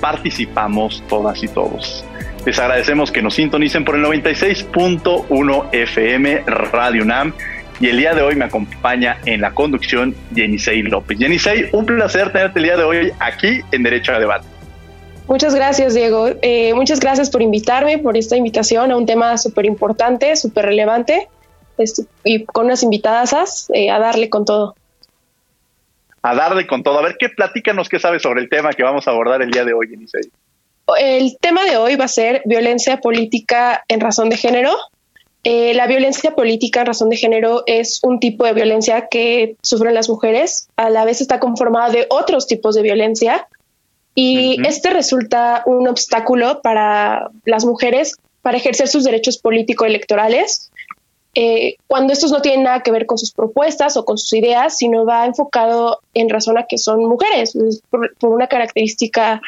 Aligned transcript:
Participamos 0.00 1.02
todas 1.08 1.42
y 1.42 1.48
todos. 1.48 2.04
Les 2.46 2.58
agradecemos 2.58 3.10
que 3.10 3.20
nos 3.20 3.34
sintonicen 3.34 3.84
por 3.84 3.96
el 3.96 4.04
96.1 4.04 5.68
FM 5.72 6.42
Radio 6.46 7.02
UNAM 7.02 7.32
y 7.80 7.88
el 7.88 7.96
día 7.96 8.14
de 8.14 8.22
hoy 8.22 8.34
me 8.34 8.46
acompaña 8.46 9.18
en 9.26 9.40
la 9.40 9.52
conducción 9.52 10.14
Yenisei 10.34 10.82
López. 10.82 11.18
Yenisei, 11.18 11.68
un 11.72 11.86
placer 11.86 12.32
tenerte 12.32 12.58
el 12.58 12.64
día 12.64 12.76
de 12.76 12.84
hoy 12.84 13.12
aquí 13.20 13.60
en 13.70 13.82
Derecho 13.82 14.12
a 14.12 14.18
Debate. 14.18 14.46
Muchas 15.28 15.54
gracias, 15.54 15.94
Diego. 15.94 16.28
Eh, 16.40 16.72
muchas 16.74 17.00
gracias 17.00 17.28
por 17.28 17.42
invitarme, 17.42 17.98
por 17.98 18.16
esta 18.16 18.36
invitación 18.36 18.90
a 18.90 18.96
un 18.96 19.04
tema 19.04 19.36
súper 19.36 19.66
importante, 19.66 20.34
súper 20.36 20.64
relevante 20.64 21.28
y 22.24 22.44
con 22.44 22.66
unas 22.66 22.82
invitadas 22.82 23.68
eh, 23.74 23.90
a 23.90 23.98
darle 23.98 24.30
con 24.30 24.44
todo. 24.44 24.74
A 26.22 26.34
darle 26.34 26.66
con 26.66 26.82
todo. 26.82 26.98
A 26.98 27.02
ver, 27.02 27.16
¿qué 27.18 27.28
platícanos 27.28 27.88
qué 27.88 27.98
sabes 27.98 28.22
sobre 28.22 28.40
el 28.40 28.48
tema 28.48 28.72
que 28.72 28.82
vamos 28.82 29.06
a 29.06 29.12
abordar 29.12 29.42
el 29.42 29.50
día 29.50 29.64
de 29.64 29.72
hoy, 29.72 29.88
Yenisei? 29.88 30.30
El 30.98 31.36
tema 31.38 31.64
de 31.64 31.76
hoy 31.76 31.96
va 31.96 32.06
a 32.06 32.08
ser 32.08 32.42
violencia 32.44 32.98
política 32.98 33.84
en 33.88 34.00
razón 34.00 34.30
de 34.30 34.36
género. 34.36 34.74
Eh, 35.44 35.74
la 35.74 35.86
violencia 35.86 36.34
política 36.34 36.80
en 36.80 36.86
razón 36.86 37.10
de 37.10 37.16
género 37.16 37.62
es 37.66 38.00
un 38.02 38.18
tipo 38.20 38.44
de 38.44 38.52
violencia 38.52 39.08
que 39.08 39.56
sufren 39.62 39.94
las 39.94 40.08
mujeres. 40.08 40.68
A 40.76 40.90
la 40.90 41.04
vez 41.04 41.20
está 41.20 41.38
conformada 41.38 41.90
de 41.90 42.06
otros 42.10 42.46
tipos 42.46 42.74
de 42.74 42.82
violencia 42.82 43.46
y 44.14 44.60
este 44.66 44.90
resulta 44.90 45.62
un 45.64 45.86
obstáculo 45.86 46.60
para 46.60 47.30
las 47.44 47.64
mujeres 47.64 48.16
para 48.42 48.56
ejercer 48.56 48.88
sus 48.88 49.04
derechos 49.04 49.38
político-electorales 49.38 50.72
eh, 51.34 51.76
cuando 51.86 52.12
estos 52.12 52.32
no 52.32 52.42
tienen 52.42 52.64
nada 52.64 52.82
que 52.82 52.90
ver 52.90 53.06
con 53.06 53.18
sus 53.18 53.32
propuestas 53.32 53.96
o 53.96 54.04
con 54.04 54.18
sus 54.18 54.32
ideas, 54.32 54.76
sino 54.76 55.04
va 55.04 55.26
enfocado 55.26 56.00
en 56.14 56.28
razón 56.28 56.58
a 56.58 56.66
que 56.66 56.78
son 56.78 57.04
mujeres, 57.04 57.56
por, 57.90 58.10
una 58.22 58.46
característica 58.46 59.40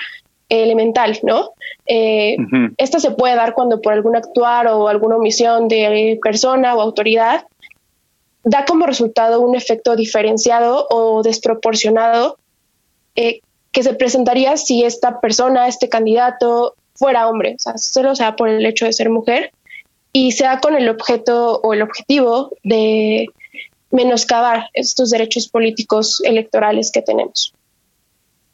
elemental, 0.49 1.19
¿no? 1.23 1.51
Eh, 1.87 2.37
esta 2.77 2.99
se 2.99 3.13
puede 3.13 3.37
dar 3.37 3.55
cuando 3.55 3.81
por 3.81 3.93
algún 3.93 4.17
actuar 4.17 4.67
o 4.69 4.89
alguna 4.89 5.17
omisión 5.17 5.69
de 5.69 6.19
persona 6.23 6.75
o 6.75 6.81
autoridad 6.81 7.45
da 8.43 8.65
como 8.65 8.87
resultado 8.87 9.41
un 9.41 9.55
efecto 9.55 9.97
diferenciado 9.97 10.87
o 10.91 11.23
desproporcionado 11.23 12.39
eh, 13.15 13.41
que 13.73 13.83
se 13.83 13.95
presentaría 13.95 14.57
si 14.57 14.83
esta 14.85 15.21
persona, 15.21 15.69
este 15.69 15.89
candidato, 15.89 16.75
fuera 16.95 17.29
hombre, 17.29 17.55
o 17.55 17.63
sea, 17.63 17.79
solo 17.79 18.15
sea 18.15 18.37
por 18.37 18.49
el 18.49 18.65
hecho 18.67 18.85
de 18.85 18.93
ser 18.93 19.11
mujer, 19.11 19.53
y 20.13 20.33
sea 20.33 20.59
con 20.59 20.75
el 20.75 20.89
objeto 20.89 21.61
o 21.63 21.75
el 21.75 21.83
objetivo 21.83 22.53
de 22.63 23.27
menoscabar 23.91 24.69
estos 24.75 25.11
derechos 25.11 25.49
políticos 25.49 26.21
electorales 26.25 26.91
que 26.93 27.03
tenemos. 27.03 27.55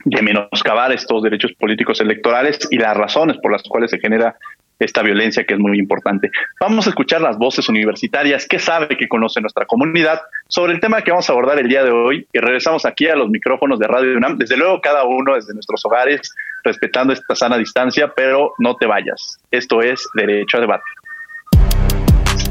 De 0.04 0.22
menoscabar 0.22 0.92
estos 0.92 1.22
derechos 1.22 1.52
políticos 1.58 2.00
electorales 2.00 2.58
y 2.70 2.78
las 2.78 2.96
razones 2.96 3.36
por 3.42 3.52
las 3.52 3.62
cuales 3.64 3.90
se 3.90 3.98
genera 3.98 4.36
esta 4.78 5.02
violencia 5.02 5.44
que 5.44 5.54
es 5.54 5.60
muy 5.60 5.78
importante. 5.78 6.30
Vamos 6.60 6.86
a 6.86 6.90
escuchar 6.90 7.20
las 7.20 7.38
voces 7.38 7.68
universitarias 7.68 8.46
que 8.46 8.58
sabe 8.58 8.96
que 8.96 9.08
conoce 9.08 9.40
nuestra 9.40 9.64
comunidad 9.64 10.20
sobre 10.48 10.74
el 10.74 10.80
tema 10.80 11.02
que 11.02 11.10
vamos 11.10 11.28
a 11.28 11.32
abordar 11.32 11.58
el 11.58 11.68
día 11.68 11.82
de 11.82 11.90
hoy 11.90 12.26
y 12.32 12.38
regresamos 12.38 12.84
aquí 12.84 13.08
a 13.08 13.16
los 13.16 13.30
micrófonos 13.30 13.78
de 13.78 13.86
Radio 13.86 14.16
UNAM, 14.16 14.38
desde 14.38 14.56
luego 14.56 14.80
cada 14.80 15.04
uno 15.04 15.34
desde 15.34 15.54
nuestros 15.54 15.84
hogares, 15.84 16.32
respetando 16.62 17.12
esta 17.12 17.34
sana 17.34 17.56
distancia, 17.56 18.12
pero 18.14 18.52
no 18.58 18.76
te 18.76 18.86
vayas. 18.86 19.38
Esto 19.50 19.80
es 19.80 20.06
Derecho 20.14 20.58
a 20.58 20.60
Debate. 20.60 20.84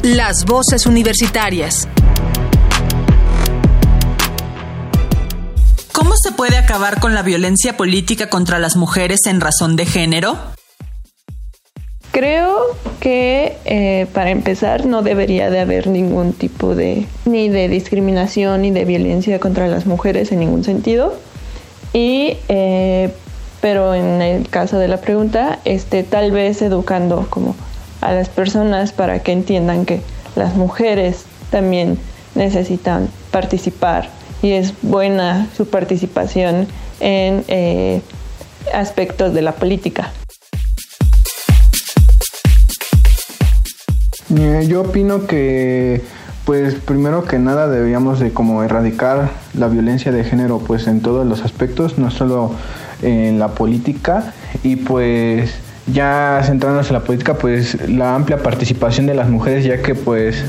Las 0.06 0.46
voces 0.46 0.86
universitarias. 0.86 1.88
¿Cómo 5.94 6.12
se 6.16 6.32
puede 6.32 6.58
acabar 6.58 7.00
con 7.00 7.16
la 7.16 7.24
violencia 7.24 7.76
política 7.76 8.30
contra 8.30 8.60
las 8.60 8.76
mujeres 8.76 9.22
en 9.26 9.42
razón 9.42 9.76
de 9.76 9.88
género? 9.88 10.38
Creo 12.12 12.56
que 13.00 13.58
eh, 13.66 14.06
para 14.14 14.30
empezar 14.30 14.86
no 14.86 15.02
debería 15.02 15.50
de 15.50 15.60
haber 15.60 15.88
ningún 15.88 16.34
tipo 16.34 16.76
de 16.76 17.08
ni 17.26 17.50
de 17.50 17.68
discriminación 17.68 18.62
ni 18.62 18.70
de 18.70 18.86
violencia 18.86 19.40
contra 19.40 19.68
las 19.68 19.88
mujeres 19.88 20.32
en 20.32 20.42
ningún 20.42 20.64
sentido. 20.64 21.18
Y 21.94 22.38
eh, 22.48 23.12
pero 23.60 23.96
en 23.96 24.22
el 24.22 24.50
caso 24.50 24.78
de 24.78 24.88
la 24.88 24.98
pregunta, 24.98 25.58
este, 25.66 26.04
tal 26.04 26.32
vez 26.32 26.62
educando 26.62 27.26
como 27.32 27.56
a 28.06 28.14
las 28.14 28.30
personas 28.30 28.94
para 28.94 29.20
que 29.20 29.32
entiendan 29.32 29.86
que 29.86 30.00
las 30.36 30.56
mujeres 30.56 31.26
también 31.50 31.98
necesitan 32.36 33.10
participar 33.32 34.10
y 34.44 34.52
es 34.52 34.74
buena 34.84 35.48
su 35.58 35.68
participación 35.68 36.68
en 37.00 37.44
eh, 37.48 38.02
aspectos 38.74 39.34
de 39.34 39.42
la 39.42 39.54
política. 39.54 40.12
Yo 44.68 44.82
opino 44.82 45.26
que 45.26 46.02
pues 46.46 46.76
primero 46.76 47.24
que 47.24 47.40
nada 47.40 47.68
deberíamos 47.68 48.20
de 48.20 48.34
como 48.34 48.62
erradicar 48.64 49.32
la 49.56 49.68
violencia 49.68 50.12
de 50.12 50.24
género 50.24 50.60
pues 50.60 50.86
en 50.88 51.02
todos 51.02 51.26
los 51.26 51.42
aspectos, 51.44 51.98
no 51.98 52.12
solo 52.12 52.52
en 53.02 53.40
la 53.40 53.50
política 53.50 54.34
y 54.62 54.76
pues 54.76 55.56
ya 55.88 56.42
centrándonos 56.46 56.88
en 56.88 56.94
la 56.94 57.04
política, 57.04 57.38
pues 57.38 57.90
la 57.90 58.16
amplia 58.16 58.42
participación 58.42 59.06
de 59.06 59.14
las 59.14 59.30
mujeres, 59.30 59.66
ya 59.66 59.82
que 59.82 59.96
pues 59.96 60.44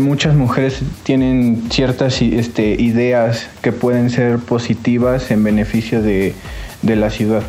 muchas 0.00 0.34
mujeres 0.34 0.80
tienen 1.02 1.64
ciertas 1.70 2.20
este, 2.20 2.72
ideas 2.78 3.46
que 3.62 3.72
pueden 3.72 4.10
ser 4.10 4.38
positivas 4.38 5.30
en 5.30 5.42
beneficio 5.42 6.02
de, 6.02 6.34
de 6.82 6.96
la 6.96 7.08
ciudad. 7.10 7.42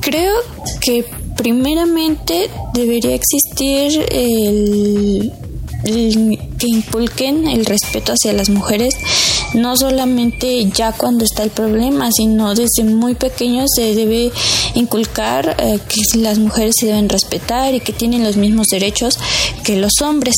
Creo 0.00 0.34
que 0.80 1.04
primeramente 1.36 2.48
debería 2.72 3.14
existir 3.14 4.06
el 4.10 5.30
que 5.84 6.66
inculquen 6.66 7.46
el 7.46 7.66
respeto 7.66 8.12
hacia 8.12 8.32
las 8.32 8.48
mujeres, 8.48 8.94
no 9.54 9.76
solamente 9.76 10.64
ya 10.66 10.92
cuando 10.92 11.24
está 11.24 11.42
el 11.42 11.50
problema, 11.50 12.10
sino 12.12 12.54
desde 12.54 12.84
muy 12.84 13.14
pequeños 13.14 13.68
se 13.74 13.94
debe 13.94 14.30
inculcar 14.74 15.56
eh, 15.58 15.78
que 15.88 16.18
las 16.18 16.38
mujeres 16.38 16.74
se 16.78 16.86
deben 16.86 17.08
respetar 17.08 17.74
y 17.74 17.80
que 17.80 17.92
tienen 17.92 18.24
los 18.24 18.36
mismos 18.36 18.66
derechos 18.68 19.18
que 19.64 19.76
los 19.76 19.92
hombres. 20.02 20.34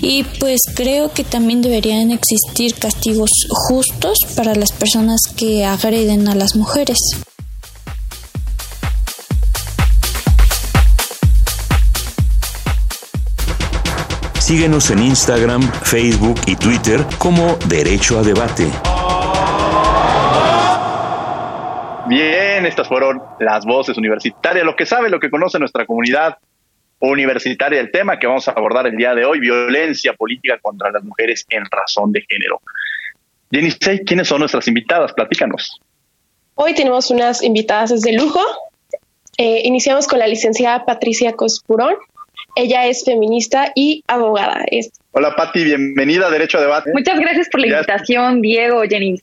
Y 0.00 0.24
pues 0.24 0.60
creo 0.74 1.12
que 1.12 1.24
también 1.24 1.62
deberían 1.62 2.10
existir 2.10 2.74
castigos 2.74 3.30
justos 3.48 4.18
para 4.34 4.54
las 4.54 4.72
personas 4.72 5.20
que 5.36 5.64
agreden 5.64 6.28
a 6.28 6.34
las 6.34 6.56
mujeres. 6.56 6.98
Síguenos 14.52 14.90
en 14.90 14.98
Instagram, 14.98 15.62
Facebook 15.62 16.38
y 16.46 16.56
Twitter 16.56 17.00
como 17.16 17.56
Derecho 17.68 18.18
a 18.18 18.22
Debate. 18.22 18.70
Bien, 22.06 22.66
estas 22.66 22.86
fueron 22.86 23.22
las 23.40 23.64
voces 23.64 23.96
universitarias, 23.96 24.66
lo 24.66 24.76
que 24.76 24.84
sabe, 24.84 25.08
lo 25.08 25.18
que 25.18 25.30
conoce 25.30 25.58
nuestra 25.58 25.86
comunidad 25.86 26.36
universitaria, 26.98 27.80
el 27.80 27.90
tema 27.90 28.18
que 28.18 28.26
vamos 28.26 28.46
a 28.46 28.50
abordar 28.50 28.86
el 28.86 28.94
día 28.94 29.14
de 29.14 29.24
hoy, 29.24 29.40
violencia 29.40 30.12
política 30.12 30.58
contra 30.60 30.90
las 30.90 31.02
mujeres 31.02 31.46
en 31.48 31.64
razón 31.70 32.12
de 32.12 32.22
género. 32.28 32.60
Jenny 33.50 33.72
¿quiénes 34.04 34.28
son 34.28 34.40
nuestras 34.40 34.68
invitadas? 34.68 35.14
Platícanos. 35.14 35.80
Hoy 36.56 36.74
tenemos 36.74 37.10
unas 37.10 37.42
invitadas 37.42 38.02
de 38.02 38.12
lujo. 38.12 38.42
Eh, 39.38 39.62
iniciamos 39.64 40.06
con 40.06 40.18
la 40.18 40.26
licenciada 40.26 40.84
Patricia 40.84 41.32
Cospurón. 41.32 41.94
Ella 42.54 42.86
es 42.86 43.04
feminista 43.04 43.72
y 43.74 44.04
abogada. 44.06 44.64
Hola 45.12 45.34
Pati, 45.34 45.64
bienvenida 45.64 46.26
a 46.26 46.30
Derecho 46.30 46.58
a 46.58 46.60
Debate. 46.60 46.90
Muchas 46.92 47.18
gracias 47.18 47.48
por 47.48 47.60
la 47.60 47.66
invitación, 47.66 48.42
Diego, 48.42 48.82
Jenny 48.82 49.18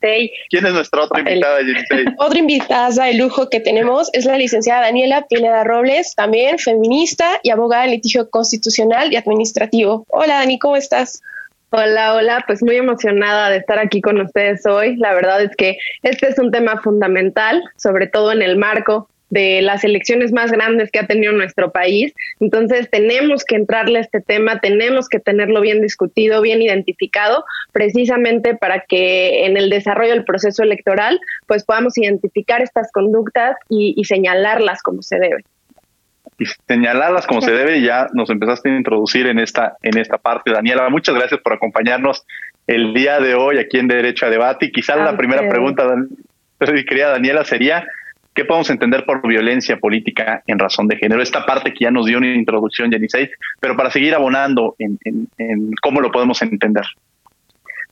¿Quién 0.50 0.66
es 0.66 0.74
nuestra 0.74 1.04
otra 1.04 1.20
invitada, 1.20 1.60
Jenny 1.60 2.06
Otra 2.18 2.40
invitada 2.40 3.06
de 3.06 3.14
lujo 3.14 3.50
que 3.50 3.60
tenemos 3.60 4.10
es 4.14 4.26
la 4.26 4.38
licenciada 4.38 4.82
Daniela 4.82 5.28
Pineda 5.30 5.64
Robles, 5.64 6.16
también 6.16 6.58
feminista 6.58 7.40
y 7.44 7.52
abogada 7.52 7.86
en 7.86 7.92
litigio 7.92 8.30
constitucional 8.32 9.14
y 9.14 9.16
administrativo. 9.16 10.06
Hola 10.10 10.40
Dani, 10.40 10.58
¿cómo 10.58 10.76
estás? 10.76 11.22
Hola, 11.72 12.16
hola, 12.16 12.44
pues 12.48 12.64
muy 12.64 12.78
emocionada 12.78 13.52
de 13.52 13.58
estar 13.58 13.78
aquí 13.78 14.02
con 14.02 14.20
ustedes 14.20 14.66
hoy. 14.66 14.96
La 14.96 15.14
verdad 15.14 15.44
es 15.44 15.56
que 15.56 15.78
este 16.02 16.30
es 16.30 16.40
un 16.40 16.50
tema 16.50 16.82
fundamental, 16.82 17.62
sobre 17.78 18.08
todo 18.08 18.32
en 18.32 18.42
el 18.42 18.58
marco 18.58 19.08
de 19.30 19.62
las 19.62 19.84
elecciones 19.84 20.32
más 20.32 20.52
grandes 20.52 20.92
que 20.92 21.00
ha 21.00 21.08
tenido 21.08 21.34
nuestro 21.34 21.72
país. 21.72 22.14
Entonces 22.40 22.90
tenemos 22.90 23.44
que 23.46 23.56
entrarle 23.56 24.00
a 24.00 24.02
este 24.02 24.22
tema, 24.22 24.60
tenemos 24.60 25.08
que 25.08 25.20
tenerlo 25.20 25.62
bien 25.62 25.82
discutido, 25.82 26.42
bien 26.42 26.62
identificado, 26.62 27.46
precisamente 27.72 28.56
para 28.56 28.82
que 28.82 29.46
en 29.46 29.58
el 29.58 29.70
desarrollo 29.70 30.12
del 30.12 30.26
proceso 30.26 30.64
electoral 30.64 31.20
pues 31.48 31.64
podamos 31.64 31.98
identificar 31.98 32.62
estas 32.62 32.92
conductas 32.92 33.56
y, 33.70 33.94
y 33.98 34.06
señalarlas 34.06 34.82
como 34.82 35.02
se 35.02 35.20
debe 35.20 35.44
y 36.40 36.46
señalarlas 36.46 37.28
como 37.28 37.42
se 37.42 37.52
debe 37.52 37.82
ya 37.82 38.08
nos 38.14 38.30
empezaste 38.30 38.70
a 38.70 38.78
introducir 38.78 39.28
en 39.28 39.40
esta, 39.40 39.76
en 39.84 39.98
esta 39.98 40.18
parte. 40.18 40.52
Daniela, 40.52 40.90
muchas 40.90 41.16
gracias 41.16 41.42
por 41.42 41.54
acompañarnos 41.54 42.26
el 42.66 42.94
día 42.94 43.20
de 43.20 43.36
hoy 43.36 43.58
aquí 43.58 43.78
en 43.78 43.88
Derecho 43.88 44.26
a 44.26 44.30
Debate. 44.30 44.68
Y 44.68 44.72
quizás 44.72 44.98
la 44.98 45.18
primera 45.18 45.48
pregunta, 45.50 45.86
querida 46.88 47.10
Daniela, 47.10 47.44
sería, 47.44 47.86
¿qué 48.40 48.46
podemos 48.46 48.70
entender 48.70 49.04
por 49.04 49.28
violencia 49.28 49.76
política 49.76 50.42
en 50.48 50.58
razón 50.58 50.88
de 50.88 50.96
género? 50.96 51.22
Esta 51.22 51.46
parte 51.46 51.74
que 51.74 51.84
ya 51.84 51.92
nos 51.92 52.06
dio 52.06 52.20
una 52.20 52.34
introducción, 52.34 52.90
Jenny 52.90 53.08
pero 53.60 53.76
para 53.76 53.92
seguir 53.92 54.16
abonando 54.16 54.78
en, 54.80 54.98
en 55.38 55.72
cómo 55.82 56.00
lo 56.00 56.10
podemos 56.10 56.42
entender. 56.42 56.86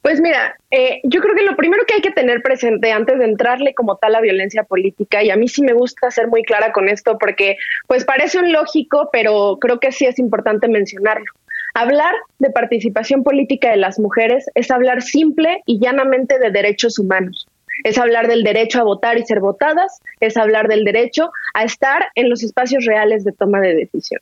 Pues 0.02 0.22
mira, 0.22 0.56
eh, 0.72 1.02
yo 1.04 1.20
creo 1.20 1.36
que 1.36 1.44
lo 1.44 1.58
primero 1.58 1.84
que 1.86 1.96
hay 1.96 2.02
que 2.02 2.12
tener 2.12 2.42
presente 2.42 2.94
antes 2.94 3.20
de 3.20 3.26
entrarle 3.26 3.74
como 3.74 3.98
tal 3.98 4.16
a 4.16 4.22
violencia 4.22 4.64
política, 4.64 5.22
y 5.22 5.32
a 5.32 5.36
mí 5.36 5.50
sí 5.50 5.62
me 5.64 5.74
gusta 5.74 6.10
ser 6.12 6.30
muy 6.30 6.44
clara 6.44 6.72
con 6.72 6.88
esto 6.88 7.18
porque 7.20 7.58
pues 7.86 8.06
parece 8.06 8.40
un 8.40 8.54
lógico, 8.54 9.10
pero 9.12 9.58
creo 9.60 9.82
que 9.82 9.92
sí 9.92 10.06
es 10.06 10.18
importante 10.18 10.70
mencionarlo. 10.70 11.30
Hablar 11.74 12.14
de 12.40 12.52
participación 12.52 13.22
política 13.26 13.70
de 13.72 13.78
las 13.78 14.00
mujeres 14.00 14.46
es 14.56 14.72
hablar 14.72 15.02
simple 15.02 15.62
y 15.66 15.78
llanamente 15.82 16.40
de 16.40 16.52
derechos 16.52 17.00
humanos. 17.00 17.50
Es 17.84 17.98
hablar 17.98 18.28
del 18.28 18.44
derecho 18.44 18.80
a 18.80 18.84
votar 18.84 19.18
y 19.18 19.26
ser 19.26 19.40
votadas, 19.40 20.00
es 20.20 20.38
hablar 20.38 20.68
del 20.68 20.84
derecho 20.84 21.32
a 21.54 21.64
estar 21.64 22.08
en 22.16 22.30
los 22.30 22.44
espacios 22.44 22.86
reales 22.86 23.24
de 23.24 23.32
toma 23.32 23.62
de 23.62 23.76
decisión. 23.76 24.22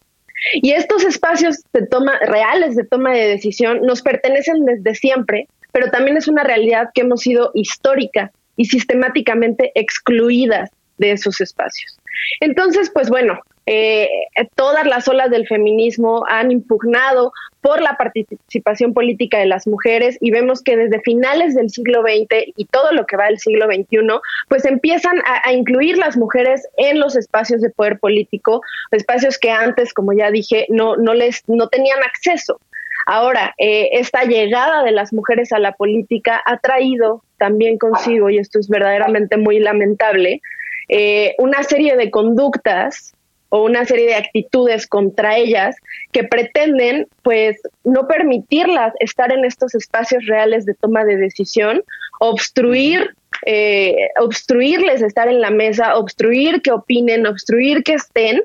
Y 0.55 0.71
estos 0.71 1.05
espacios 1.05 1.63
de 1.73 1.87
toma 1.87 2.19
reales 2.19 2.75
de 2.75 2.83
toma 2.83 3.13
de 3.13 3.27
decisión 3.27 3.81
nos 3.81 4.01
pertenecen 4.01 4.65
desde 4.65 4.93
siempre 4.95 5.47
pero 5.75 5.91
también 5.91 6.15
es 6.15 6.29
una 6.29 6.45
realidad 6.45 6.91
que 6.93 7.01
hemos 7.01 7.19
sido 7.19 7.51
histórica 7.53 8.31
y 8.55 8.63
sistemáticamente 8.63 9.73
excluidas 9.75 10.69
de 10.97 11.11
esos 11.11 11.41
espacios. 11.41 11.99
Entonces, 12.39 12.89
pues 12.93 13.09
bueno, 13.09 13.41
eh, 13.65 14.07
todas 14.55 14.85
las 14.85 15.07
olas 15.07 15.31
del 15.31 15.47
feminismo 15.47 16.23
han 16.27 16.51
impugnado 16.51 17.31
por 17.61 17.81
la 17.81 17.97
participación 17.97 18.93
política 18.93 19.39
de 19.39 19.47
las 19.47 19.65
mujeres 19.65 20.19
y 20.21 20.29
vemos 20.29 20.61
que 20.61 20.77
desde 20.77 21.01
finales 21.01 21.55
del 21.55 21.71
siglo 21.71 22.03
XX 22.03 22.53
y 22.55 22.65
todo 22.65 22.91
lo 22.91 23.07
que 23.07 23.17
va 23.17 23.25
del 23.25 23.39
siglo 23.39 23.65
XXI, 23.65 24.19
pues 24.49 24.65
empiezan 24.65 25.19
a, 25.25 25.51
incluir 25.51 25.97
las 25.97 26.15
mujeres 26.15 26.67
en 26.77 26.99
los 26.99 27.15
espacios 27.15 27.61
de 27.61 27.71
poder 27.71 27.97
político, 27.97 28.61
espacios 28.91 29.39
que 29.39 29.49
antes, 29.49 29.93
como 29.93 30.13
ya 30.13 30.29
dije, 30.29 30.67
no, 30.69 30.95
no 30.95 31.15
les 31.15 31.41
no 31.47 31.67
tenían 31.69 32.03
acceso. 32.03 32.59
Ahora, 33.07 33.55
eh, 33.57 33.89
esta 33.93 34.25
llegada 34.25 34.83
de 34.83 34.91
las 34.91 35.11
mujeres 35.11 35.51
a 35.51 35.57
la 35.57 35.71
política 35.71 36.41
ha 36.45 36.59
traído 36.59 37.23
también 37.37 37.79
consigo, 37.79 38.29
y 38.29 38.37
esto 38.37 38.59
es 38.59 38.69
verdaderamente 38.69 39.37
muy 39.37 39.57
lamentable, 39.57 40.41
eh, 40.87 41.33
una 41.39 41.63
serie 41.63 41.97
de 41.97 42.11
conductas 42.11 43.14
o 43.49 43.63
una 43.63 43.85
serie 43.85 44.07
de 44.07 44.15
actitudes 44.15 44.87
contra 44.87 45.37
ellas 45.37 45.75
que 46.11 46.23
pretenden 46.23 47.07
pues 47.23 47.61
no 47.83 48.07
permitirlas 48.07 48.93
estar 48.99 49.31
en 49.31 49.45
estos 49.45 49.75
espacios 49.75 50.25
reales 50.25 50.65
de 50.65 50.73
toma 50.73 51.03
de 51.05 51.17
decisión, 51.17 51.83
obstruir 52.19 53.15
eh, 53.45 54.09
obstruirles 54.19 55.01
estar 55.01 55.27
en 55.27 55.41
la 55.41 55.51
mesa, 55.51 55.97
obstruir 55.97 56.61
que 56.61 56.71
opinen, 56.71 57.27
obstruir 57.27 57.83
que 57.83 57.93
estén. 57.93 58.43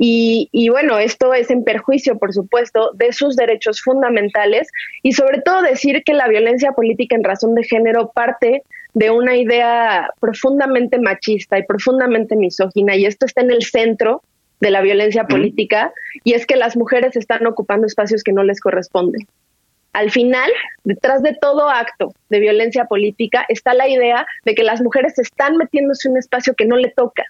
Y, 0.00 0.68
bueno, 0.68 0.96
esto 0.96 1.34
es 1.34 1.50
en 1.50 1.64
perjuicio, 1.64 2.18
por 2.18 2.32
supuesto, 2.32 2.92
de 2.94 3.12
sus 3.12 3.34
derechos 3.34 3.80
fundamentales 3.82 4.68
y 5.02 5.12
sobre 5.12 5.40
todo 5.40 5.60
decir 5.60 6.04
que 6.04 6.12
la 6.14 6.28
violencia 6.28 6.70
política 6.70 7.16
en 7.16 7.24
razón 7.24 7.56
de 7.56 7.64
género 7.64 8.12
parte 8.14 8.62
de 8.94 9.10
una 9.10 9.36
idea 9.36 10.08
profundamente 10.20 11.00
machista 11.00 11.58
y 11.58 11.64
profundamente 11.64 12.36
misógina 12.36 12.94
y 12.94 13.06
esto 13.06 13.26
está 13.26 13.40
en 13.40 13.50
el 13.50 13.64
centro 13.64 14.22
de 14.60 14.70
la 14.70 14.80
violencia 14.80 15.24
política 15.24 15.92
y 16.24 16.34
es 16.34 16.46
que 16.46 16.56
las 16.56 16.76
mujeres 16.76 17.16
están 17.16 17.46
ocupando 17.46 17.86
espacios 17.86 18.22
que 18.22 18.32
no 18.32 18.42
les 18.42 18.60
corresponden. 18.60 19.26
Al 19.92 20.10
final, 20.10 20.50
detrás 20.84 21.22
de 21.22 21.36
todo 21.40 21.68
acto 21.70 22.12
de 22.28 22.40
violencia 22.40 22.84
política 22.84 23.44
está 23.48 23.74
la 23.74 23.88
idea 23.88 24.26
de 24.44 24.54
que 24.54 24.62
las 24.62 24.80
mujeres 24.80 25.18
están 25.18 25.56
metiéndose 25.56 26.08
en 26.08 26.12
un 26.12 26.18
espacio 26.18 26.54
que 26.54 26.66
no 26.66 26.76
le 26.76 26.90
toca, 26.90 27.24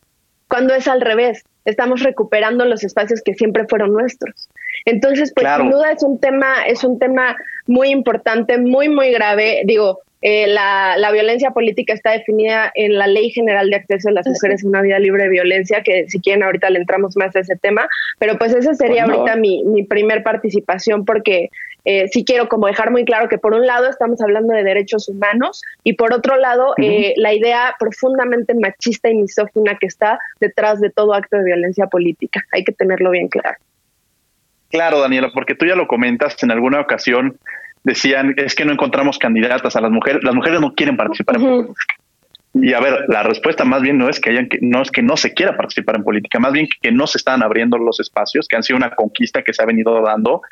cuando 0.49 0.75
es 0.75 0.89
al 0.89 1.01
revés 1.01 1.45
estamos 1.65 2.03
recuperando 2.03 2.65
los 2.65 2.83
espacios 2.83 3.21
que 3.23 3.35
siempre 3.35 3.67
fueron 3.69 3.93
nuestros. 3.93 4.49
Entonces, 4.87 5.33
pues 5.35 5.47
sin 5.57 5.71
duda 5.71 5.93
es 5.93 6.03
un 6.03 6.19
tema, 6.19 6.63
es 6.67 6.83
un 6.83 6.99
tema 6.99 7.37
muy 7.67 7.91
importante, 7.91 8.57
muy, 8.59 8.89
muy 8.89 9.11
grave. 9.13 9.63
Digo, 9.65 10.01
eh, 10.23 10.47
la, 10.49 10.97
la, 10.97 11.13
violencia 11.13 11.53
política 11.53 11.93
está 11.93 12.13
definida 12.13 12.73
en 12.75 12.99
la 12.99 13.07
Ley 13.07 13.31
General 13.31 13.71
de 13.71 13.77
Acceso 13.77 14.09
de 14.09 14.15
las 14.15 14.27
Mujeres 14.27 14.65
a 14.65 14.69
una 14.69 14.83
Vida 14.83 14.99
Libre 14.99 15.25
de 15.25 15.31
Violencia, 15.31 15.83
que 15.83 16.09
si 16.09 16.21
quieren 16.21 16.43
ahorita 16.43 16.71
le 16.71 16.81
entramos 16.81 17.17
más 17.17 17.37
a 17.37 17.41
ese 17.41 17.57
tema, 17.57 17.89
pero 18.19 18.37
pues 18.39 18.55
esa 18.55 18.75
sería 18.75 19.05
ahorita 19.05 19.37
mi, 19.37 19.63
mi 19.65 19.85
primer 19.85 20.23
participación 20.23 21.05
porque 21.05 21.51
eh, 21.85 22.09
sí 22.09 22.25
quiero 22.25 22.49
como 22.49 22.67
dejar 22.67 22.91
muy 22.91 23.05
claro 23.05 23.29
que 23.29 23.39
por 23.39 23.55
un 23.55 23.67
lado 23.67 23.89
estamos 23.89 24.21
hablando 24.21 24.53
de 24.53 24.63
derechos 24.63 25.09
humanos 25.09 25.63
y 25.85 25.95
por 25.95 26.13
otro 26.13 26.37
lado 26.37 26.75
eh, 26.77 27.15
la 27.17 27.33
idea 27.33 27.75
profundamente 27.79 28.55
machista 28.55 29.09
y 29.09 29.15
misógina 29.15 29.79
que 29.79 29.87
está 29.87 30.19
detrás 30.41 30.81
de 30.81 30.91
todo 30.91 31.15
acto 31.15 31.39
de 31.39 31.45
violencia 31.45 31.87
política. 31.87 32.45
Hay 32.53 32.65
que 32.65 32.73
tenerlo 32.73 33.11
bien 33.11 33.29
claro. 33.29 33.57
Claro, 34.71 35.01
Daniela, 35.01 35.31
porque 35.33 35.55
tú 35.55 35.65
ya 35.65 35.77
lo 35.77 35.89
comentas 35.89 36.37
en 36.43 36.51
alguna 36.51 36.81
ocasión, 36.81 37.39
decían, 37.85 38.35
es 38.37 38.55
que 38.55 38.65
no 38.65 38.73
encontramos 38.73 39.19
candidatas 39.19 39.77
a 39.77 39.81
las 39.81 39.91
mujeres, 39.91 40.23
las 40.23 40.35
mujeres 40.35 40.61
no 40.61 40.75
quieren 40.75 40.97
participar 40.97 41.37
en 41.37 41.43
política. 41.43 41.95
Y 42.55 42.73
a 42.73 42.81
ver, 42.81 43.05
la 43.09 43.23
respuesta 43.23 43.65
más 43.65 43.83
bien 43.83 43.99
no 43.99 44.09
es 44.09 44.21
que 44.21 44.31
hayan 44.31 44.49
que, 44.49 44.59
no 44.61 44.83
es 44.83 44.91
que 44.91 45.03
no 45.03 45.17
se 45.17 45.35
quiera 45.35 45.57
participar 45.57 45.97
en 45.97 46.05
política, 46.05 46.39
más 46.39 46.53
bien 46.53 46.67
que 46.81 46.91
no 46.91 47.07
se 47.07 47.19
están 47.19 47.43
abriendo 47.43 47.79
los 47.79 48.01
espacios, 48.01 48.49
que 48.49 48.57
han 48.57 48.63
sido 48.63 48.77
una 48.77 48.91
conquista 48.91 49.43
que 49.43 49.53
se 49.53 49.63
ha 49.63 49.67
venido 49.67 50.01
dando 50.03 50.43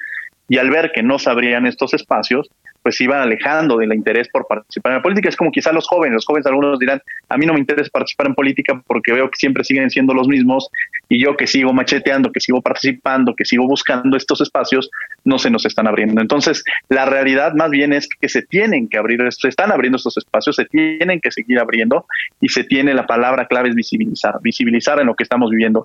y 0.48 0.58
al 0.58 0.70
ver 0.70 0.92
que 0.94 1.02
no 1.02 1.18
se 1.18 1.30
abrían 1.30 1.66
estos 1.66 1.94
espacios, 1.94 2.48
pues 2.86 2.98
se 2.98 3.02
iban 3.02 3.20
alejando 3.20 3.78
del 3.78 3.92
interés 3.92 4.28
por 4.28 4.46
participar 4.46 4.92
en 4.92 4.98
la 4.98 5.02
política. 5.02 5.28
Es 5.28 5.34
como 5.34 5.50
quizá 5.50 5.72
los 5.72 5.88
jóvenes, 5.88 6.14
los 6.14 6.24
jóvenes 6.24 6.46
algunos 6.46 6.78
dirán, 6.78 7.02
a 7.28 7.36
mí 7.36 7.44
no 7.44 7.52
me 7.52 7.58
interesa 7.58 7.90
participar 7.92 8.28
en 8.28 8.36
política 8.36 8.80
porque 8.86 9.12
veo 9.12 9.28
que 9.28 9.36
siempre 9.36 9.64
siguen 9.64 9.90
siendo 9.90 10.14
los 10.14 10.28
mismos 10.28 10.70
y 11.08 11.20
yo 11.20 11.36
que 11.36 11.48
sigo 11.48 11.72
macheteando, 11.72 12.30
que 12.30 12.38
sigo 12.38 12.62
participando, 12.62 13.34
que 13.34 13.44
sigo 13.44 13.66
buscando 13.66 14.16
estos 14.16 14.40
espacios, 14.40 14.88
no 15.24 15.36
se 15.40 15.50
nos 15.50 15.66
están 15.66 15.88
abriendo. 15.88 16.20
Entonces, 16.20 16.62
la 16.88 17.06
realidad 17.06 17.54
más 17.54 17.70
bien 17.70 17.92
es 17.92 18.08
que 18.08 18.28
se 18.28 18.42
tienen 18.42 18.88
que 18.88 18.98
abrir, 18.98 19.20
se 19.32 19.48
están 19.48 19.72
abriendo 19.72 19.96
estos 19.96 20.16
espacios, 20.18 20.54
se 20.54 20.66
tienen 20.66 21.20
que 21.20 21.32
seguir 21.32 21.58
abriendo 21.58 22.06
y 22.40 22.50
se 22.50 22.62
tiene 22.62 22.94
la 22.94 23.04
palabra 23.04 23.48
clave 23.48 23.70
es 23.70 23.74
visibilizar, 23.74 24.36
visibilizar 24.42 25.00
en 25.00 25.08
lo 25.08 25.16
que 25.16 25.24
estamos 25.24 25.50
viviendo. 25.50 25.84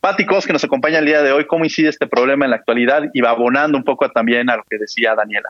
Pati 0.00 0.26
Cos, 0.26 0.46
que 0.46 0.52
nos 0.52 0.64
acompaña 0.64 0.98
el 0.98 1.06
día 1.06 1.22
de 1.22 1.32
hoy, 1.32 1.46
¿cómo 1.46 1.64
incide 1.64 1.88
este 1.88 2.06
problema 2.06 2.44
en 2.44 2.50
la 2.50 2.56
actualidad? 2.58 3.04
Y 3.14 3.22
va 3.22 3.30
abonando 3.30 3.78
un 3.78 3.84
poco 3.84 4.06
también 4.10 4.50
a 4.50 4.56
lo 4.58 4.64
que 4.68 4.76
decía 4.76 5.14
Daniela. 5.14 5.48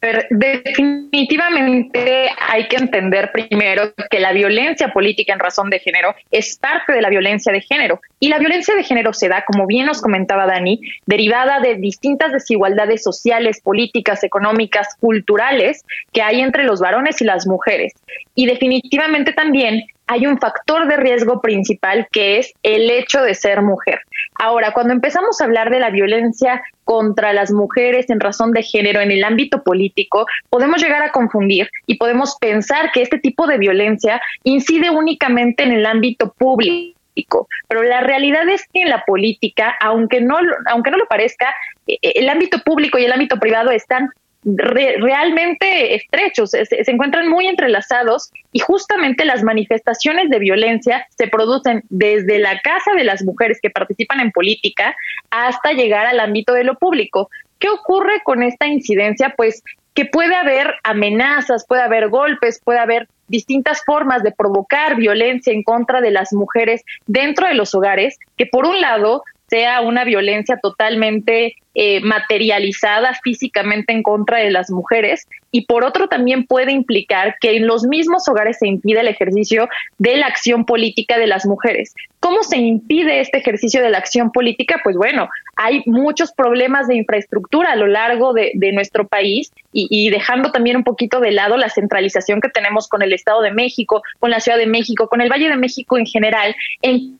Definitivamente 0.00 2.30
hay 2.38 2.68
que 2.68 2.76
entender 2.76 3.32
primero 3.32 3.92
que 4.10 4.20
la 4.20 4.32
violencia 4.32 4.92
política 4.92 5.32
en 5.32 5.40
razón 5.40 5.70
de 5.70 5.80
género 5.80 6.14
es 6.30 6.56
parte 6.56 6.92
de 6.92 7.02
la 7.02 7.10
violencia 7.10 7.52
de 7.52 7.60
género. 7.60 8.00
Y 8.20 8.28
la 8.28 8.38
violencia 8.38 8.76
de 8.76 8.84
género 8.84 9.12
se 9.12 9.28
da, 9.28 9.44
como 9.44 9.66
bien 9.66 9.86
nos 9.86 10.00
comentaba 10.00 10.46
Dani, 10.46 10.80
derivada 11.06 11.58
de 11.58 11.74
distintas 11.76 12.30
desigualdades 12.32 13.02
sociales, 13.02 13.60
políticas, 13.60 14.22
económicas, 14.22 14.94
culturales 15.00 15.84
que 16.12 16.22
hay 16.22 16.42
entre 16.42 16.62
los 16.62 16.80
varones 16.80 17.20
y 17.20 17.24
las 17.24 17.48
mujeres. 17.48 17.92
Y 18.36 18.46
definitivamente 18.46 19.32
también 19.32 19.82
hay 20.06 20.26
un 20.26 20.38
factor 20.38 20.86
de 20.88 20.96
riesgo 20.96 21.40
principal 21.40 22.08
que 22.10 22.38
es 22.38 22.52
el 22.62 22.90
hecho 22.90 23.22
de 23.22 23.34
ser 23.34 23.62
mujer. 23.62 24.00
Ahora, 24.38 24.72
cuando 24.72 24.92
empezamos 24.92 25.40
a 25.40 25.44
hablar 25.44 25.70
de 25.70 25.80
la 25.80 25.90
violencia 25.90 26.62
contra 26.84 27.32
las 27.32 27.50
mujeres 27.50 28.08
en 28.08 28.20
razón 28.20 28.52
de 28.52 28.62
género 28.62 29.00
en 29.00 29.10
el 29.10 29.24
ámbito 29.24 29.62
político, 29.64 30.26
podemos 30.48 30.80
llegar 30.80 31.02
a 31.02 31.10
confundir 31.10 31.68
y 31.86 31.96
podemos 31.96 32.36
pensar 32.40 32.92
que 32.92 33.02
este 33.02 33.18
tipo 33.18 33.48
de 33.48 33.58
violencia 33.58 34.22
incide 34.44 34.90
únicamente 34.90 35.64
en 35.64 35.72
el 35.72 35.86
ámbito 35.86 36.32
público. 36.32 37.48
Pero 37.66 37.82
la 37.82 38.00
realidad 38.00 38.48
es 38.48 38.62
que 38.72 38.82
en 38.82 38.90
la 38.90 39.04
política, 39.04 39.74
aunque 39.80 40.20
no, 40.20 40.38
aunque 40.66 40.92
no 40.92 40.98
lo 40.98 41.06
parezca, 41.06 41.52
eh, 41.88 41.98
el 42.02 42.28
ámbito 42.28 42.58
público 42.60 42.96
y 42.96 43.04
el 43.04 43.12
ámbito 43.12 43.40
privado 43.40 43.72
están 43.72 44.10
realmente 44.56 45.94
estrechos, 45.94 46.50
se, 46.50 46.64
se, 46.64 46.90
encuentran 46.90 47.28
muy 47.28 47.46
entrelazados 47.46 48.30
y 48.52 48.60
justamente 48.60 49.24
las 49.24 49.42
manifestaciones 49.42 50.30
de 50.30 50.38
violencia 50.38 51.06
se 51.16 51.28
producen 51.28 51.82
desde 51.90 52.38
la 52.38 52.58
casa 52.60 52.92
de 52.96 53.04
las 53.04 53.22
mujeres 53.24 53.58
que 53.60 53.70
participan 53.70 54.20
en 54.20 54.30
política 54.30 54.96
hasta 55.30 55.72
llegar 55.72 56.06
al 56.06 56.20
ámbito 56.20 56.54
de 56.54 56.64
lo 56.64 56.76
público. 56.76 57.30
¿Qué 57.58 57.68
ocurre 57.68 58.22
con 58.24 58.42
esta 58.42 58.66
incidencia? 58.66 59.34
Pues 59.36 59.62
que 59.94 60.04
puede 60.04 60.36
haber 60.36 60.74
amenazas, 60.84 61.66
puede 61.66 61.82
haber 61.82 62.08
golpes, 62.08 62.60
puede 62.62 62.78
haber 62.78 63.08
distintas 63.26 63.82
formas 63.84 64.22
de 64.22 64.30
provocar 64.30 64.94
violencia 64.94 65.52
en 65.52 65.64
contra 65.64 66.00
de 66.00 66.12
las 66.12 66.32
mujeres 66.32 66.84
dentro 67.06 67.48
de 67.48 67.54
los 67.54 67.74
hogares, 67.74 68.16
que 68.36 68.46
por 68.46 68.64
un 68.64 68.80
lado 68.80 69.24
sea 69.48 69.80
una 69.80 70.04
violencia 70.04 70.58
totalmente 70.62 71.56
eh, 71.74 72.00
materializada 72.00 73.14
físicamente 73.22 73.92
en 73.92 74.02
contra 74.02 74.38
de 74.38 74.50
las 74.50 74.68
mujeres 74.70 75.28
y 75.52 75.66
por 75.66 75.84
otro 75.84 76.08
también 76.08 76.44
puede 76.44 76.72
implicar 76.72 77.36
que 77.40 77.56
en 77.56 77.66
los 77.66 77.84
mismos 77.84 78.28
hogares 78.28 78.58
se 78.58 78.66
impide 78.66 79.00
el 79.00 79.08
ejercicio 79.08 79.68
de 79.96 80.16
la 80.16 80.26
acción 80.26 80.64
política 80.64 81.18
de 81.18 81.28
las 81.28 81.46
mujeres. 81.46 81.94
¿Cómo 82.20 82.42
se 82.42 82.58
impide 82.58 83.20
este 83.20 83.38
ejercicio 83.38 83.80
de 83.80 83.90
la 83.90 83.98
acción 83.98 84.32
política? 84.32 84.80
Pues 84.82 84.96
bueno, 84.96 85.28
hay 85.56 85.82
muchos 85.86 86.32
problemas 86.32 86.88
de 86.88 86.96
infraestructura 86.96 87.72
a 87.72 87.76
lo 87.76 87.86
largo 87.86 88.32
de, 88.32 88.52
nuestro 88.72 89.06
país 89.06 89.52
y, 89.72 89.86
y, 89.88 90.10
dejando 90.10 90.50
también 90.50 90.76
un 90.76 90.84
poquito 90.84 91.20
de 91.20 91.30
lado 91.30 91.56
la 91.56 91.70
centralización 91.70 92.40
que 92.40 92.48
tenemos 92.48 92.88
con 92.88 93.02
el 93.02 93.12
Estado 93.12 93.40
de 93.40 93.52
México, 93.52 94.02
con 94.18 94.30
la 94.30 94.40
Ciudad 94.40 94.58
de 94.58 94.66
México, 94.66 95.08
con 95.08 95.20
el 95.20 95.30
Valle 95.30 95.48
de 95.48 95.56
México 95.56 95.96
en 95.96 96.06
general, 96.06 96.54
en 96.82 97.18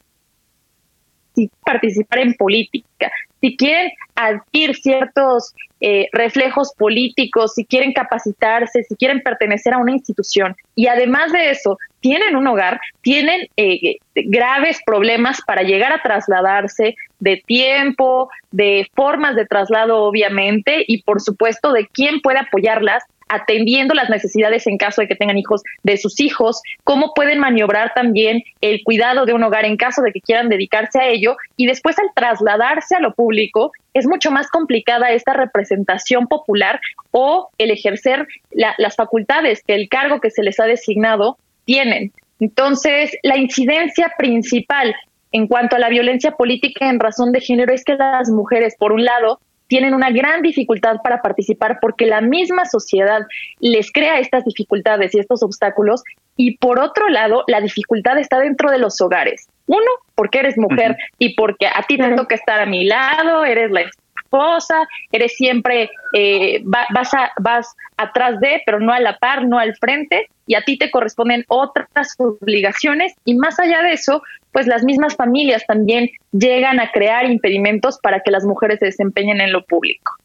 participar 1.65 2.21
en 2.21 2.35
política, 2.35 3.11
si 3.41 3.57
quieren 3.57 3.93
adquirir 4.17 4.75
ciertos 4.77 5.55
eh, 5.81 6.09
reflejos 6.13 6.73
políticos, 6.77 7.55
si 7.55 7.65
quieren 7.65 7.93
capacitarse, 7.93 8.83
si 8.83 8.97
quieren 8.97 9.21
pertenecer 9.23 9.75
a 9.75 9.79
una 9.79 9.93
institución 9.93 10.57
y 10.75 10.89
además 10.89 11.31
de 11.33 11.51
eso 11.51 11.79
tienen 12.01 12.35
un 12.35 12.49
hogar, 12.49 12.81
tienen 13.01 13.47
eh, 13.57 13.99
graves 14.15 14.81
problemas 14.85 15.41
para 15.47 15.63
llegar 15.63 15.93
a 15.93 16.03
trasladarse 16.03 16.97
de 17.21 17.43
tiempo, 17.47 18.29
de 18.51 18.89
formas 18.95 19.37
de 19.37 19.47
traslado 19.47 20.03
obviamente 20.03 20.85
y 20.89 21.03
por 21.03 21.21
supuesto 21.21 21.73
de 21.73 21.87
quién 21.87 22.21
puede 22.21 22.41
apoyarlas 22.41 23.05
atendiendo 23.29 23.95
las 23.95 24.11
necesidades 24.11 24.67
en 24.67 24.79
caso 24.79 25.01
de 25.01 25.09
que 25.09 25.17
tengan 25.17 25.39
hijos 25.39 25.63
de 25.83 25.97
sus 25.97 26.21
hijos, 26.21 26.63
cómo 26.85 27.13
pueden 27.15 27.39
maniobrar 27.39 27.93
también 27.95 28.43
el 28.61 28.83
cuidado 28.85 29.27
de 29.27 29.33
un 29.33 29.43
hogar 29.43 29.65
en 29.65 29.77
caso 29.77 30.03
de 30.03 30.13
que 30.13 30.21
quieran 30.21 30.49
dedicarse 30.49 31.01
a 31.01 31.09
ello 31.09 31.37
y 31.57 31.67
después 31.67 31.99
al 31.99 32.11
trasladarse 32.15 32.97
a 32.97 33.01
lo 33.01 33.15
público 33.15 33.73
es 33.95 34.07
mucho 34.07 34.31
más 34.31 34.49
complicada 34.49 35.13
esta 35.13 35.33
representación 35.33 36.27
popular 36.27 36.81
o 37.11 37.51
el 37.59 37.71
ejercer 37.71 38.27
las 38.51 38.97
facultades 38.97 39.63
que 39.67 39.75
el 39.75 39.89
cargo 39.89 40.21
que 40.21 40.31
se 40.31 40.43
les 40.43 40.61
ha 40.61 40.65
designado 40.65 41.39
tienen. 41.65 42.13
Entonces, 42.41 43.17
la 43.23 43.37
incidencia 43.37 44.13
principal 44.17 44.95
en 45.33 45.47
cuanto 45.47 45.77
a 45.77 45.79
la 45.79 45.89
violencia 45.89 46.33
política 46.33 46.89
en 46.89 47.01
razón 47.01 47.33
de 47.33 47.41
género 47.41 47.75
es 47.75 47.85
que 47.85 47.97
las 47.97 48.31
mujeres, 48.31 48.77
por 48.79 48.93
un 48.93 49.05
lado, 49.05 49.41
tienen 49.69 49.95
una 49.95 50.11
gran 50.11 50.43
dificultad 50.43 50.97
para 51.03 51.23
participar 51.23 51.79
porque 51.81 52.07
la 52.07 52.21
misma 52.21 52.65
sociedad 52.65 53.21
les 53.61 53.93
crea 53.93 54.19
estas 54.19 54.45
dificultades 54.45 55.15
y 55.15 55.21
estos 55.21 55.43
obstáculos. 55.43 56.03
Y 56.37 56.57
por 56.57 56.79
otro 56.79 57.09
lado, 57.09 57.45
la 57.47 57.61
dificultad 57.61 58.19
está 58.19 58.39
dentro 58.39 58.71
de 58.71 58.79
los 58.79 59.01
hogares. 59.01 59.49
Uno, 59.67 59.87
porque 60.15 60.39
eres 60.39 60.57
mujer 60.57 60.97
y 61.19 61.35
porque 61.35 61.67
a 61.67 61.83
ti 61.87 61.99
te 61.99 62.15
toca 62.15 62.35
estar 62.35 62.61
a 62.61 62.67
mi 62.67 62.85
lado, 62.85 63.45
eres 63.45 63.71
la 63.71 63.83
esposa, 63.83 64.89
eres 65.13 65.37
siempre, 65.37 65.91
eh, 66.15 66.63
vas, 66.65 67.13
a, 67.15 67.31
vas 67.41 67.75
atrás 67.97 68.41
de, 68.41 68.63
pero 68.65 68.81
no 68.81 68.93
a 68.93 69.01
la 69.01 69.19
par, 69.19 69.47
no 69.47 69.59
al 69.59 69.75
frente, 69.77 70.29
y 70.47 70.55
a 70.55 70.63
ti 70.63 70.79
te 70.79 70.91
corresponden 70.91 71.45
otras 71.49 71.89
obligaciones. 72.19 73.15
Y 73.25 73.35
más 73.35 73.59
allá 73.59 73.83
de 73.83 73.93
eso, 73.93 74.23
pues 74.53 74.67
las 74.67 74.85
mismas 74.85 75.17
familias 75.17 75.65
también 75.67 76.11
llegan 76.33 76.81
a 76.81 76.91
crear 76.91 77.27
impedimentos 77.27 77.99
para 78.03 78.21
que 78.21 78.31
las 78.31 78.45
mujeres 78.45 78.79
se 78.79 78.87
desempeñen 78.87 79.41
en 79.41 79.53
lo 79.53 79.65
público. 79.65 80.17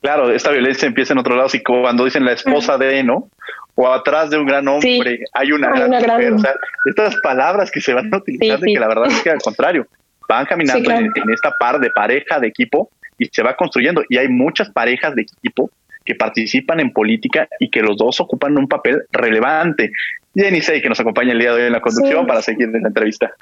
Claro, 0.00 0.30
esta 0.30 0.50
violencia 0.50 0.86
empieza 0.86 1.14
en 1.14 1.18
otro 1.18 1.34
lado, 1.34 1.48
y 1.52 1.62
cuando 1.62 2.04
dicen 2.04 2.24
la 2.24 2.32
esposa 2.32 2.76
de, 2.76 3.02
¿no? 3.02 3.30
O 3.74 3.88
atrás 3.90 4.30
de 4.30 4.38
un 4.38 4.46
gran 4.46 4.68
hombre 4.68 5.20
hay 5.32 5.52
una, 5.52 5.70
gran, 5.70 5.90
mujer. 5.90 6.32
O 6.34 6.38
sea, 6.38 6.54
estas 6.84 7.16
palabras 7.22 7.70
que 7.70 7.80
se 7.80 7.94
van 7.94 8.14
utilizando 8.14 8.66
y 8.66 8.74
que 8.74 8.80
la 8.80 8.86
verdad 8.88 9.06
es 9.06 9.22
que 9.22 9.30
al 9.30 9.40
contrario, 9.40 9.86
van 10.28 10.46
caminando 10.46 10.90
en, 10.90 11.10
esta 11.32 11.52
par 11.58 11.80
de 11.80 11.90
pareja, 11.90 12.38
de 12.38 12.48
equipo, 12.48 12.90
y 13.18 13.26
se 13.26 13.42
va 13.42 13.56
construyendo. 13.56 14.04
Y 14.08 14.18
hay 14.18 14.28
muchas 14.28 14.70
parejas 14.70 15.14
de 15.14 15.22
equipo 15.22 15.70
que 16.04 16.14
participan 16.14 16.80
en 16.80 16.92
política 16.92 17.48
y 17.58 17.70
que 17.70 17.80
los 17.80 17.96
dos 17.96 18.20
ocupan 18.20 18.58
un 18.58 18.68
papel 18.68 19.02
relevante. 19.10 19.90
Jenny 20.34 20.60
Sey, 20.60 20.82
que 20.82 20.88
nos 20.88 20.98
acompaña 21.00 21.32
el 21.32 21.38
día 21.38 21.52
de 21.52 21.62
hoy 21.62 21.66
en 21.68 21.72
la 21.72 21.80
conducción 21.80 22.26
para 22.26 22.42
seguir 22.42 22.68
en 22.74 22.82
la 22.82 22.88
entrevista. 22.88 23.32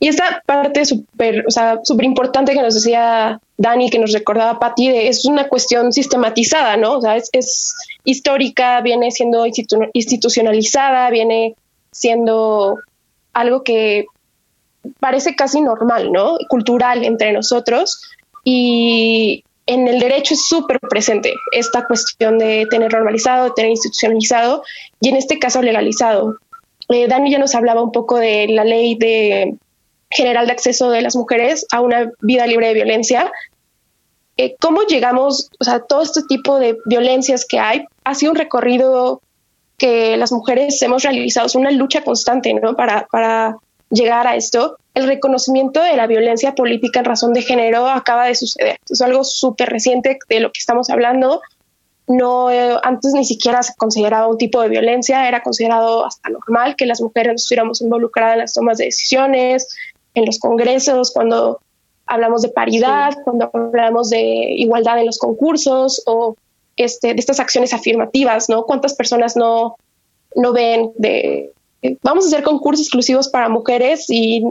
Y 0.00 0.08
esta 0.08 0.42
parte 0.46 0.84
súper, 0.84 1.44
o 1.46 1.50
sea, 1.50 1.80
súper 1.82 2.06
importante 2.06 2.54
que 2.54 2.62
nos 2.62 2.74
decía 2.74 3.40
Dani, 3.56 3.90
que 3.90 3.98
nos 3.98 4.12
recordaba 4.12 4.58
Patti, 4.58 4.88
es 4.88 5.24
una 5.26 5.48
cuestión 5.48 5.92
sistematizada, 5.92 6.76
¿no? 6.76 6.98
O 6.98 7.00
sea, 7.02 7.16
es, 7.16 7.28
es 7.32 7.74
histórica, 8.04 8.80
viene 8.80 9.10
siendo 9.10 9.44
institucionalizada, 9.92 11.10
viene 11.10 11.54
siendo 11.92 12.78
algo 13.32 13.62
que 13.62 14.06
parece 15.00 15.36
casi 15.36 15.60
normal, 15.60 16.12
¿no? 16.12 16.38
Cultural 16.48 17.04
entre 17.04 17.32
nosotros. 17.32 18.00
Y 18.44 19.44
en 19.68 19.86
el 19.86 20.00
derecho 20.00 20.32
es 20.32 20.46
súper 20.48 20.80
presente 20.80 21.34
esta 21.52 21.86
cuestión 21.86 22.38
de 22.38 22.66
tener 22.70 22.90
normalizado, 22.90 23.44
de 23.44 23.50
tener 23.54 23.70
institucionalizado 23.70 24.62
y 24.98 25.10
en 25.10 25.16
este 25.16 25.38
caso 25.38 25.60
legalizado. 25.60 26.38
Eh, 26.88 27.06
Dani 27.06 27.30
ya 27.30 27.38
nos 27.38 27.54
hablaba 27.54 27.82
un 27.82 27.92
poco 27.92 28.16
de 28.16 28.46
la 28.48 28.64
ley 28.64 28.94
de 28.94 29.58
general 30.08 30.46
de 30.46 30.52
acceso 30.52 30.88
de 30.88 31.02
las 31.02 31.16
mujeres 31.16 31.66
a 31.70 31.82
una 31.82 32.10
vida 32.22 32.46
libre 32.46 32.68
de 32.68 32.74
violencia. 32.74 33.30
Eh, 34.38 34.56
¿Cómo 34.58 34.84
llegamos, 34.84 35.50
o 35.60 35.64
sea, 35.64 35.80
todo 35.80 36.00
este 36.00 36.22
tipo 36.22 36.58
de 36.58 36.78
violencias 36.86 37.44
que 37.44 37.58
hay? 37.58 37.84
Ha 38.04 38.14
sido 38.14 38.32
un 38.32 38.38
recorrido 38.38 39.20
que 39.76 40.16
las 40.16 40.32
mujeres 40.32 40.80
hemos 40.80 41.02
realizado, 41.02 41.46
es 41.46 41.54
una 41.54 41.70
lucha 41.70 42.02
constante, 42.02 42.54
¿no? 42.54 42.74
Para, 42.74 43.06
para 43.12 43.58
llegar 43.90 44.26
a 44.26 44.34
esto, 44.34 44.78
el 44.98 45.06
reconocimiento 45.06 45.80
de 45.80 45.96
la 45.96 46.08
violencia 46.08 46.56
política 46.56 46.98
en 46.98 47.04
razón 47.04 47.32
de 47.32 47.42
género 47.42 47.86
acaba 47.86 48.26
de 48.26 48.34
suceder. 48.34 48.78
Es 48.90 49.00
algo 49.00 49.22
súper 49.22 49.68
reciente 49.68 50.18
de 50.28 50.40
lo 50.40 50.50
que 50.50 50.58
estamos 50.58 50.90
hablando. 50.90 51.40
No, 52.08 52.50
eh, 52.50 52.76
antes 52.82 53.12
ni 53.12 53.24
siquiera 53.24 53.62
se 53.62 53.76
consideraba 53.76 54.26
un 54.26 54.38
tipo 54.38 54.60
de 54.60 54.68
violencia, 54.68 55.28
era 55.28 55.42
considerado 55.42 56.04
hasta 56.04 56.30
normal 56.30 56.74
que 56.74 56.86
las 56.86 57.00
mujeres 57.00 57.42
estuviéramos 57.42 57.80
involucradas 57.80 58.32
en 58.32 58.38
las 58.40 58.54
tomas 58.54 58.78
de 58.78 58.86
decisiones, 58.86 59.68
en 60.14 60.24
los 60.26 60.40
congresos, 60.40 61.12
cuando 61.12 61.60
hablamos 62.06 62.42
de 62.42 62.48
paridad, 62.48 63.14
cuando 63.22 63.50
hablamos 63.52 64.10
de 64.10 64.22
igualdad 64.56 64.98
en 64.98 65.06
los 65.06 65.18
concursos 65.18 66.02
o 66.06 66.34
este, 66.76 67.14
de 67.14 67.20
estas 67.20 67.38
acciones 67.38 67.72
afirmativas, 67.72 68.48
¿no? 68.48 68.64
¿Cuántas 68.64 68.94
personas 68.94 69.36
no, 69.36 69.76
no 70.34 70.52
ven 70.52 70.90
de 70.96 71.52
vamos 72.02 72.24
a 72.24 72.28
hacer 72.28 72.42
concursos 72.42 72.86
exclusivos 72.86 73.28
para 73.28 73.48
mujeres 73.48 74.06
y 74.08 74.42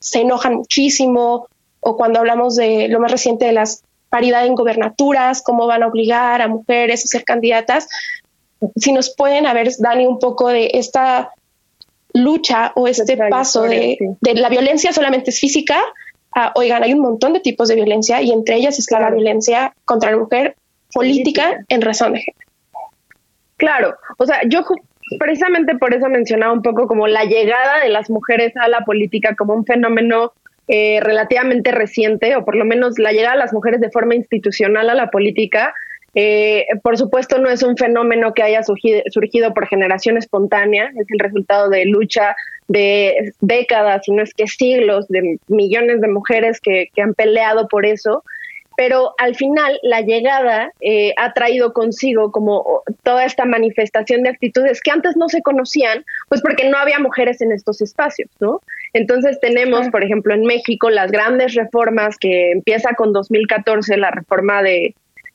se 0.00 0.20
enojan 0.20 0.54
muchísimo, 0.54 1.46
o 1.80 1.96
cuando 1.96 2.18
hablamos 2.18 2.56
de 2.56 2.88
lo 2.88 3.00
más 3.00 3.12
reciente 3.12 3.46
de 3.46 3.52
las 3.52 3.84
paridad 4.10 4.44
en 4.44 4.54
gobernaturas, 4.54 5.40
cómo 5.42 5.66
van 5.66 5.82
a 5.82 5.86
obligar 5.86 6.42
a 6.42 6.48
mujeres 6.48 7.04
a 7.04 7.08
ser 7.08 7.24
candidatas. 7.24 7.88
Si 8.76 8.92
nos 8.92 9.14
pueden 9.14 9.46
a 9.46 9.54
ver, 9.54 9.70
Dani, 9.78 10.06
un 10.06 10.18
poco 10.18 10.48
de 10.48 10.70
esta 10.74 11.30
lucha 12.12 12.72
o 12.74 12.88
este 12.88 13.16
paso 13.16 13.62
de, 13.62 13.96
la 14.34 14.48
violencia 14.48 14.92
solamente 14.92 15.30
es 15.30 15.38
física, 15.38 15.80
oigan, 16.56 16.82
hay 16.82 16.92
un 16.92 17.00
montón 17.00 17.32
de 17.32 17.40
tipos 17.40 17.68
de 17.68 17.76
violencia 17.76 18.20
y 18.20 18.32
entre 18.32 18.56
ellas 18.56 18.78
está 18.78 18.98
la 18.98 19.10
violencia 19.10 19.72
contra 19.84 20.10
la 20.10 20.18
mujer 20.18 20.56
política 20.92 21.64
en 21.68 21.80
razón 21.80 22.14
de 22.14 22.20
género. 22.20 22.50
Claro, 23.56 23.94
o 24.18 24.26
sea, 24.26 24.40
yo 24.48 24.64
precisamente 25.18 25.76
por 25.76 25.94
eso 25.94 26.08
mencionaba 26.08 26.52
un 26.52 26.62
poco 26.62 26.86
como 26.86 27.06
la 27.06 27.24
llegada 27.24 27.80
de 27.82 27.88
las 27.88 28.10
mujeres 28.10 28.56
a 28.56 28.68
la 28.68 28.84
política 28.84 29.34
como 29.34 29.54
un 29.54 29.64
fenómeno 29.64 30.32
eh, 30.68 31.00
relativamente 31.02 31.72
reciente, 31.72 32.36
o 32.36 32.44
por 32.44 32.54
lo 32.54 32.64
menos 32.64 32.98
la 32.98 33.12
llegada 33.12 33.34
de 33.34 33.40
las 33.40 33.52
mujeres 33.52 33.80
de 33.80 33.90
forma 33.90 34.14
institucional 34.14 34.88
a 34.88 34.94
la 34.94 35.10
política. 35.10 35.74
Eh, 36.14 36.66
por 36.82 36.98
supuesto, 36.98 37.38
no 37.38 37.50
es 37.50 37.62
un 37.62 37.76
fenómeno 37.76 38.34
que 38.34 38.42
haya 38.42 38.62
surgido, 38.62 39.00
surgido 39.10 39.54
por 39.54 39.66
generación 39.66 40.16
espontánea, 40.16 40.92
es 40.96 41.06
el 41.08 41.18
resultado 41.18 41.68
de 41.70 41.86
lucha 41.86 42.34
de 42.68 43.32
décadas, 43.40 44.02
si 44.04 44.12
no 44.12 44.22
es 44.22 44.34
que 44.34 44.46
siglos, 44.46 45.08
de 45.08 45.38
millones 45.48 46.00
de 46.00 46.08
mujeres 46.08 46.60
que, 46.60 46.88
que 46.94 47.02
han 47.02 47.14
peleado 47.14 47.68
por 47.68 47.86
eso 47.86 48.24
pero 48.76 49.14
al 49.18 49.34
final 49.34 49.78
la 49.82 50.00
llegada 50.00 50.72
eh, 50.80 51.12
ha 51.16 51.32
traído 51.32 51.72
consigo 51.72 52.32
como 52.32 52.82
toda 53.02 53.24
esta 53.24 53.44
manifestación 53.44 54.22
de 54.22 54.30
actitudes 54.30 54.80
que 54.80 54.90
antes 54.90 55.16
no 55.16 55.28
se 55.28 55.42
conocían, 55.42 56.04
pues 56.28 56.40
porque 56.40 56.68
no 56.68 56.78
había 56.78 56.98
mujeres 56.98 57.40
en 57.40 57.52
estos 57.52 57.80
espacios, 57.82 58.30
¿no? 58.40 58.60
Entonces 58.92 59.38
tenemos, 59.40 59.88
por 59.90 60.02
ejemplo, 60.02 60.34
en 60.34 60.42
México 60.42 60.90
las 60.90 61.10
grandes 61.10 61.54
reformas 61.54 62.16
que 62.18 62.52
empieza 62.52 62.94
con 62.94 63.12
2014, 63.12 63.96
la 63.96 64.10
reforma 64.10 64.62
de 64.62 64.94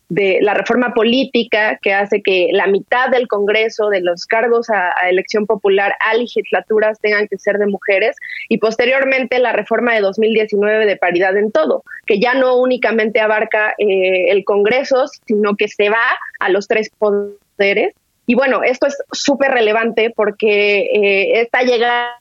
de 0.09 0.39
la 0.41 0.53
reforma 0.53 0.93
política 0.93 1.79
que 1.81 1.93
hace 1.93 2.21
que 2.21 2.49
la 2.51 2.67
mitad 2.67 3.09
del 3.09 3.27
Congreso 3.27 3.89
de 3.89 4.01
los 4.01 4.25
cargos 4.25 4.69
a, 4.69 4.91
elección 5.09 5.45
popular 5.45 5.95
a 5.99 6.15
legislaturas 6.15 6.99
tengan 6.99 7.27
que 7.27 7.37
ser 7.37 7.57
de 7.57 7.67
mujeres 7.67 8.15
y 8.49 8.57
posteriormente 8.57 9.39
la 9.39 9.53
reforma 9.53 9.93
de 9.93 10.01
2019 10.01 10.85
de 10.85 10.97
paridad 10.97 11.35
en 11.37 11.51
todo, 11.51 11.83
que 12.05 12.19
ya 12.19 12.35
no 12.35 12.57
únicamente 12.57 13.19
abarca 13.19 13.73
eh, 13.77 14.29
el 14.29 14.43
Congreso, 14.43 15.05
sino 15.25 15.55
que 15.55 15.67
se 15.67 15.89
va 15.89 16.19
a 16.39 16.49
los 16.49 16.67
tres 16.67 16.89
poderes. 16.97 17.93
Y 18.27 18.35
bueno, 18.35 18.63
esto 18.63 18.87
es 18.87 18.97
súper 19.11 19.51
relevante 19.51 20.11
porque 20.15 20.79
eh, 20.79 21.41
esta 21.41 21.61
llegada 21.61 22.19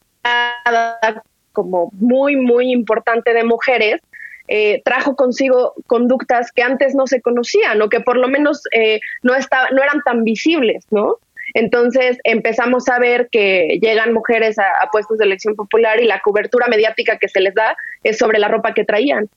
como 1.52 1.90
muy, 1.92 2.36
muy 2.36 2.72
importante 2.72 3.32
de 3.32 3.44
mujeres 3.44 4.00
eh, 4.48 4.82
trajo 4.84 5.16
consigo 5.16 5.74
conductas 5.86 6.52
que 6.52 6.62
antes 6.62 6.94
no 6.94 7.06
se 7.06 7.20
conocían 7.22 7.80
o 7.80 7.88
que 7.88 8.00
por 8.00 8.16
lo 8.16 8.28
menos 8.28 8.62
eh, 8.72 9.00
no, 9.22 9.32
no 9.32 9.82
eran 9.82 10.02
tan 10.04 10.24
visibles, 10.24 10.84
¿no? 10.90 11.18
Entonces 11.54 12.18
empezamos 12.24 12.88
a 12.88 12.98
ver 12.98 13.28
que 13.30 13.78
llegan 13.80 14.12
mujeres 14.12 14.58
a, 14.58 14.88
puestos 14.90 15.18
de 15.18 15.26
elección 15.26 15.54
popular 15.54 16.00
y 16.00 16.06
la 16.06 16.20
cobertura 16.20 16.66
mediática 16.66 17.18
que 17.18 17.28
se 17.28 17.40
les 17.40 17.54
da 17.54 17.76
es 18.02 18.18
sobre 18.18 18.38
la 18.38 18.48
ropa 18.48 18.74
que 18.74 18.84
traían. 18.84 19.28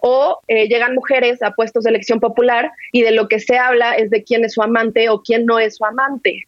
O 0.00 0.40
eh, 0.48 0.68
llegan 0.68 0.94
mujeres 0.94 1.42
a 1.42 1.52
puestos 1.52 1.84
de 1.84 1.90
elección 1.90 2.20
popular 2.20 2.70
y 2.92 3.02
de 3.02 3.12
lo 3.12 3.28
que 3.28 3.40
se 3.40 3.56
habla 3.56 3.94
es 3.94 4.10
de 4.10 4.22
quién 4.22 4.44
es 4.44 4.52
su 4.52 4.62
amante 4.62 5.08
o 5.08 5.22
quién 5.22 5.46
no 5.46 5.58
es 5.58 5.76
su 5.76 5.84
amante 5.84 6.44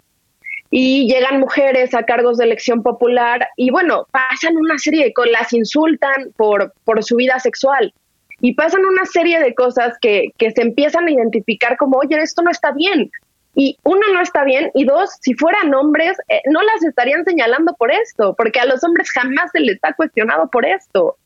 y 0.70 1.08
llegan 1.12 1.40
mujeres 1.40 1.94
a 1.94 2.04
cargos 2.04 2.38
de 2.38 2.44
elección 2.44 2.82
popular 2.82 3.48
y 3.56 3.70
bueno, 3.70 4.06
pasan 4.10 4.56
una 4.56 4.78
serie 4.78 5.04
de 5.04 5.12
cosas, 5.12 5.32
las 5.32 5.52
insultan 5.52 6.32
por, 6.36 6.72
por 6.84 7.02
su 7.02 7.16
vida 7.16 7.38
sexual 7.38 7.92
y 8.40 8.54
pasan 8.54 8.84
una 8.84 9.04
serie 9.06 9.40
de 9.40 9.54
cosas 9.54 9.96
que, 10.00 10.28
que 10.36 10.50
se 10.50 10.62
empiezan 10.62 11.06
a 11.06 11.10
identificar 11.10 11.76
como, 11.76 11.98
oye, 11.98 12.16
esto 12.20 12.42
no 12.42 12.50
está 12.50 12.72
bien. 12.72 13.10
Y 13.54 13.76
uno, 13.82 14.00
no 14.12 14.20
está 14.20 14.44
bien, 14.44 14.70
y 14.74 14.84
dos, 14.84 15.10
si 15.20 15.34
fueran 15.34 15.74
hombres, 15.74 16.16
eh, 16.28 16.40
no 16.48 16.62
las 16.62 16.84
estarían 16.84 17.24
señalando 17.24 17.74
por 17.74 17.90
esto, 17.90 18.34
porque 18.36 18.60
a 18.60 18.66
los 18.66 18.84
hombres 18.84 19.10
jamás 19.10 19.50
se 19.50 19.58
les 19.58 19.78
ha 19.82 19.94
cuestionado 19.94 20.48
por 20.48 20.64
esto. 20.64 21.16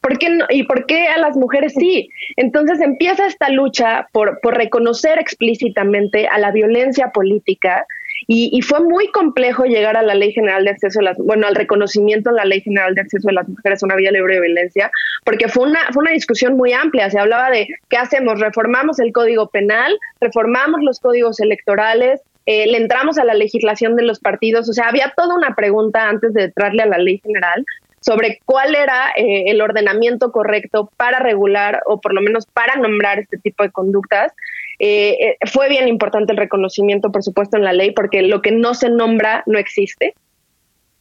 ¿Por 0.00 0.18
qué 0.18 0.30
no? 0.30 0.46
¿Y 0.48 0.64
por 0.64 0.86
qué 0.86 1.08
a 1.08 1.18
las 1.18 1.36
mujeres 1.36 1.74
sí? 1.74 2.10
Entonces 2.36 2.80
empieza 2.80 3.26
esta 3.26 3.50
lucha 3.50 4.08
por, 4.12 4.40
por 4.40 4.56
reconocer 4.56 5.18
explícitamente 5.18 6.26
a 6.26 6.38
la 6.38 6.50
violencia 6.50 7.10
política 7.10 7.86
y, 8.26 8.60
fue 8.62 8.80
muy 8.80 9.10
complejo 9.10 9.64
llegar 9.64 9.96
a 9.96 10.02
la 10.02 10.14
Ley 10.14 10.32
General 10.32 10.64
de 10.64 10.70
Acceso 10.70 11.00
a 11.00 11.02
las, 11.02 11.18
bueno, 11.18 11.46
al 11.46 11.54
reconocimiento 11.54 12.30
en 12.30 12.36
la 12.36 12.44
Ley 12.44 12.60
General 12.60 12.94
de 12.94 13.00
Acceso 13.00 13.28
a 13.28 13.32
las 13.32 13.48
Mujeres 13.48 13.82
a 13.82 13.86
una 13.86 13.96
vida 13.96 14.12
libre 14.12 14.34
de 14.34 14.40
violencia, 14.42 14.90
porque 15.24 15.48
fue 15.48 15.68
una, 15.68 15.80
fue 15.92 16.02
una 16.02 16.12
discusión 16.12 16.56
muy 16.56 16.72
amplia. 16.72 17.10
Se 17.10 17.18
hablaba 17.18 17.50
de 17.50 17.66
qué 17.88 17.96
hacemos, 17.96 18.38
reformamos 18.38 19.00
el 19.00 19.12
Código 19.12 19.48
Penal, 19.48 19.98
reformamos 20.20 20.80
los 20.82 21.00
códigos 21.00 21.40
electorales, 21.40 22.20
eh, 22.46 22.66
le 22.66 22.78
entramos 22.78 23.18
a 23.18 23.24
la 23.24 23.34
legislación 23.34 23.96
de 23.96 24.02
los 24.02 24.20
partidos, 24.20 24.68
o 24.68 24.72
sea, 24.72 24.88
había 24.88 25.12
toda 25.16 25.34
una 25.34 25.54
pregunta 25.54 26.08
antes 26.08 26.32
de 26.32 26.44
entrarle 26.44 26.82
a 26.82 26.86
la 26.86 26.98
ley 26.98 27.18
general 27.18 27.64
sobre 28.00 28.40
cuál 28.44 28.74
era 28.74 29.12
eh, 29.16 29.44
el 29.46 29.60
ordenamiento 29.60 30.32
correcto 30.32 30.90
para 30.96 31.18
regular 31.18 31.82
o 31.86 32.00
por 32.00 32.14
lo 32.14 32.20
menos 32.22 32.46
para 32.46 32.76
nombrar 32.76 33.18
este 33.18 33.38
tipo 33.38 33.62
de 33.62 33.70
conductas. 33.70 34.32
Eh, 34.78 35.16
eh, 35.20 35.36
fue 35.52 35.68
bien 35.68 35.88
importante 35.88 36.32
el 36.32 36.38
reconocimiento, 36.38 37.12
por 37.12 37.22
supuesto, 37.22 37.56
en 37.56 37.64
la 37.64 37.74
ley, 37.74 37.90
porque 37.90 38.22
lo 38.22 38.40
que 38.40 38.52
no 38.52 38.74
se 38.74 38.88
nombra 38.88 39.42
no 39.46 39.58
existe 39.58 40.14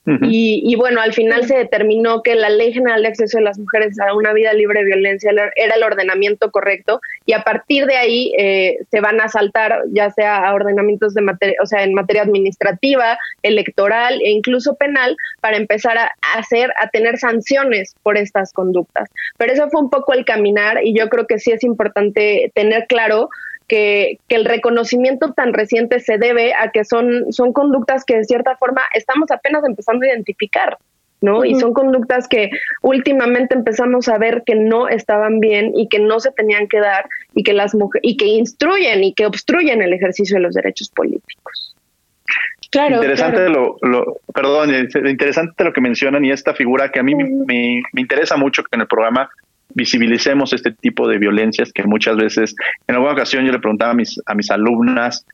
y, 0.06 0.75
bueno, 0.75 1.01
al 1.01 1.13
final 1.13 1.46
se 1.46 1.56
determinó 1.56 2.24
que 2.24 2.34
la 2.34 2.50
Ley 2.50 2.74
General 2.74 3.01
de 3.01 3.10
Acceso 3.10 3.38
de 3.38 3.44
las 3.44 3.60
Mujeres 3.60 4.00
a 4.00 4.15
una 4.15 4.34
vida 4.34 4.53
libre 4.53 4.79
de 4.79 4.86
violencia 4.86 5.32
era 5.56 5.75
el 5.75 5.84
ordenamiento 5.84 6.52
correcto 6.52 7.00
y 7.26 7.34
a 7.34 7.43
partir 7.43 7.86
de 7.86 7.95
ahí 7.95 8.34
eh, 8.38 8.78
se 8.89 9.02
van 9.02 9.21
a 9.21 9.28
saltar 9.28 9.84
ya 9.91 10.10
sea 10.10 10.38
a 10.38 10.54
ordenamientos 10.54 11.13
de 11.13 11.21
materia, 11.21 11.56
o 11.62 11.65
sea, 11.65 11.84
en 11.84 11.93
materia 11.93 12.23
administrativa, 12.23 13.17
electoral 13.43 14.19
e 14.23 14.32
incluso 14.32 14.76
penal 14.76 15.15
para 15.41 15.58
empezar 15.58 15.97
a 15.97 16.12
hacer, 16.36 16.71
a 16.82 16.89
tener 16.89 17.17
sanciones 17.17 17.95
por 18.02 18.17
estas 18.17 18.52
conductas. 18.54 19.10
Pero 19.38 19.54
eso 19.54 19.69
fue 19.69 19.82
un 19.82 19.89
poco 19.89 20.13
el 20.13 20.26
caminar 20.26 20.80
y 20.84 20.97
yo 20.97 21.10
creo 21.10 21.28
que 21.28 21.39
sí 21.39 21.52
es 21.52 21.63
importante 21.63 22.52
tener 22.56 22.88
claro 22.88 23.30
que, 23.69 24.17
el 24.27 24.45
reconocimiento 24.45 25.34
tan 25.34 25.53
reciente 25.53 26.01
se 26.01 26.17
debe 26.17 26.53
a 26.53 26.71
que 26.71 26.84
son, 26.84 27.32
son 27.32 27.53
conductas 27.53 28.03
que 28.03 28.17
de 28.17 28.25
cierta 28.25 28.58
forma 28.58 28.82
estamos 28.93 29.32
apenas 29.32 29.63
empezando 29.65 30.05
a 30.05 30.10
identificar. 30.10 30.77
¿no? 31.21 31.43
Y 31.43 31.55
son 31.55 31.73
conductas 31.73 32.29
que 32.29 32.49
últimamente 32.82 33.53
empezamos 33.53 34.08
a 34.08 34.17
ver 34.17 34.43
que 34.45 34.55
no 34.55 34.88
estaban 34.88 35.41
bien 35.41 35.73
y 35.75 35.89
que 35.89 35.99
no 35.99 36.21
se 36.21 36.32
tenían 36.32 36.69
que 36.69 36.79
dar 36.79 37.10
y 37.34 37.43
que 37.43 37.51
las 37.51 37.75
mujeres 37.75 38.01
y 38.10 38.15
que 38.15 38.25
instruyen 38.25 39.03
y 39.03 39.13
que 39.13 39.25
obstruyen 39.25 39.82
el 39.82 39.91
ejercicio 39.91 40.38
de 40.38 40.43
los 40.43 40.55
derechos 40.55 40.89
políticos. 40.89 41.75
Claro, 42.71 42.97
interesante 42.97 43.49
lo, 43.49 43.75
lo, 43.82 44.21
perdón, 44.34 44.73
interesante 44.73 45.63
lo 45.65 45.73
que 45.73 45.82
mencionan 45.82 46.23
y 46.23 46.32
esta 46.32 46.53
figura 46.53 46.89
que 46.89 46.99
a 46.99 47.03
mí 47.03 47.15
me, 47.15 47.82
me 47.91 48.01
interesa 48.01 48.38
mucho 48.38 48.63
que 48.63 48.69
en 48.77 48.82
el 48.82 48.88
programa 48.88 49.29
visibilicemos 49.73 50.53
este 50.53 50.71
tipo 50.71 51.08
de 51.08 51.17
violencias 51.17 51.71
que 51.71 51.84
muchas 51.84 52.17
veces, 52.17 52.55
en 52.88 52.95
alguna 52.95 53.13
ocasión 53.13 53.45
yo 53.45 53.51
le 53.51 53.60
preguntaba 53.60 53.91
a 53.91 53.95
mis, 53.95 54.19
a 54.25 54.36
mis 54.36 54.49
alumnas 54.51 55.25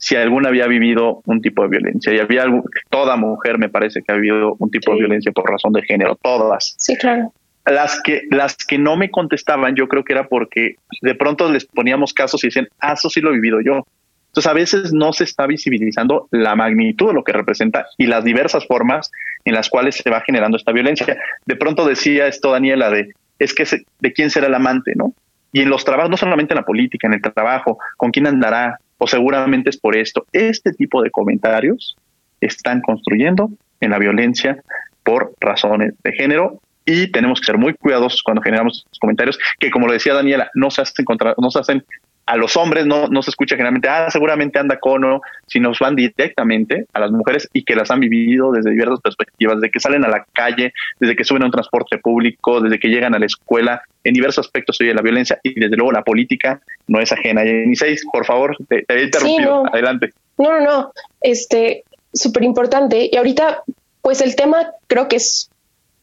si 0.00 0.16
alguna 0.16 0.48
había 0.48 0.66
vivido 0.66 1.22
un 1.26 1.40
tipo 1.40 1.62
de 1.62 1.68
violencia. 1.68 2.12
Y 2.12 2.18
había 2.18 2.46
toda 2.88 3.16
mujer 3.16 3.58
me 3.58 3.68
parece 3.68 4.02
que 4.02 4.12
ha 4.12 4.16
vivido 4.16 4.56
un 4.58 4.70
tipo 4.70 4.92
de 4.92 4.98
violencia 4.98 5.30
por 5.30 5.48
razón 5.48 5.72
de 5.72 5.82
género, 5.82 6.16
todas. 6.20 6.74
Sí, 6.78 6.96
claro. 6.96 7.32
Las 7.66 8.00
que, 8.02 8.22
las 8.30 8.56
que 8.56 8.78
no 8.78 8.96
me 8.96 9.10
contestaban, 9.10 9.76
yo 9.76 9.86
creo 9.86 10.02
que 10.02 10.14
era 10.14 10.26
porque 10.26 10.76
de 11.02 11.14
pronto 11.14 11.50
les 11.52 11.66
poníamos 11.66 12.14
casos 12.14 12.42
y 12.42 12.46
decían, 12.46 12.68
ah, 12.80 12.94
eso 12.94 13.10
sí 13.10 13.20
lo 13.20 13.30
he 13.30 13.34
vivido 13.34 13.60
yo. 13.60 13.86
Entonces 14.28 14.50
a 14.50 14.54
veces 14.54 14.92
no 14.92 15.12
se 15.12 15.24
está 15.24 15.46
visibilizando 15.46 16.28
la 16.30 16.54
magnitud 16.54 17.08
de 17.08 17.14
lo 17.14 17.24
que 17.24 17.32
representa 17.32 17.86
y 17.98 18.06
las 18.06 18.24
diversas 18.24 18.66
formas 18.66 19.10
en 19.44 19.54
las 19.54 19.68
cuales 19.68 19.96
se 19.96 20.08
va 20.08 20.22
generando 20.22 20.56
esta 20.56 20.72
violencia. 20.72 21.18
De 21.44 21.56
pronto 21.56 21.84
decía 21.86 22.26
esto 22.26 22.52
Daniela 22.52 22.90
de, 22.90 23.12
es 23.40 23.54
que 23.54 23.64
de 23.98 24.12
quién 24.12 24.30
será 24.30 24.46
el 24.46 24.54
amante, 24.54 24.92
¿no? 24.94 25.12
Y 25.52 25.62
en 25.62 25.70
los 25.70 25.84
trabajos, 25.84 26.10
no 26.10 26.16
solamente 26.16 26.54
en 26.54 26.58
la 26.58 26.64
política, 26.64 27.08
en 27.08 27.14
el 27.14 27.22
trabajo, 27.22 27.78
con 27.96 28.12
quién 28.12 28.28
andará, 28.28 28.78
o 28.98 29.08
seguramente 29.08 29.70
es 29.70 29.78
por 29.78 29.96
esto. 29.96 30.26
Este 30.32 30.72
tipo 30.72 31.02
de 31.02 31.10
comentarios 31.10 31.96
están 32.40 32.82
construyendo 32.82 33.50
en 33.80 33.90
la 33.90 33.98
violencia 33.98 34.62
por 35.02 35.32
razones 35.40 35.94
de 36.04 36.12
género 36.12 36.60
y 36.84 37.10
tenemos 37.10 37.40
que 37.40 37.46
ser 37.46 37.58
muy 37.58 37.74
cuidadosos 37.74 38.22
cuando 38.22 38.42
generamos 38.42 38.86
comentarios 39.00 39.38
que, 39.58 39.70
como 39.70 39.86
lo 39.86 39.92
decía 39.92 40.14
Daniela, 40.14 40.50
no 40.54 40.70
se 40.70 40.82
hacen, 40.82 41.04
contra, 41.04 41.34
no 41.38 41.50
se 41.50 41.58
hacen 41.58 41.84
a 42.30 42.36
los 42.36 42.56
hombres 42.56 42.86
no, 42.86 43.08
no 43.08 43.22
se 43.22 43.30
escucha 43.30 43.56
generalmente, 43.56 43.88
ah, 43.88 44.08
seguramente 44.08 44.60
anda 44.60 44.78
cono, 44.78 45.20
sino 45.48 45.72
van 45.80 45.96
directamente 45.96 46.86
a 46.92 47.00
las 47.00 47.10
mujeres 47.10 47.48
y 47.52 47.64
que 47.64 47.74
las 47.74 47.90
han 47.90 47.98
vivido 47.98 48.52
desde 48.52 48.70
diversas 48.70 49.00
perspectivas, 49.00 49.56
desde 49.56 49.72
que 49.72 49.80
salen 49.80 50.04
a 50.04 50.08
la 50.08 50.24
calle, 50.32 50.72
desde 51.00 51.16
que 51.16 51.24
suben 51.24 51.42
a 51.42 51.46
un 51.46 51.50
transporte 51.50 51.98
público, 51.98 52.60
desde 52.60 52.78
que 52.78 52.86
llegan 52.86 53.16
a 53.16 53.18
la 53.18 53.26
escuela, 53.26 53.82
en 54.04 54.14
diversos 54.14 54.46
aspectos 54.46 54.80
oye 54.80 54.94
la 54.94 55.02
violencia 55.02 55.40
y 55.42 55.58
desde 55.58 55.74
luego 55.74 55.90
la 55.90 56.04
política 56.04 56.60
no 56.86 57.00
es 57.00 57.10
ajena. 57.10 57.44
Y 57.44 57.74
seis, 57.74 58.06
por 58.12 58.24
favor, 58.24 58.56
te, 58.68 58.84
he 58.88 59.02
interrumpido, 59.02 59.66
adelante. 59.66 60.12
No, 60.38 60.52
no, 60.52 60.60
no, 60.64 60.92
este, 61.20 61.82
súper 62.12 62.44
importante. 62.44 63.10
Y 63.10 63.16
ahorita, 63.16 63.64
pues 64.02 64.20
el 64.20 64.36
tema 64.36 64.68
creo 64.86 65.08
que 65.08 65.16
es 65.16 65.50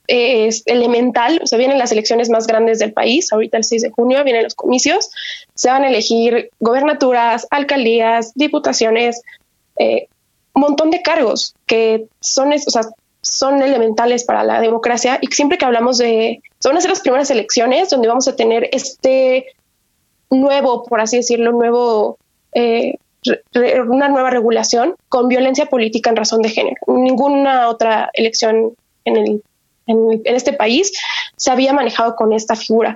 es 0.08 0.63
elemental, 0.65 1.39
o 1.43 1.48
sea, 1.48 1.58
vienen 1.58 1.78
las 1.78 1.91
elecciones 1.91 2.30
más 2.30 2.48
grandes 2.48 2.80
del 2.80 2.93
país, 2.93 3.32
ahorita 3.32 3.58
el 3.58 3.63
6 3.63 3.82
de 3.82 3.89
junio 3.91 4.24
vienen 4.24 4.43
los 4.43 4.56
comicios, 4.56 5.10
se 5.54 5.70
van 5.70 5.84
a 5.84 5.89
elegir 5.89 6.50
gobernaturas, 6.60 7.46
alcaldías, 7.52 8.32
diputaciones, 8.36 9.22
eh, 9.78 10.08
un 10.54 10.62
montón 10.62 10.91
de 10.91 11.02
cargos 11.02 11.56
que 11.65 12.08
son, 12.20 12.54
o 12.54 12.58
sea, 12.58 12.84
son 13.22 13.62
elementales 13.62 14.24
para 14.24 14.43
la 14.43 14.62
democracia 14.62 15.20
y 15.22 15.28
siempre 15.28 15.58
que 15.58 15.65
hablamos 15.65 15.98
de, 15.98 16.41
van 16.63 16.78
a 16.78 16.82
ser 16.82 16.89
las 16.89 17.02
primeras 17.02 17.30
elecciones 17.30 17.89
donde 17.89 18.08
vamos 18.08 18.28
a 18.28 18.36
tener 18.36 18.70
este 18.72 19.46
nuevo, 20.30 20.84
por 20.84 21.02
así 21.02 21.17
decirlo, 21.17 21.52
nuevo, 21.52 22.17
eh, 22.54 22.96
una 23.88 24.08
nueva 24.08 24.30
regulación 24.30 24.96
con 25.10 25.28
violencia 25.28 25.65
política 25.65 26.10
en 26.10 26.15
razón 26.15 26.41
de 26.41 26.50
género. 26.50 26.78
Ninguna 26.88 27.67
otra 27.70 28.10
elección 28.13 28.74
en 29.06 29.17
el 29.17 29.43
en, 29.88 30.21
este 30.26 30.54
país 30.54 30.91
se 31.36 31.52
había 31.52 31.73
manejado 31.73 32.15
con 32.15 32.34
esta 32.34 32.56
figura. 32.56 32.95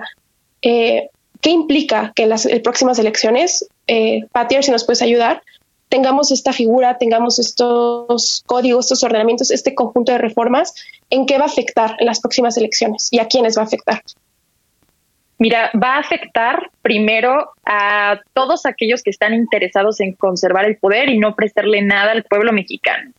Eh, 0.62 1.08
¿Qué 1.40 1.50
implica 1.50 2.12
que 2.14 2.22
en 2.22 2.28
las 2.28 2.46
próximas 2.62 2.98
elecciones, 3.00 3.66
eh, 3.88 4.20
si 4.60 4.70
nos 4.70 4.84
puedes 4.84 5.02
ayudar, 5.02 5.42
tengamos 5.88 6.30
esta 6.30 6.52
figura, 6.52 6.98
tengamos 6.98 7.38
estos 7.38 8.44
códigos, 8.46 8.86
estos 8.86 9.02
ordenamientos, 9.02 9.50
este 9.50 9.74
conjunto 9.74 10.12
de 10.12 10.18
reformas, 10.18 10.72
¿en 11.10 11.26
qué 11.26 11.38
va 11.38 11.44
a 11.44 11.48
afectar 11.48 11.96
en 11.98 12.06
las 12.06 12.20
próximas 12.20 12.56
elecciones 12.56 13.08
y 13.10 13.18
a 13.18 13.26
quiénes 13.26 13.58
va 13.58 13.62
a 13.62 13.64
afectar? 13.64 14.02
Mira, 15.38 15.72
va 15.74 15.96
a 15.96 15.98
afectar 15.98 16.70
primero 16.80 17.50
a 17.66 18.20
todos 18.32 18.64
aquellos 18.64 19.02
que 19.02 19.10
están 19.10 19.34
interesados 19.34 19.98
en 20.00 20.12
conservar 20.12 20.64
el 20.64 20.76
poder 20.76 21.10
y 21.10 21.18
no 21.18 21.34
prestarle 21.34 21.82
nada 21.82 22.12
al 22.12 22.22
pueblo 22.22 22.52
mexicano 22.52 23.10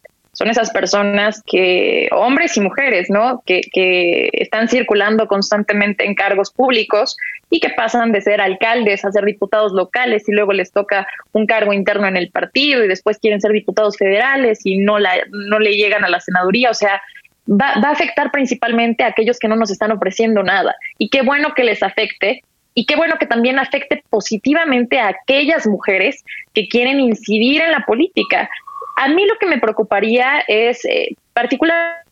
son 0.43 0.49
esas 0.49 0.71
personas 0.71 1.41
que, 1.45 2.09
hombres 2.11 2.57
y 2.57 2.59
mujeres, 2.59 3.09
¿no? 3.09 3.41
Que, 3.45 3.61
que 3.71 4.29
están 4.33 4.67
circulando 4.67 5.25
constantemente 5.27 6.05
en 6.05 6.15
cargos 6.15 6.51
públicos 6.51 7.15
y 7.49 7.61
que 7.61 7.69
pasan 7.69 8.11
de 8.11 8.19
ser 8.19 8.41
alcaldes 8.41 9.05
a 9.05 9.11
ser 9.13 9.23
diputados 9.23 9.71
locales 9.71 10.27
y 10.27 10.33
luego 10.33 10.51
les 10.51 10.73
toca 10.73 11.07
un 11.31 11.45
cargo 11.45 11.71
interno 11.71 12.07
en 12.07 12.17
el 12.17 12.29
partido 12.29 12.83
y 12.83 12.89
después 12.89 13.19
quieren 13.19 13.39
ser 13.39 13.53
diputados 13.53 13.95
federales 13.95 14.59
y 14.65 14.79
no, 14.79 14.99
la, 14.99 15.13
no 15.29 15.59
le 15.59 15.77
llegan 15.77 16.03
a 16.03 16.09
la 16.09 16.19
senaduría. 16.19 16.71
O 16.71 16.73
sea, 16.73 17.01
va, 17.49 17.79
va 17.81 17.89
a 17.89 17.93
afectar 17.93 18.29
principalmente 18.29 19.05
a 19.05 19.07
aquellos 19.07 19.39
que 19.39 19.47
no 19.47 19.55
nos 19.55 19.71
están 19.71 19.93
ofreciendo 19.93 20.43
nada. 20.43 20.75
Y 20.97 21.07
qué 21.07 21.21
bueno 21.21 21.53
que 21.55 21.63
les 21.63 21.81
afecte, 21.81 22.41
y 22.75 22.85
qué 22.85 22.95
bueno 22.95 23.15
que 23.19 23.27
también 23.27 23.59
afecte 23.59 24.03
positivamente 24.09 24.99
a 24.99 25.09
aquellas 25.09 25.67
mujeres 25.67 26.23
que 26.53 26.67
quieren 26.67 26.99
incidir 26.99 27.61
en 27.61 27.71
la 27.71 27.85
política. 27.85 28.49
A 28.97 29.07
mí 29.09 29.25
lo 29.25 29.35
que 29.39 29.47
me 29.47 29.59
preocuparía 29.59 30.43
es 30.47 30.85
eh, 30.85 31.15
particularmente 31.33 32.03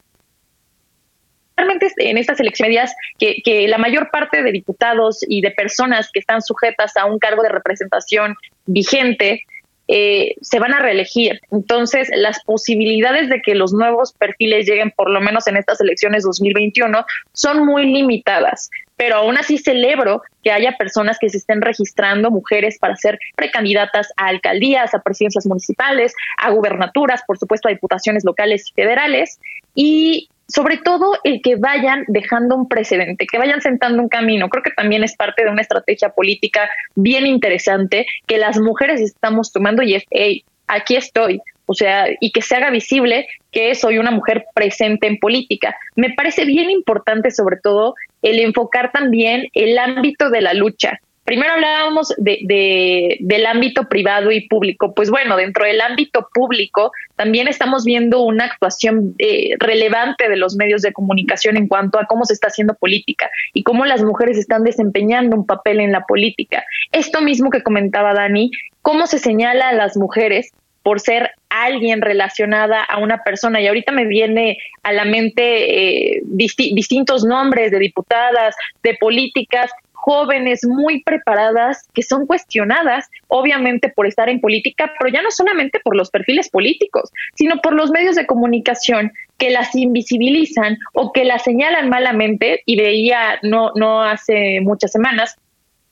en 1.98 2.18
estas 2.18 2.40
elecciones 2.40 2.92
que, 3.20 3.42
que 3.44 3.68
la 3.68 3.78
mayor 3.78 4.10
parte 4.12 4.42
de 4.42 4.52
diputados 4.52 5.20
y 5.28 5.42
de 5.42 5.52
personas 5.52 6.10
que 6.12 6.20
están 6.20 6.42
sujetas 6.42 6.98
a 6.98 7.06
un 7.06 7.20
cargo 7.20 7.44
de 7.44 7.50
representación 7.50 8.36
vigente 8.66 9.46
eh, 9.94 10.36
se 10.42 10.60
van 10.60 10.74
a 10.74 10.80
reelegir. 10.80 11.42
Entonces, 11.52 12.10
las 12.16 12.42
posibilidades 12.46 13.28
de 13.28 13.42
que 13.42 13.56
los 13.56 13.74
nuevos 13.74 14.14
perfiles 14.14 14.66
lleguen, 14.66 14.92
por 14.92 15.10
lo 15.10 15.20
menos 15.20 15.48
en 15.48 15.58
estas 15.58 15.82
elecciones 15.82 16.24
2021, 16.24 17.06
son 17.34 17.66
muy 17.66 17.92
limitadas. 17.92 18.70
Pero 19.02 19.16
aún 19.16 19.36
así 19.36 19.58
celebro 19.58 20.22
que 20.44 20.52
haya 20.52 20.78
personas 20.78 21.18
que 21.18 21.28
se 21.28 21.38
estén 21.38 21.60
registrando, 21.60 22.30
mujeres, 22.30 22.78
para 22.78 22.96
ser 22.96 23.18
precandidatas 23.36 24.14
a 24.16 24.28
alcaldías, 24.28 24.94
a 24.94 25.02
presidencias 25.02 25.48
municipales, 25.48 26.14
a 26.38 26.52
gubernaturas, 26.52 27.24
por 27.26 27.40
supuesto, 27.40 27.68
a 27.68 27.72
diputaciones 27.72 28.24
locales 28.24 28.70
y 28.70 28.74
federales. 28.74 29.40
Y 29.74 30.30
sobre 30.48 30.78
todo 30.78 31.18
el 31.24 31.42
que 31.42 31.56
vayan 31.56 32.06
dejando 32.10 32.56
un 32.56 32.68
precedente, 32.68 33.26
que 33.26 33.40
vayan 33.40 33.60
sentando 33.62 34.04
un 34.04 34.08
camino. 34.08 34.50
Creo 34.50 34.62
que 34.62 34.70
también 34.70 35.04
es 35.04 35.16
parte 35.16 35.46
de 35.46 35.50
una 35.50 35.64
estrategia 35.64 36.10
política 36.10 36.70
bien 36.94 37.26
interesante 37.26 38.06
que 38.28 38.38
las 38.38 38.60
mujeres 38.60 39.02
estamos 39.02 39.52
tomando 39.52 39.82
y 39.82 39.96
es, 39.96 40.04
hey, 40.12 40.46
aquí 40.68 40.96
estoy. 40.96 41.42
O 41.66 41.74
sea, 41.74 42.06
y 42.20 42.32
que 42.32 42.42
se 42.42 42.56
haga 42.56 42.70
visible 42.70 43.28
que 43.52 43.74
soy 43.76 43.98
una 43.98 44.12
mujer 44.12 44.46
presente 44.54 45.08
en 45.08 45.18
política. 45.18 45.76
Me 45.96 46.14
parece 46.14 46.46
bien 46.46 46.70
importante, 46.70 47.32
sobre 47.32 47.58
todo, 47.58 47.96
el 48.22 48.40
enfocar 48.40 48.92
también 48.92 49.48
el 49.54 49.78
ámbito 49.78 50.30
de 50.30 50.42
la 50.42 50.54
lucha 50.54 51.00
primero 51.32 51.54
hablábamos 51.54 52.14
de, 52.18 53.18
del 53.22 53.46
ámbito 53.46 53.88
privado 53.88 54.32
y 54.32 54.50
público. 54.50 54.94
Pues 54.94 55.10
bueno, 55.10 55.38
dentro 55.38 55.66
del 55.66 55.80
ámbito 55.80 56.28
público 56.34 56.92
también 57.16 57.48
estamos 57.48 57.86
viendo 57.86 58.22
una 58.22 58.46
actuación 58.46 59.16
eh, 59.18 59.52
relevante 59.60 60.28
de 60.28 60.36
los 60.36 60.58
medios 60.58 60.82
de 60.82 60.94
comunicación 60.94 61.56
en 61.56 61.70
cuanto 61.70 62.00
a 62.00 62.06
cómo 62.06 62.26
se 62.26 62.34
está 62.34 62.48
haciendo 62.48 62.76
política 62.76 63.30
y 63.54 63.64
cómo 63.64 63.86
las 63.86 64.04
mujeres 64.04 64.38
están 64.38 64.64
desempeñando 64.64 65.38
un 65.38 65.46
papel 65.46 65.80
en 65.80 65.94
la 65.94 66.06
política. 66.06 66.66
Esto 66.92 67.22
mismo 67.22 67.50
que 67.50 67.64
comentaba 67.64 68.14
Dani, 68.14 68.52
cómo 68.82 69.08
se 69.08 69.18
señala 69.18 69.70
a 69.70 69.74
las 69.74 69.96
mujeres 69.96 70.52
por 70.84 71.00
ser 71.00 71.32
alguien 71.50 72.02
relacionada 72.02 72.84
a 72.84 72.98
una 72.98 73.24
persona. 73.24 73.62
Y 73.62 73.68
ahorita 73.68 73.92
me 73.92 74.06
viene 74.06 74.58
a 74.84 74.94
la 74.94 75.06
mente 75.06 76.16
eh, 76.16 76.22
distintos 76.26 77.24
nombres 77.24 77.72
de 77.72 77.80
diputadas, 77.80 78.56
de 78.84 78.96
políticas 78.96 79.72
jóvenes 80.02 80.62
muy 80.66 81.04
preparadas 81.04 81.88
que 81.94 82.02
son 82.02 82.26
cuestionadas, 82.26 83.08
obviamente, 83.28 83.90
por 83.90 84.08
estar 84.08 84.30
en 84.30 84.42
política, 84.42 84.92
pero 84.98 85.14
ya 85.14 85.22
no 85.22 85.30
solamente 85.30 85.80
por 85.80 85.96
los 85.96 86.10
perfiles 86.10 86.50
políticos, 86.50 87.12
sino 87.36 87.58
por 87.62 87.74
los 87.74 87.92
medios 87.92 88.16
de 88.16 88.26
comunicación 88.26 89.12
que 89.38 89.52
las 89.52 89.76
invisibilizan 89.76 90.78
o 90.94 91.12
que 91.12 91.24
las 91.24 91.44
señalan 91.44 91.90
malamente. 91.90 92.64
Y 92.66 92.82
veía 92.82 93.40
no, 93.44 93.72
no 93.76 94.02
hace 94.02 94.60
muchas 94.62 94.92
semanas 94.92 95.38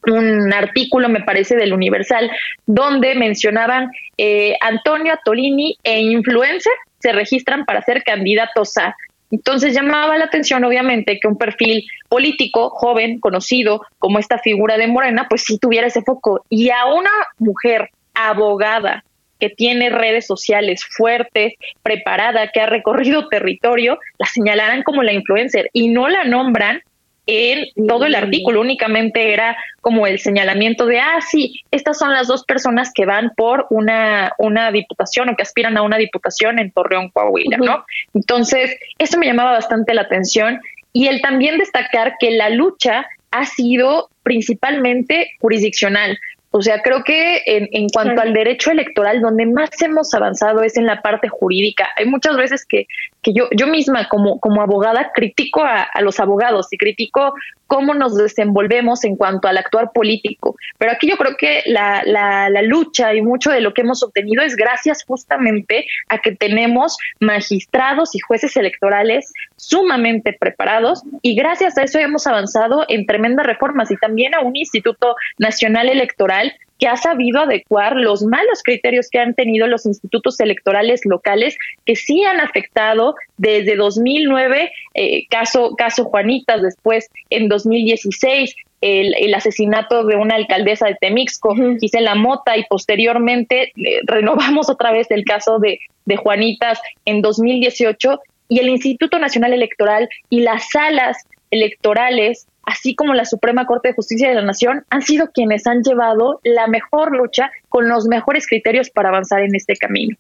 un 0.08 0.54
artículo, 0.54 1.10
me 1.10 1.22
parece, 1.22 1.56
del 1.56 1.74
Universal, 1.74 2.32
donde 2.66 3.16
mencionaban 3.16 3.92
eh, 4.18 4.56
Antonio 4.62 5.14
Atolini 5.14 5.78
e 5.84 6.00
influencer 6.00 6.74
se 7.00 7.12
registran 7.12 7.66
para 7.66 7.82
ser 7.82 8.04
candidatos 8.04 8.78
a. 8.78 8.96
Entonces 9.32 9.74
llamaba 9.74 10.18
la 10.18 10.26
atención, 10.26 10.64
obviamente, 10.64 11.20
que 11.20 11.28
un 11.28 11.38
perfil 11.38 11.86
político, 12.08 12.72
joven, 12.72 13.20
conocido, 13.20 13.82
como 14.00 14.20
esta 14.20 14.40
figura 14.40 14.78
de 14.78 14.88
Morena, 14.88 15.28
pues 15.30 15.44
sí 15.44 15.60
tuviera 15.60 15.88
ese 15.88 16.02
foco. 16.02 16.44
Y 16.50 16.72
a 16.72 16.86
una 16.86 17.12
mujer 17.38 17.90
abogada 18.14 19.04
que 19.40 19.50
tiene 19.50 19.90
redes 19.90 20.26
sociales 20.26 20.84
fuertes, 20.84 21.54
preparada, 21.82 22.50
que 22.52 22.60
ha 22.60 22.66
recorrido 22.66 23.30
territorio, 23.30 24.00
la 24.18 24.26
señalarán 24.26 24.84
como 24.84 25.04
la 25.04 25.14
influencer 25.14 25.70
y 25.74 25.90
no 25.90 26.10
la 26.10 26.26
nombran 26.26 26.82
en 27.30 27.88
todo 27.88 28.06
el 28.06 28.16
artículo, 28.16 28.62
únicamente 28.62 29.34
era 29.34 29.56
como 29.82 30.08
el 30.08 30.20
señalamiento 30.20 30.88
de, 30.88 31.00
ah, 31.00 31.20
sí, 31.22 31.62
estas 31.70 32.00
son 32.00 32.12
las 32.12 32.28
dos 32.28 32.44
personas 32.44 32.92
que 32.94 33.06
van 33.06 33.32
por 33.38 33.68
una, 33.70 34.34
una 34.40 34.72
diputación 34.72 35.30
o 35.30 35.36
que 35.36 35.44
aspiran 35.44 35.78
a 35.78 35.84
una 35.84 35.98
diputación 35.98 36.58
en 36.58 36.72
Torreón, 36.72 37.10
Coahuila, 37.10 37.58
¿no? 37.58 37.86
Entonces, 38.16 38.76
eso 38.98 39.20
me 39.20 39.28
llamaba 39.28 39.52
bastante 39.52 39.94
la 39.94 40.02
atención 40.02 40.60
y 40.92 41.08
el 41.08 41.22
también 41.22 41.60
destacar 41.60 42.16
que 42.20 42.32
la 42.32 42.50
lucha 42.50 43.06
ha 43.30 43.46
sido 43.46 44.10
principalmente 44.24 45.32
jurisdiccional. 45.40 46.18
O 46.52 46.64
sea, 46.64 46.82
creo 46.82 47.04
que 47.04 47.44
en, 47.46 47.70
en 47.72 47.90
cuanto 47.90 48.22
al 48.22 48.34
derecho 48.34 48.72
electoral, 48.72 49.22
donde 49.22 49.46
más 49.46 49.70
hemos 49.84 50.12
avanzado 50.16 50.64
es 50.64 50.78
en 50.78 50.88
la 50.88 51.04
parte 51.04 51.30
jurídica. 51.30 51.90
Hay 51.96 52.06
muchas 52.06 52.36
veces 52.38 52.66
que, 52.66 52.88
que 53.22 53.34
yo, 53.34 53.48
yo 53.56 53.68
misma 53.68 54.08
como, 54.08 54.40
como 54.40 54.62
abogada 54.62 55.12
critico 55.14 55.64
a, 55.64 55.84
a 55.84 56.02
los 56.02 56.20
abogados 56.20 56.68
y 56.72 56.78
critico 56.78 57.34
cómo 57.68 57.94
nos 57.94 58.16
desenvolvemos 58.16 59.04
en 59.04 59.16
cuanto 59.16 59.48
al 59.48 59.58
actuar 59.58 59.92
político. 59.94 60.56
Pero 60.80 60.92
aquí 60.92 61.08
yo 61.08 61.18
creo 61.18 61.38
que 61.38 61.62
la, 61.68 62.02
la, 62.04 62.50
la, 62.50 62.62
lucha 62.64 63.14
y 63.14 63.22
mucho 63.22 63.52
de 63.52 63.62
lo 63.62 63.74
que 63.74 63.82
hemos 63.82 64.02
obtenido 64.02 64.44
es 64.44 64.56
gracias 64.56 65.04
justamente 65.06 65.86
a 66.08 66.18
que 66.18 66.36
tenemos 66.36 66.98
magistrados 67.20 68.16
y 68.16 68.20
jueces 68.20 68.58
electorales 68.58 69.32
sumamente 69.56 70.36
preparados 70.38 71.04
y 71.22 71.36
gracias 71.36 71.78
a 71.78 71.84
eso 71.84 72.00
hemos 72.00 72.26
avanzado 72.26 72.86
en 72.88 73.06
tremendas 73.06 73.46
reformas 73.46 73.92
y 73.92 73.98
también 73.98 74.34
a 74.34 74.42
un 74.42 74.56
Instituto 74.56 75.16
Nacional 75.38 75.90
Electoral 75.90 76.54
que 76.80 76.88
ha 76.88 76.96
sabido 76.96 77.42
adecuar 77.42 77.96
los 77.98 78.24
malos 78.24 78.64
criterios 78.64 79.10
que 79.10 79.20
han 79.20 79.36
tenido 79.36 79.68
los 79.68 79.86
institutos 79.86 80.40
electorales 80.40 81.02
locales 81.06 81.58
que 81.86 81.96
sí 81.96 82.24
han 82.24 82.40
afectado 82.40 83.16
desde 83.38 83.76
2009, 83.76 84.72
eh, 84.94 85.28
caso, 85.28 85.76
caso 85.76 86.06
Juanitas, 86.06 86.62
después 86.62 87.10
en 87.30 87.50
2016 87.50 88.56
el, 88.82 89.14
el, 89.20 89.34
asesinato 89.34 90.06
de 90.06 90.16
una 90.16 90.36
alcaldesa 90.36 90.88
de 90.88 90.96
Temixco, 90.96 91.54
Gisela 91.82 92.16
Mota, 92.16 92.58
y 92.58 92.64
posteriormente 92.70 93.74
eh, 93.76 94.00
renovamos 94.06 94.70
otra 94.70 94.94
vez 94.94 95.12
el 95.12 95.26
caso 95.26 95.60
de, 95.60 95.80
de 96.06 96.16
Juanitas 96.16 96.80
en 97.04 97.22
2018 97.22 98.22
y 98.48 98.60
el 98.60 98.70
Instituto 98.70 99.20
Nacional 99.20 99.52
Electoral 99.52 100.08
y 100.30 100.42
las 100.42 100.70
salas 100.70 101.18
electorales 101.52 102.48
así 102.70 102.96
como 102.96 103.14
la 103.14 103.26
Suprema 103.26 103.66
Corte 103.66 103.90
de 103.90 103.94
Justicia 103.96 104.30
de 104.30 104.36
la 104.36 104.44
Nación, 104.44 104.86
han 104.90 105.02
sido 105.02 105.32
quienes 105.32 105.66
han 105.68 105.82
llevado 105.84 106.40
la 106.44 106.68
mejor 106.68 107.16
lucha 107.16 107.52
con 107.68 107.90
los 107.90 108.06
mejores 108.06 108.48
criterios 108.48 108.90
para 108.90 109.10
avanzar 109.10 109.42
en 109.42 109.56
este 109.56 109.76
camino. 109.76 110.16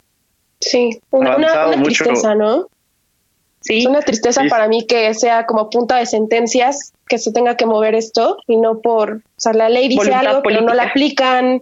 Sí, 0.59 0.99
una, 1.12 1.38
una 1.38 1.83
tristeza, 1.83 2.35
¿no? 2.35 2.67
Sí. 3.62 3.79
Es 3.79 3.85
una 3.85 4.01
tristeza 4.01 4.43
para 4.49 4.67
mí 4.67 4.85
que 4.88 5.13
sea 5.13 5.45
como 5.45 5.69
punta 5.69 5.97
de 5.97 6.05
sentencias 6.05 6.93
que 7.07 7.17
se 7.17 7.31
tenga 7.31 7.57
que 7.57 7.65
mover 7.65 7.93
esto 7.93 8.38
y 8.47 8.55
no 8.55 8.79
por, 8.79 9.15
o 9.15 9.21
sea, 9.38 9.53
la 9.53 9.67
ley 9.67 9.89
dice 9.89 10.13
algo, 10.13 10.41
pero 10.43 10.62
no 10.62 10.73
la 10.73 10.83
aplican 10.83 11.62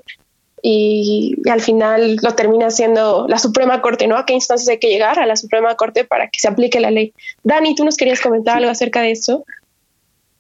y, 0.62 1.36
y, 1.43 1.50
al 1.50 1.62
final 1.62 2.17
lo 2.21 2.36
termina 2.36 2.69
siendo 2.69 3.28
la 3.28 3.39
Suprema 3.39 3.82
Corte, 3.82 4.08
¿no? 4.08 4.15
¿A 4.17 4.26
qué 4.26 4.34
instancias 4.34 4.69
hay 4.69 4.80
que 4.80 4.89
llegar? 4.89 5.19
A 5.19 5.26
la 5.26 5.36
Suprema 5.36 5.76
Corte 5.76 6.04
para 6.04 6.30
que 6.30 6.39
se 6.39 6.47
aplique 6.47 6.80
la 6.80 6.91
ley. 6.91 7.13
Dani, 7.43 7.73
¿tú 7.76 7.84
nos 7.84 7.97
querías 7.97 8.21
comentar 8.21 8.58
algo 8.58 8.69
acerca 8.69 9.02
de 9.02 9.12
eso? 9.12 9.43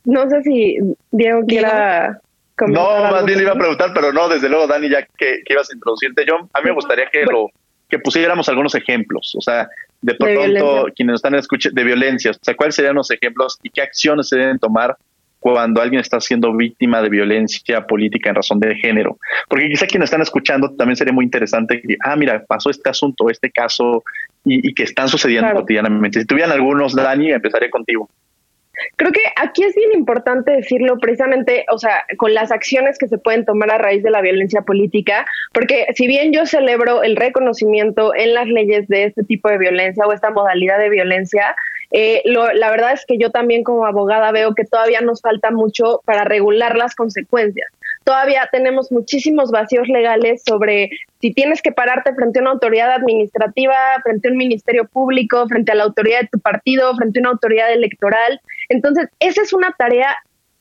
No 0.07 0.29
sé 0.29 0.41
si 0.41 0.77
Diego 1.11 1.41
quiera 1.45 2.19
No, 2.65 3.11
más 3.11 3.25
bien 3.25 3.37
le 3.37 3.43
iba 3.43 3.53
a 3.53 3.57
preguntar, 3.57 3.91
pero 3.93 4.13
no, 4.13 4.29
desde 4.29 4.47
luego, 4.49 4.65
Dani, 4.65 4.89
ya 4.89 5.03
que, 5.03 5.43
que 5.45 5.53
ibas 5.53 5.69
a 5.69 5.73
introducirte, 5.73 6.25
yo, 6.25 6.35
a 6.53 6.61
mí 6.61 6.65
me 6.65 6.71
gustaría 6.71 7.07
que 7.11 7.25
lo 7.25 7.49
que 7.89 7.99
pusiéramos 7.99 8.47
algunos 8.49 8.73
ejemplos, 8.75 9.35
o 9.37 9.41
sea, 9.41 9.69
de 10.01 10.15
pronto 10.15 10.87
quienes 10.95 11.15
están 11.15 11.35
escuchando 11.35 11.79
de 11.79 11.85
violencia, 11.85 12.31
o 12.31 12.33
sea, 12.41 12.55
cuáles 12.55 12.75
serían 12.75 12.95
los 12.95 13.11
ejemplos 13.11 13.59
y 13.63 13.69
qué 13.69 13.81
acciones 13.81 14.29
se 14.29 14.37
deben 14.37 14.59
tomar 14.59 14.95
cuando 15.39 15.81
alguien 15.81 15.99
está 16.01 16.19
siendo 16.19 16.55
víctima 16.55 17.01
de 17.01 17.09
violencia 17.09 17.85
política 17.85 18.29
en 18.29 18.35
razón 18.35 18.59
de 18.59 18.75
género. 18.75 19.17
Porque 19.47 19.69
quizá 19.69 19.85
quienes 19.85 20.07
están 20.07 20.21
escuchando 20.21 20.73
también 20.75 20.95
sería 20.95 21.13
muy 21.13 21.25
interesante 21.25 21.81
que, 21.81 21.95
ah, 22.03 22.15
mira, 22.15 22.43
pasó 22.47 22.69
este 22.69 22.89
asunto, 22.89 23.29
este 23.29 23.51
caso, 23.51 24.03
y, 24.43 24.73
que 24.73 24.83
están 24.83 25.09
sucediendo 25.09 25.53
cotidianamente. 25.53 26.21
Si 26.21 26.25
tuvieran 26.25 26.51
algunos, 26.51 26.95
Dani, 26.95 27.31
empezaría 27.31 27.69
contigo. 27.69 28.09
Creo 28.95 29.11
que 29.11 29.21
aquí 29.35 29.63
es 29.63 29.75
bien 29.75 29.91
importante 29.93 30.51
decirlo 30.51 30.97
precisamente, 30.99 31.65
o 31.71 31.77
sea, 31.77 32.05
con 32.17 32.33
las 32.33 32.51
acciones 32.51 32.97
que 32.97 33.07
se 33.07 33.17
pueden 33.17 33.45
tomar 33.45 33.71
a 33.71 33.77
raíz 33.77 34.03
de 34.03 34.11
la 34.11 34.21
violencia 34.21 34.61
política, 34.61 35.25
porque 35.53 35.87
si 35.95 36.07
bien 36.07 36.31
yo 36.31 36.45
celebro 36.45 37.03
el 37.03 37.15
reconocimiento 37.15 38.13
en 38.15 38.33
las 38.33 38.47
leyes 38.47 38.87
de 38.87 39.05
este 39.05 39.23
tipo 39.23 39.49
de 39.49 39.57
violencia 39.57 40.05
o 40.05 40.13
esta 40.13 40.29
modalidad 40.29 40.79
de 40.79 40.89
violencia, 40.89 41.55
eh, 41.91 42.21
la 42.25 42.69
verdad 42.69 42.93
es 42.93 43.05
que 43.05 43.17
yo 43.17 43.31
también 43.31 43.63
como 43.63 43.85
abogada 43.85 44.31
veo 44.31 44.53
que 44.53 44.65
todavía 44.65 45.01
nos 45.01 45.21
falta 45.21 45.51
mucho 45.51 46.01
para 46.05 46.25
regular 46.25 46.75
las 46.75 46.95
consecuencias. 46.95 47.69
Todavía 48.03 48.47
tenemos 48.51 48.91
muchísimos 48.91 49.51
vacíos 49.51 49.87
legales 49.87 50.41
sobre 50.45 50.89
si 51.19 51.33
tienes 51.33 51.61
que 51.61 51.71
pararte 51.71 52.13
frente 52.13 52.39
a 52.39 52.41
una 52.41 52.51
autoridad 52.51 52.91
administrativa, 52.91 53.75
frente 54.03 54.27
a 54.27 54.31
un 54.31 54.37
ministerio 54.37 54.85
público, 54.85 55.47
frente 55.47 55.71
a 55.71 55.75
la 55.75 55.83
autoridad 55.83 56.21
de 56.21 56.29
tu 56.31 56.39
partido, 56.39 56.95
frente 56.95 57.19
a 57.19 57.21
una 57.21 57.29
autoridad 57.31 57.71
electoral. 57.71 58.39
Entonces, 58.69 59.09
esa 59.19 59.41
es 59.41 59.53
una 59.53 59.71
tarea 59.77 60.15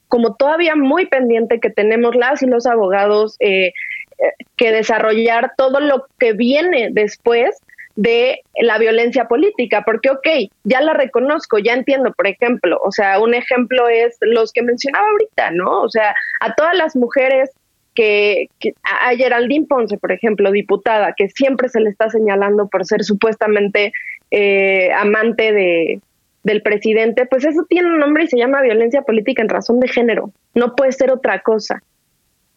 como 0.09 0.35
todavía 0.37 0.77
muy 0.77 1.07
pendiente 1.07 1.61
que 1.61 1.71
tenemos 1.71 2.14
las 2.14 2.42
y 2.42 2.47
los 2.47 2.66
abogados 2.66 3.37
eh, 3.40 3.73
eh, 4.19 4.33
que 4.57 4.73
desarrollar 4.73 5.53
todo 5.57 5.81
lo 5.81 6.07
que 6.19 6.33
viene 6.33 6.90
después 6.92 7.59
de 7.97 8.40
la 8.61 8.79
violencia 8.79 9.27
política, 9.27 9.83
porque, 9.85 10.11
ok, 10.11 10.29
ya 10.64 10.83
la 10.83 10.92
reconozco, 10.92 11.59
ya 11.59 11.73
entiendo, 11.73 12.12
por 12.12 12.27
ejemplo, 12.27 12.79
o 12.85 12.92
sea, 12.92 13.19
un 13.21 13.35
ejemplo 13.35 13.88
es 13.88 14.19
los 14.21 14.53
que 14.53 14.62
mencionaba 14.62 15.09
ahorita, 15.09 15.51
¿no? 15.53 15.81
O 15.81 15.88
sea, 15.88 16.14
a 16.40 16.55
todas 16.55 16.77
las 16.77 16.95
mujeres 16.95 17.51
que, 17.95 18.49
a 18.83 19.16
Geraldine 19.16 19.66
Ponce, 19.66 19.97
por 19.97 20.12
ejemplo, 20.12 20.53
diputada, 20.53 21.14
que 21.16 21.31
siempre 21.31 21.71
se 21.71 21.81
le 21.81 21.88
está 21.88 22.11
señalando 22.11 22.69
por 22.69 22.85
ser 22.85 23.03
supuestamente 23.03 23.92
eh, 24.31 24.92
amante 24.92 25.53
de, 25.53 26.01
del 26.47 26.63
presidente, 26.63 27.27
pues 27.27 27.45
eso 27.45 27.67
tiene 27.69 27.89
un 27.89 27.99
nombre 27.99 28.23
y 28.23 28.29
se 28.29 28.39
llama 28.39 28.63
violencia 28.63 29.03
política 29.03 29.43
en 29.43 29.49
razón 29.49 29.81
de 29.81 29.89
género, 29.89 30.31
no 30.55 30.77
puede 30.77 30.93
ser 30.93 31.11
otra 31.11 31.41
cosa. 31.41 31.83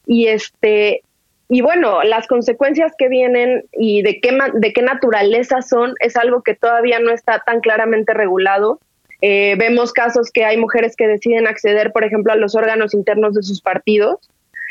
Y 0.05 0.27
este, 0.27 1.01
y 1.49 1.61
bueno, 1.61 2.03
las 2.03 2.27
consecuencias 2.27 2.93
que 2.99 3.09
vienen 3.09 3.65
y 3.73 4.03
de 4.03 4.21
qué, 4.21 4.37
de 4.53 4.73
qué 4.73 4.83
naturaleza 4.83 5.63
son 5.63 5.95
es 6.01 6.17
algo 6.17 6.43
que 6.43 6.53
todavía 6.53 6.99
no 6.99 7.11
está 7.11 7.41
tan 7.43 7.61
claramente 7.61 8.13
regulado. 8.13 8.79
Eh, 9.21 9.55
vemos 9.57 9.91
casos 9.91 10.29
que 10.31 10.45
hay 10.45 10.57
mujeres 10.57 10.95
que 10.95 11.07
deciden 11.07 11.47
acceder, 11.47 11.91
por 11.91 12.03
ejemplo, 12.03 12.31
a 12.31 12.35
los 12.35 12.53
órganos 12.53 12.93
internos 12.93 13.33
de 13.33 13.41
sus 13.41 13.59
partidos 13.59 14.19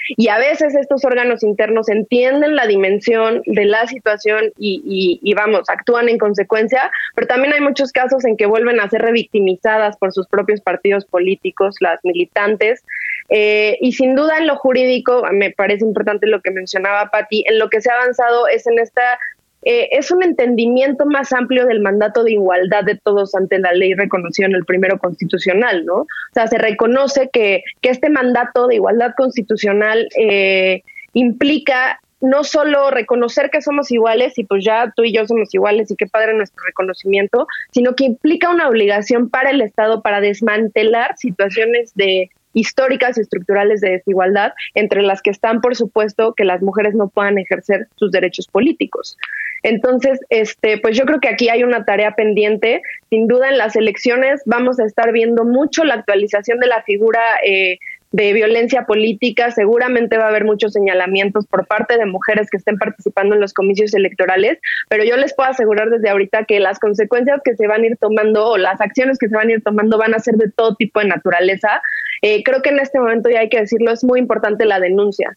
y 0.09 0.29
a 0.29 0.39
veces 0.39 0.75
estos 0.75 1.05
órganos 1.05 1.43
internos 1.43 1.89
entienden 1.89 2.57
la 2.57 2.67
dimensión 2.67 3.43
de 3.47 3.65
la 3.65 3.87
situación 3.87 4.53
y, 4.59 5.35
vamos, 5.35 5.69
actúan 5.69 6.09
en 6.09 6.19
consecuencia, 6.19 6.91
pero 7.15 7.27
también 7.27 7.53
hay 7.53 7.61
muchos 7.61 7.93
casos 7.93 8.25
en 8.25 8.37
que 8.37 8.47
vuelven 8.47 8.81
a 8.81 8.89
ser 8.89 9.03
revictimizadas 9.03 9.97
por 9.97 10.13
sus 10.13 10.27
propios 10.27 10.61
partidos 10.61 11.05
políticos, 11.05 11.77
las 11.81 12.01
militantes. 12.05 12.85
Eh, 13.31 13.77
y 13.81 13.93
sin 13.93 14.15
duda 14.15 14.39
en 14.39 14.47
lo 14.47 14.57
jurídico, 14.57 15.23
me 15.33 15.51
parece 15.51 15.85
importante 15.85 16.27
lo 16.27 16.41
que 16.41 16.51
mencionaba 16.51 17.11
Patti, 17.11 17.45
en 17.47 17.59
lo 17.59 17.69
que 17.69 17.81
se 17.81 17.91
ha 17.91 17.95
avanzado 17.95 18.49
es 18.49 18.67
en 18.67 18.79
esta 18.79 19.19
eh, 19.63 19.89
es 19.93 20.11
un 20.11 20.23
entendimiento 20.23 21.05
más 21.07 21.33
amplio 21.33 21.67
del 21.67 21.81
mandato 21.81 22.23
de 22.25 22.33
igualdad 22.33 22.85
de 22.85 22.97
todos 22.97 23.35
ante 23.35 23.59
la 23.59 23.73
ley 23.73 23.95
reconocida 23.95 24.47
en 24.47 24.55
el 24.55 24.65
primero 24.65 24.99
constitucional, 24.99 25.85
¿no? 25.85 25.95
O 26.03 26.07
sea, 26.33 26.47
se 26.47 26.59
reconoce 26.59 27.29
que, 27.33 27.63
que 27.81 27.91
este 27.91 28.11
mandato 28.11 28.69
de 28.69 28.77
igualdad 28.77 29.13
constitucional 29.17 30.09
eh, 30.17 30.83
implica 31.13 32.01
no 32.21 32.43
solo 32.45 32.91
reconocer 32.91 33.51
que 33.51 33.63
somos 33.63 33.91
iguales 33.91 34.39
y 34.39 34.45
pues 34.45 34.65
ya 34.65 34.93
tú 34.97 35.05
y 35.05 35.13
yo 35.13 35.27
somos 35.27 35.55
iguales 35.55 35.91
y 35.91 35.97
qué 35.97 36.07
padre 36.07 36.35
nuestro 36.35 36.63
reconocimiento, 36.65 37.47
sino 37.73 37.95
que 37.95 38.05
implica 38.05 38.51
una 38.51 38.69
obligación 38.69 39.31
para 39.31 39.51
el 39.51 39.61
Estado 39.61 40.03
para 40.03 40.21
desmantelar 40.21 41.17
situaciones 41.17 41.95
de 41.95 42.31
históricas 42.59 43.17
y 43.17 43.21
estructurales 43.21 43.81
de 43.81 43.91
desigualdad, 43.91 44.53
entre 44.75 45.03
las 45.03 45.23
que 45.23 45.31
están, 45.31 45.61
por 45.61 45.77
supuesto, 45.77 46.35
que 46.35 46.45
las 46.45 46.63
mujeres 46.63 46.95
no 46.95 47.09
puedan 47.09 47.39
ejercer 47.39 47.89
sus 47.97 48.11
derechos 48.11 48.49
políticos. 48.49 49.17
Entonces, 49.63 50.21
este, 50.29 50.79
pues 50.79 50.97
yo 50.97 51.05
creo 51.05 51.21
que 51.21 51.29
aquí 51.29 51.49
hay 51.49 51.63
una 51.63 51.85
tarea 51.85 52.13
pendiente. 52.13 52.83
Sin 53.11 53.27
duda, 53.27 53.49
en 53.49 53.59
las 53.59 53.77
elecciones 53.77 54.43
vamos 54.47 54.79
a 54.79 54.85
estar 54.85 55.13
viendo 55.13 55.45
mucho 55.45 55.85
la 55.85 55.95
actualización 55.95 56.61
de 56.61 56.67
la 56.67 56.83
figura 56.83 57.21
eh, 57.45 57.79
de 58.13 58.33
violencia 58.33 58.85
política. 58.85 59.51
Seguramente 59.51 60.17
va 60.19 60.25
a 60.25 60.29
haber 60.29 60.45
muchos 60.45 60.73
señalamientos 60.73 61.47
por 61.47 61.67
parte 61.67 61.99
de 61.99 62.07
mujeres 62.07 62.49
que 62.51 62.57
estén 62.57 62.79
participando 62.79 63.35
en 63.35 63.41
los 63.41 63.53
comicios 63.53 63.95
electorales, 63.95 64.59
pero 64.89 65.05
yo 65.05 65.17
les 65.17 65.35
puedo 65.35 65.51
asegurar 65.51 65.91
desde 65.91 66.09
ahorita 66.09 66.45
que 66.45 66.61
las 66.61 66.79
consecuencias 66.79 67.41
que 67.45 67.55
se 67.57 67.67
van 67.67 67.83
a 67.83 67.87
ir 67.87 67.97
tomando 67.99 68.47
o 68.47 68.59
las 68.59 68.81
acciones 68.81 69.19
que 69.19 69.29
se 69.29 69.37
van 69.37 69.49
a 69.49 69.53
ir 69.53 69.63
tomando 69.63 69.99
van 69.99 70.15
a 70.15 70.19
ser 70.19 70.37
de 70.37 70.51
todo 70.51 70.75
tipo 70.77 71.01
de 71.01 71.07
naturaleza. 71.07 71.83
Eh, 72.23 72.43
creo 72.43 72.63
que 72.63 72.71
en 72.71 72.81
este 72.81 72.99
momento, 72.99 73.29
ya 73.29 73.41
hay 73.41 73.49
que 73.49 73.61
decirlo, 73.61 73.91
es 73.93 74.05
muy 74.05 74.19
importante 74.19 74.65
la 74.65 74.81
denuncia. 74.81 75.37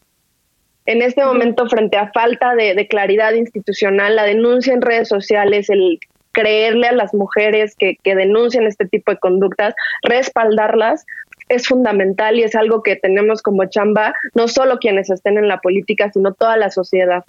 En 0.84 1.00
este 1.00 1.24
momento, 1.24 1.68
frente 1.68 1.96
a 1.96 2.10
falta 2.10 2.56
de, 2.56 2.88
claridad 2.88 3.34
institucional, 3.34 4.16
la 4.16 4.24
denuncia 4.24 4.74
en 4.74 4.82
redes 4.82 5.08
sociales, 5.08 5.70
el 5.70 6.00
creerle 6.32 6.88
a 6.88 6.92
las 6.92 7.14
mujeres 7.14 7.76
que, 7.78 7.96
que 8.02 8.16
denuncian 8.16 8.66
este 8.66 8.86
tipo 8.86 9.12
de 9.12 9.18
conductas, 9.18 9.74
respaldarlas, 10.02 11.04
es 11.48 11.66
fundamental 11.66 12.38
y 12.38 12.42
es 12.42 12.54
algo 12.54 12.82
que 12.82 12.96
tenemos 12.96 13.42
como 13.42 13.66
chamba, 13.66 14.14
no 14.34 14.48
solo 14.48 14.78
quienes 14.78 15.10
estén 15.10 15.38
en 15.38 15.48
la 15.48 15.58
política, 15.58 16.10
sino 16.12 16.32
toda 16.34 16.56
la 16.56 16.70
sociedad. 16.70 17.24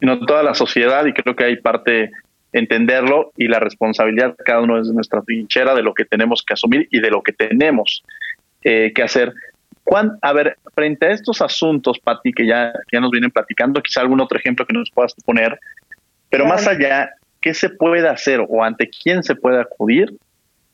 Sino 0.00 0.20
toda 0.26 0.42
la 0.42 0.54
sociedad 0.54 1.06
y 1.06 1.12
creo 1.12 1.36
que 1.36 1.44
hay 1.44 1.56
parte 1.56 2.10
entenderlo 2.52 3.32
y 3.36 3.48
la 3.48 3.60
responsabilidad 3.60 4.36
cada 4.44 4.60
uno 4.60 4.78
es 4.78 4.88
de 4.88 4.94
nuestra 4.94 5.22
trinchera 5.22 5.74
de 5.74 5.82
lo 5.82 5.94
que 5.94 6.04
tenemos 6.04 6.42
que 6.42 6.54
asumir 6.54 6.86
y 6.90 7.00
de 7.00 7.10
lo 7.10 7.22
que 7.22 7.32
tenemos 7.32 8.02
eh, 8.62 8.92
que 8.94 9.02
hacer. 9.02 9.32
Juan, 9.84 10.18
a 10.22 10.32
ver, 10.32 10.56
frente 10.74 11.06
a 11.06 11.10
estos 11.10 11.40
asuntos, 11.40 11.98
Pati, 11.98 12.32
que 12.32 12.46
ya, 12.46 12.72
ya 12.92 13.00
nos 13.00 13.10
vienen 13.10 13.30
platicando, 13.30 13.82
quizá 13.82 14.00
algún 14.00 14.20
otro 14.20 14.38
ejemplo 14.38 14.66
que 14.66 14.74
nos 14.74 14.90
puedas 14.90 15.14
poner, 15.24 15.58
pero 16.30 16.46
más 16.46 16.66
allá, 16.66 17.10
¿qué 17.40 17.52
se 17.52 17.68
puede 17.68 18.08
hacer 18.08 18.44
o 18.48 18.62
ante 18.62 18.88
quién 18.88 19.22
se 19.22 19.34
puede 19.34 19.60
acudir 19.60 20.16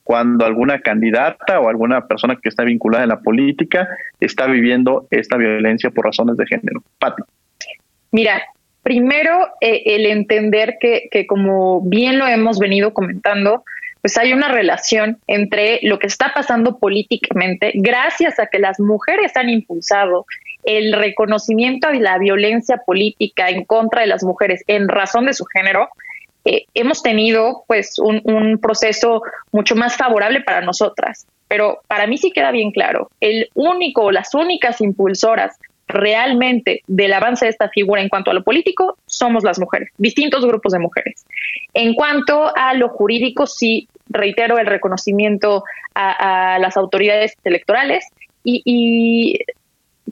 cuando 0.09 0.43
alguna 0.43 0.81
candidata 0.81 1.59
o 1.59 1.69
alguna 1.69 2.07
persona 2.07 2.35
que 2.41 2.49
está 2.49 2.63
vinculada 2.63 3.03
en 3.03 3.09
la 3.09 3.19
política 3.19 3.87
está 4.19 4.47
viviendo 4.47 5.05
esta 5.11 5.37
violencia 5.37 5.91
por 5.91 6.05
razones 6.05 6.35
de 6.35 6.47
género? 6.47 6.81
Pati. 6.97 7.21
Mira, 8.09 8.41
primero 8.81 9.49
eh, 9.61 9.83
el 9.85 10.07
entender 10.07 10.77
que, 10.81 11.09
que, 11.11 11.27
como 11.27 11.81
bien 11.81 12.17
lo 12.17 12.25
hemos 12.25 12.57
venido 12.57 12.91
comentando, 12.91 13.63
pues 14.01 14.17
hay 14.17 14.33
una 14.33 14.47
relación 14.47 15.19
entre 15.27 15.77
lo 15.83 15.99
que 15.99 16.07
está 16.07 16.31
pasando 16.33 16.79
políticamente, 16.79 17.71
gracias 17.75 18.39
a 18.39 18.47
que 18.47 18.57
las 18.57 18.79
mujeres 18.79 19.37
han 19.37 19.49
impulsado 19.49 20.25
el 20.63 20.91
reconocimiento 20.93 21.87
de 21.91 21.99
la 21.99 22.17
violencia 22.17 22.77
política 22.83 23.49
en 23.49 23.63
contra 23.63 24.01
de 24.01 24.07
las 24.07 24.23
mujeres 24.23 24.63
en 24.65 24.87
razón 24.87 25.27
de 25.27 25.33
su 25.33 25.45
género, 25.45 25.87
eh, 26.45 26.65
hemos 26.73 27.03
tenido 27.03 27.63
pues 27.67 27.99
un, 27.99 28.59
proceso 28.61 29.21
mucho 29.51 29.75
más 29.75 29.97
favorable 29.97 30.41
para 30.41 30.61
nosotras. 30.61 31.25
Pero 31.47 31.81
para 31.87 32.07
mí 32.07 32.17
sí 32.17 32.31
queda 32.31 32.51
bien 32.51 32.71
claro, 32.71 33.09
el 33.19 33.49
único 33.55 34.03
o 34.03 34.11
las 34.11 34.33
únicas 34.33 34.81
impulsoras 34.81 35.57
realmente 35.87 36.83
del 36.85 37.13
avance 37.13 37.45
de 37.45 37.51
esta 37.51 37.69
figura 37.69 38.01
en 38.01 38.09
cuanto 38.09 38.29
a 38.29 38.35
lo 38.35 38.43
político 38.43 38.97
somos 39.07 39.43
las 39.43 39.59
mujeres, 39.59 39.89
distintos 39.97 40.45
grupos 40.45 40.71
de 40.73 40.79
mujeres. 40.79 41.25
En 41.73 41.95
cuanto 41.95 42.55
a 42.55 42.75
lo 42.75 42.89
jurídico, 42.89 43.47
sí, 43.47 43.87
reitero 44.07 44.59
el 44.59 44.67
reconocimiento 44.67 45.63
a, 45.95 46.59
las 46.59 46.77
autoridades 46.77 47.33
electorales 47.43 48.05
y, 48.43 48.61
y 48.63 49.39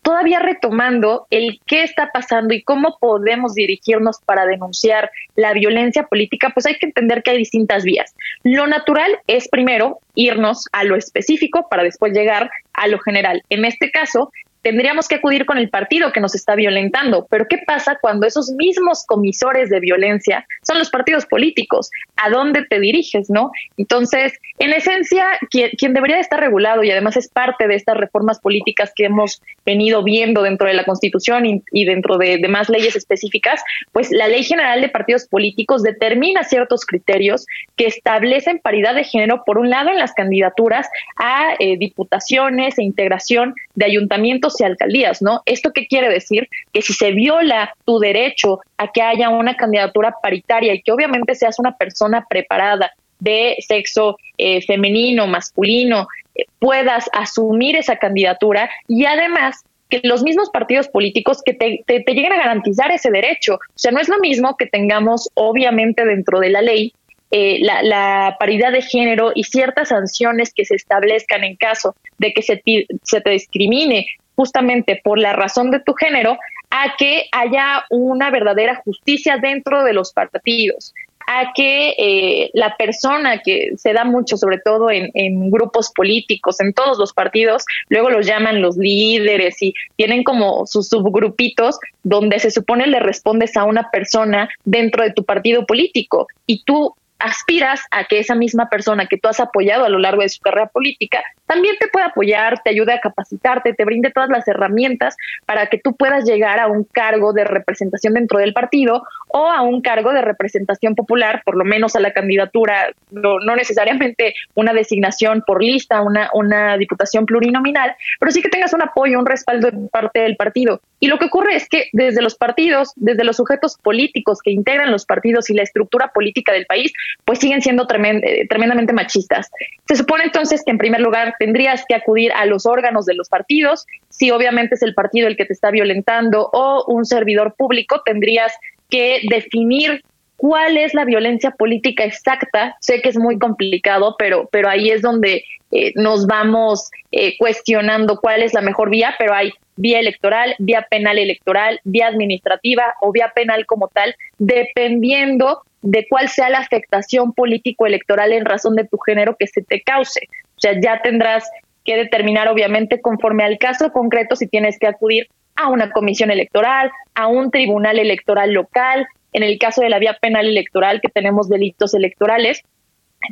todavía 0.07 0.39
retomando 0.39 1.27
el 1.31 1.59
qué 1.65 1.83
está 1.83 2.11
pasando 2.13 2.53
y 2.53 2.63
cómo 2.63 2.97
podemos 2.97 3.55
dirigirnos 3.55 4.21
para 4.23 4.45
denunciar 4.45 5.11
la 5.35 5.51
violencia 5.51 6.03
política, 6.03 6.51
pues 6.53 6.65
hay 6.65 6.77
que 6.77 6.85
entender 6.85 7.21
que 7.21 7.31
hay 7.31 7.37
distintas 7.37 7.83
vías. 7.83 8.15
Lo 8.41 8.67
natural 8.67 9.19
es 9.27 9.49
primero 9.49 9.99
irnos 10.15 10.63
a 10.71 10.85
lo 10.85 10.95
específico 10.95 11.67
para 11.69 11.83
después 11.83 12.13
llegar 12.13 12.49
a 12.71 12.87
lo 12.87 12.99
general. 12.99 13.43
En 13.49 13.65
este 13.65 13.91
caso, 13.91 14.31
tendríamos 14.61 15.09
que 15.09 15.15
acudir 15.15 15.45
con 15.45 15.57
el 15.57 15.69
partido 15.69 16.13
que 16.13 16.21
nos 16.21 16.35
está 16.35 16.55
violentando. 16.55 17.27
Pero 17.29 17.47
¿qué 17.49 17.57
pasa 17.67 17.97
cuando 18.01 18.27
esos 18.27 18.51
mismos 18.51 19.05
comisores 19.05 19.69
de 19.69 19.81
violencia 19.81 20.47
son 20.67 20.77
los 20.79 20.89
partidos 20.89 21.25
políticos? 21.25 21.89
¿A 22.17 22.29
dónde 22.29 22.65
te 22.69 22.79
diriges, 22.79 23.29
no? 23.29 23.51
Entonces, 23.77 24.33
en 24.59 24.73
esencia, 24.73 25.25
quien, 25.49 25.93
debería 25.93 26.19
estar 26.19 26.39
regulado 26.39 26.83
y 26.83 26.91
además 26.91 27.15
es 27.15 27.29
parte 27.29 27.67
de 27.67 27.75
estas 27.75 27.95
reformas 27.97 28.39
políticas 28.39 28.91
que 28.95 29.05
hemos 29.05 29.41
venido 29.65 30.03
viendo 30.03 30.41
dentro 30.41 30.67
de 30.67 30.73
la 30.73 30.83
Constitución 30.83 31.63
y, 31.71 31.85
dentro 31.85 32.17
de 32.17 32.37
demás 32.37 32.69
leyes 32.69 32.95
específicas, 32.95 33.63
pues 33.93 34.11
la 34.11 34.27
Ley 34.27 34.43
General 34.43 34.81
de 34.81 34.89
Partidos 34.89 35.27
Políticos 35.27 35.83
determina 35.83 36.43
ciertos 36.43 36.85
criterios 36.85 37.45
que 37.77 37.85
establecen 37.85 38.59
paridad 38.59 38.95
de 38.95 39.05
género, 39.05 39.43
por 39.45 39.57
un 39.57 39.69
lado, 39.69 39.89
en 39.89 39.97
las 39.97 40.13
candidaturas 40.13 40.87
a 41.17 41.53
eh, 41.59 41.77
diputaciones 41.77 42.77
e 42.77 42.83
integración 42.83 43.55
de 43.75 43.85
ayuntamientos 43.85 44.59
y 44.59 44.65
alcaldías, 44.65 45.21
¿no? 45.21 45.41
¿Esto 45.45 45.71
qué 45.73 45.87
quiere 45.87 46.09
decir? 46.09 46.49
Que 46.73 46.81
si 46.81 46.93
se 46.93 47.11
viola 47.11 47.73
tu 47.85 47.99
derecho 47.99 48.59
a 48.77 48.91
que 48.91 49.01
haya 49.01 49.29
una 49.29 49.55
candidatura 49.55 50.15
paritaria 50.21 50.56
y 50.63 50.81
que 50.81 50.91
obviamente 50.91 51.35
seas 51.35 51.59
una 51.59 51.75
persona 51.75 52.25
preparada 52.29 52.91
de 53.19 53.55
sexo 53.59 54.17
eh, 54.37 54.61
femenino, 54.61 55.27
masculino, 55.27 56.07
eh, 56.35 56.45
puedas 56.59 57.09
asumir 57.13 57.75
esa 57.75 57.97
candidatura 57.97 58.69
y 58.87 59.05
además 59.05 59.63
que 59.89 60.01
los 60.03 60.21
mismos 60.23 60.49
partidos 60.49 60.87
políticos 60.89 61.41
que 61.43 61.53
te, 61.53 61.83
lleguen 61.87 62.33
a 62.33 62.37
garantizar 62.37 62.91
ese 62.91 63.09
derecho. 63.09 63.55
O 63.55 63.59
sea, 63.75 63.91
no 63.91 63.99
es 63.99 64.09
lo 64.09 64.19
mismo 64.19 64.57
que 64.57 64.65
tengamos, 64.65 65.29
obviamente, 65.33 66.05
dentro 66.05 66.39
de 66.39 66.49
la 66.49 66.61
ley 66.61 66.93
eh, 67.31 67.59
la, 67.61 67.81
la, 67.83 68.37
paridad 68.39 68.71
de 68.71 68.81
género 68.81 69.31
y 69.35 69.43
ciertas 69.43 69.89
sanciones 69.89 70.53
que 70.53 70.63
se 70.63 70.75
establezcan 70.75 71.43
en 71.43 71.57
caso 71.57 71.93
de 72.19 72.33
que 72.33 72.41
se, 72.41 72.61
se 73.03 73.21
te 73.21 73.29
discrimine 73.31 74.07
justamente 74.37 75.01
por 75.03 75.19
la 75.19 75.33
razón 75.33 75.71
de 75.71 75.81
tu 75.81 75.93
género, 75.93 76.37
a 76.69 76.95
que 76.97 77.25
haya 77.31 77.85
una 77.89 78.29
verdadera 78.29 78.81
justicia 78.83 79.37
dentro 79.37 79.83
de 79.83 79.93
los 79.93 80.11
partidos, 80.13 80.93
a 81.27 81.51
que 81.53 81.93
eh, 81.97 82.49
la 82.53 82.77
persona 82.77 83.39
que 83.39 83.71
se 83.75 83.91
da 83.91 84.05
mucho, 84.05 84.37
sobre 84.37 84.59
todo 84.59 84.89
en, 84.89 85.11
en, 85.13 85.51
grupos 85.51 85.91
políticos, 85.93 86.61
en 86.61 86.73
todos 86.73 86.97
los 86.97 87.13
partidos, 87.13 87.65
luego 87.89 88.09
los 88.09 88.25
llaman 88.25 88.61
los 88.61 88.77
líderes 88.77 89.61
y 89.61 89.73
tienen 89.97 90.23
como 90.23 90.65
sus 90.65 90.87
subgrupitos 90.87 91.79
donde 92.03 92.39
se 92.39 92.49
supone 92.49 92.87
le 92.87 93.01
respondes 93.01 93.57
a 93.57 93.65
una 93.65 93.91
persona 93.91 94.49
dentro 94.63 95.03
de 95.03 95.11
tu 95.11 95.25
partido 95.25 95.65
político 95.65 96.27
y 96.45 96.63
tú 96.63 96.95
aspiras 97.19 97.81
a 97.91 98.05
que 98.05 98.19
esa 98.19 98.35
misma 98.35 98.69
persona 98.69 99.07
que 99.07 99.17
tú 99.17 99.27
has 99.27 99.39
apoyado 99.39 99.83
a 99.83 99.89
lo 99.89 99.99
largo 99.99 100.21
de 100.21 100.29
su 100.29 100.39
carrera 100.39 100.67
política 100.67 101.23
también 101.47 101.75
te 101.79 101.87
pueda 101.87 102.07
apoyar, 102.07 102.61
te 102.61 102.69
ayude 102.69 102.93
a 102.93 102.99
capacitarte, 102.99 103.73
te 103.73 103.85
brinde 103.85 104.11
todas 104.11 104.29
las 104.29 104.47
herramientas 104.47 105.15
para 105.45 105.67
que 105.67 105.79
tú 105.79 105.95
puedas 105.95 106.25
llegar 106.25 106.59
a 106.59 106.67
un 106.67 106.83
cargo 106.83 107.33
de 107.33 107.45
representación 107.45 108.13
dentro 108.13 108.39
del 108.39 108.53
partido 108.53 109.03
o 109.29 109.49
a 109.49 109.61
un 109.61 109.81
cargo 109.81 110.13
de 110.13 110.21
representación 110.21 110.95
popular, 110.95 111.41
por 111.45 111.55
lo 111.55 111.65
menos 111.65 111.95
a 111.95 111.99
la 111.99 112.13
candidatura, 112.13 112.89
no, 113.11 113.39
necesariamente 113.55 114.35
una 114.55 114.73
designación 114.73 115.43
por 115.45 115.63
lista, 115.63 116.01
una, 116.01 116.29
una 116.33 116.77
diputación 116.77 117.25
plurinominal, 117.25 117.95
pero 118.19 118.31
sí 118.31 118.41
que 118.41 118.49
tengas 118.49 118.73
un 118.73 118.81
apoyo, 118.81 119.17
un 119.17 119.25
respaldo 119.25 119.71
de 119.71 119.87
parte 119.89 120.19
del 120.21 120.35
partido. 120.35 120.81
Y 120.99 121.07
lo 121.07 121.19
que 121.19 121.25
ocurre 121.25 121.55
es 121.55 121.69
que 121.69 121.89
desde 121.93 122.21
los 122.21 122.35
partidos, 122.35 122.91
desde 122.95 123.23
los 123.23 123.37
sujetos 123.37 123.77
políticos 123.77 124.39
que 124.43 124.51
integran 124.51 124.91
los 124.91 125.05
partidos 125.05 125.49
y 125.49 125.53
la 125.53 125.63
estructura 125.63 126.11
política 126.13 126.51
del 126.51 126.65
país, 126.65 126.91
pues 127.23 127.39
siguen 127.39 127.61
siendo 127.61 127.83
eh, 127.83 128.47
tremendamente 128.49 128.93
machistas. 128.93 129.49
Se 129.87 129.95
supone 129.95 130.25
entonces 130.25 130.63
que 130.65 130.71
en 130.71 130.77
primer 130.77 131.01
lugar 131.01 131.35
tendrías 131.39 131.85
que 131.87 131.95
acudir 131.95 132.31
a 132.33 132.45
los 132.45 132.65
órganos 132.65 133.05
de 133.05 133.15
los 133.15 133.29
partidos, 133.29 133.85
si 134.09 134.31
obviamente 134.31 134.75
es 134.75 134.81
el 134.81 134.93
partido 134.93 135.27
el 135.27 135.37
que 135.37 135.45
te 135.45 135.53
está 135.53 135.71
violentando 135.71 136.49
o 136.53 136.85
un 136.87 137.05
servidor 137.05 137.55
público, 137.55 138.01
tendrías 138.05 138.53
que 138.89 139.21
definir 139.29 140.03
cuál 140.37 140.77
es 140.77 140.93
la 140.93 141.03
violencia 141.03 141.51
política 141.51 142.03
exacta. 142.03 142.75
Sé 142.79 143.01
que 143.01 143.09
es 143.09 143.17
muy 143.17 143.37
complicado, 143.37 144.15
pero, 144.17 144.47
pero 144.51 144.69
ahí 144.69 144.89
es 144.89 145.01
donde 145.01 145.43
eh, 145.71 145.91
nos 145.95 146.27
vamos 146.27 146.89
eh, 147.11 147.35
cuestionando 147.37 148.19
cuál 148.21 148.41
es 148.41 148.53
la 148.53 148.61
mejor 148.61 148.89
vía, 148.89 149.15
pero 149.19 149.33
hay 149.33 149.51
vía 149.75 149.99
electoral, 149.99 150.55
vía 150.59 150.87
penal 150.89 151.19
electoral, 151.19 151.81
vía 151.83 152.07
administrativa 152.07 152.95
o 153.01 153.11
vía 153.11 153.31
penal 153.35 153.65
como 153.65 153.89
tal, 153.89 154.15
dependiendo 154.37 155.61
de 155.81 156.05
cuál 156.09 156.29
sea 156.29 156.49
la 156.49 156.59
afectación 156.59 157.33
político-electoral 157.33 158.33
en 158.33 158.45
razón 158.45 158.75
de 158.75 158.85
tu 158.85 158.97
género 158.97 159.35
que 159.37 159.47
se 159.47 159.61
te 159.61 159.81
cause. 159.81 160.21
O 160.57 160.59
sea, 160.59 160.79
ya 160.79 161.01
tendrás 161.01 161.49
que 161.85 161.95
determinar, 161.95 162.47
obviamente, 162.47 162.99
conforme 162.99 163.43
al 163.43 163.57
caso 163.57 163.91
concreto, 163.91 164.35
si 164.35 164.47
tienes 164.47 164.77
que 164.79 164.87
acudir 164.87 165.27
a 165.55 165.69
una 165.69 165.91
comisión 165.91 166.31
electoral, 166.31 166.91
a 167.15 167.27
un 167.27 167.51
tribunal 167.51 167.99
electoral 167.99 168.53
local. 168.53 169.07
En 169.33 169.43
el 169.43 169.57
caso 169.59 169.81
de 169.81 169.89
la 169.89 169.99
vía 169.99 170.17
penal 170.19 170.47
electoral, 170.47 171.01
que 171.01 171.09
tenemos 171.09 171.49
delitos 171.49 171.93
electorales, 171.93 172.61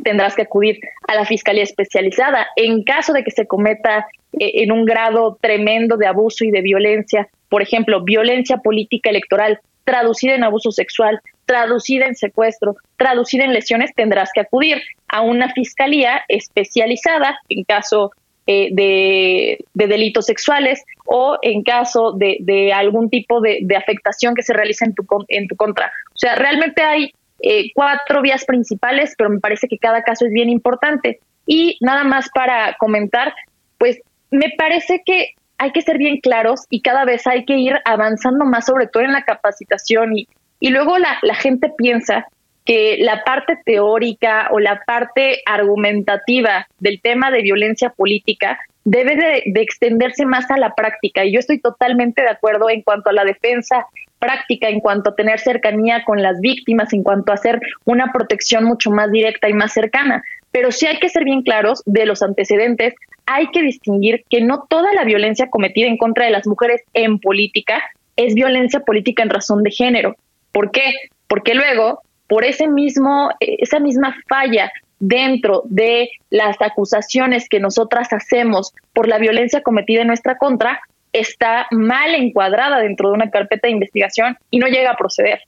tendrás 0.03 0.35
que 0.35 0.43
acudir 0.43 0.79
a 1.07 1.15
la 1.15 1.25
Fiscalía 1.25 1.63
Especializada. 1.63 2.47
En 2.55 2.83
caso 2.83 3.13
de 3.13 3.23
que 3.23 3.31
se 3.31 3.47
cometa 3.47 4.07
eh, 4.39 4.63
en 4.63 4.71
un 4.71 4.85
grado 4.85 5.37
tremendo 5.41 5.97
de 5.97 6.07
abuso 6.07 6.43
y 6.45 6.51
de 6.51 6.61
violencia, 6.61 7.27
por 7.49 7.61
ejemplo, 7.61 8.03
violencia 8.03 8.57
política 8.57 9.09
electoral 9.09 9.59
traducida 9.83 10.35
en 10.35 10.43
abuso 10.43 10.71
sexual, 10.71 11.19
traducida 11.45 12.05
en 12.05 12.15
secuestro, 12.15 12.75
traducida 12.97 13.43
en 13.43 13.53
lesiones, 13.53 13.93
tendrás 13.95 14.31
que 14.33 14.41
acudir 14.41 14.81
a 15.07 15.21
una 15.21 15.51
fiscalía 15.53 16.23
especializada 16.27 17.39
en 17.49 17.63
caso 17.63 18.11
eh, 18.47 18.69
de, 18.71 19.65
delitos 19.73 20.25
sexuales 20.25 20.83
o 21.05 21.37
en 21.41 21.63
caso 21.63 22.11
de, 22.11 22.71
algún 22.73 23.09
tipo 23.09 23.41
de, 23.41 23.65
afectación 23.75 24.35
que 24.35 24.43
se 24.43 24.53
realice 24.53 24.85
en 24.85 24.93
tu, 24.93 25.05
en 25.29 25.47
tu 25.47 25.55
contra. 25.55 25.91
O 26.13 26.17
sea, 26.17 26.35
realmente 26.35 26.81
hay 26.83 27.11
eh, 27.41 27.71
cuatro 27.73 28.21
vías 28.21 28.45
principales, 28.45 29.15
pero 29.17 29.29
me 29.29 29.39
parece 29.39 29.67
que 29.67 29.77
cada 29.77 30.03
caso 30.03 30.25
es 30.25 30.31
bien 30.31 30.49
importante. 30.49 31.19
Y 31.47 31.77
nada 31.81 32.03
más 32.03 32.29
para 32.33 32.75
comentar, 32.79 33.33
pues 33.77 33.99
me 34.31 34.51
parece 34.57 35.01
que 35.05 35.33
hay 35.57 35.71
que 35.71 35.81
ser 35.81 35.97
bien 35.97 36.19
claros 36.19 36.65
y 36.69 36.81
cada 36.81 37.05
vez 37.05 37.25
hay 37.27 37.45
que 37.45 37.57
ir 37.57 37.79
avanzando 37.85 38.45
más, 38.45 38.65
sobre 38.65 38.87
todo 38.87 39.03
en 39.03 39.13
la 39.13 39.23
capacitación 39.23 40.17
y, 40.17 40.27
y 40.65 40.71
luego 40.71 40.97
la, 40.97 41.19
la 41.21 41.35
gente 41.35 41.71
piensa 41.77 42.25
que 42.65 42.97
la 42.99 43.23
parte 43.23 43.59
teórica 43.65 44.47
o 44.51 44.59
la 44.59 44.81
parte 44.83 45.43
argumentativa 45.45 46.65
del 46.79 46.99
tema 47.01 47.29
de 47.29 47.43
violencia 47.43 47.91
política 47.91 48.57
debe 48.83 49.15
de, 49.15 49.61
extenderse 49.61 50.25
más 50.25 50.49
a 50.49 50.57
la 50.57 50.73
práctica. 50.73 51.23
Y 51.23 51.33
yo 51.33 51.39
estoy 51.39 51.59
totalmente 51.59 52.23
de 52.23 52.29
acuerdo 52.29 52.67
en 52.71 52.81
cuanto 52.81 53.11
a 53.11 53.13
la 53.13 53.23
defensa 53.25 53.85
práctica, 54.17 54.67
en 54.67 54.79
cuanto 54.79 55.11
a 55.11 55.15
tener 55.15 55.39
cercanía 55.39 56.03
con 56.03 56.23
las 56.23 56.41
víctimas, 56.41 56.93
en 56.93 57.03
cuanto 57.03 57.31
a 57.31 57.35
hacer 57.35 57.59
una 57.83 58.11
protección 58.11 58.63
mucho 58.63 58.89
más 58.89 59.11
directa 59.11 59.47
y 59.47 59.53
más 59.53 59.71
cercana. 59.71 60.23
Pero 60.49 60.71
sí 60.71 60.87
hay 60.87 60.97
que 60.97 61.09
ser 61.09 61.25
bien 61.25 61.43
claros 61.43 61.83
de 61.85 62.07
los 62.07 62.23
antecedentes. 62.23 62.95
Hay 63.27 63.51
que 63.51 63.61
distinguir 63.61 64.23
que 64.31 64.41
no 64.41 64.65
toda 64.67 64.91
la 64.95 65.03
violencia 65.03 65.47
cometida 65.51 65.85
en 65.85 65.97
contra 65.97 66.25
de 66.25 66.31
las 66.31 66.47
mujeres 66.47 66.81
en 66.95 67.19
política 67.19 67.83
es 68.15 68.33
violencia 68.33 68.79
política 68.79 69.21
en 69.21 69.29
razón 69.29 69.61
de 69.61 69.69
género. 69.69 70.15
¿Por 70.55 70.71
qué? 70.71 70.93
Porque 71.27 71.53
luego, 71.53 72.01
por 72.29 72.45
ese 72.45 72.69
mismo, 72.69 73.29
esa 73.41 73.77
misma 73.81 74.15
falla 74.29 74.71
dentro 74.99 75.63
de 75.65 76.09
las 76.29 76.55
acusaciones 76.61 77.49
que 77.49 77.59
nosotras 77.59 78.13
hacemos 78.13 78.73
por 78.93 79.09
la 79.09 79.17
violencia 79.17 79.61
cometida 79.63 80.03
en 80.03 80.07
nuestra 80.07 80.37
contra, 80.37 80.79
está 81.11 81.67
mal 81.71 82.15
encuadrada 82.15 82.79
dentro 82.79 83.09
de 83.09 83.15
una 83.15 83.31
carpeta 83.31 83.67
de 83.67 83.73
investigación 83.73 84.37
y 84.49 84.59
no 84.59 84.67
llega 84.67 84.91
a 84.91 84.95
proceder. 84.95 85.41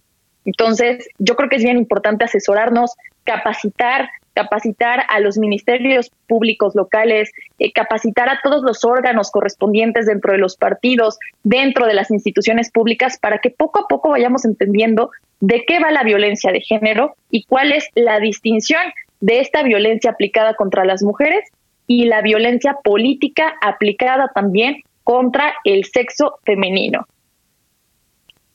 Entonces, 0.43 1.07
yo 1.19 1.37
creo 1.37 1.47
que 1.47 1.55
es 1.55 1.63
bien 1.63 1.77
importante 1.77 2.25
asesorarnos, 2.25 2.91
capacitar 3.23 4.09
capacitar 4.37 5.03
a 5.09 5.19
los 5.19 5.39
ministerios 5.39 6.11
públicos 6.27 6.75
locales, 6.75 7.31
eh, 7.57 7.71
capacitar 7.71 8.29
a 8.29 8.39
todos 8.43 8.61
los 8.61 8.85
órganos 8.85 9.31
correspondientes 9.31 10.05
dentro 10.05 10.31
de 10.31 10.37
los 10.37 10.57
partidos, 10.57 11.17
dentro 11.41 11.87
de 11.87 11.95
las 11.95 12.11
instituciones 12.11 12.69
públicas, 12.69 13.17
para 13.19 13.39
que 13.39 13.49
poco 13.49 13.79
a 13.79 13.87
poco 13.87 14.11
vayamos 14.11 14.45
entendiendo 14.45 15.09
de 15.39 15.63
qué 15.65 15.79
va 15.79 15.89
la 15.89 16.03
violencia 16.03 16.51
de 16.51 16.61
género 16.61 17.15
y 17.31 17.45
cuál 17.45 17.71
es 17.71 17.89
la 17.95 18.19
distinción 18.19 18.83
de 19.21 19.39
esta 19.39 19.63
violencia 19.63 20.11
aplicada 20.11 20.53
contra 20.53 20.85
las 20.85 21.01
mujeres 21.01 21.43
y 21.87 22.05
la 22.05 22.21
violencia 22.21 22.77
política 22.83 23.55
aplicada 23.59 24.29
también 24.35 24.83
contra 25.03 25.55
el 25.63 25.85
sexo 25.85 26.37
femenino. 26.45 27.07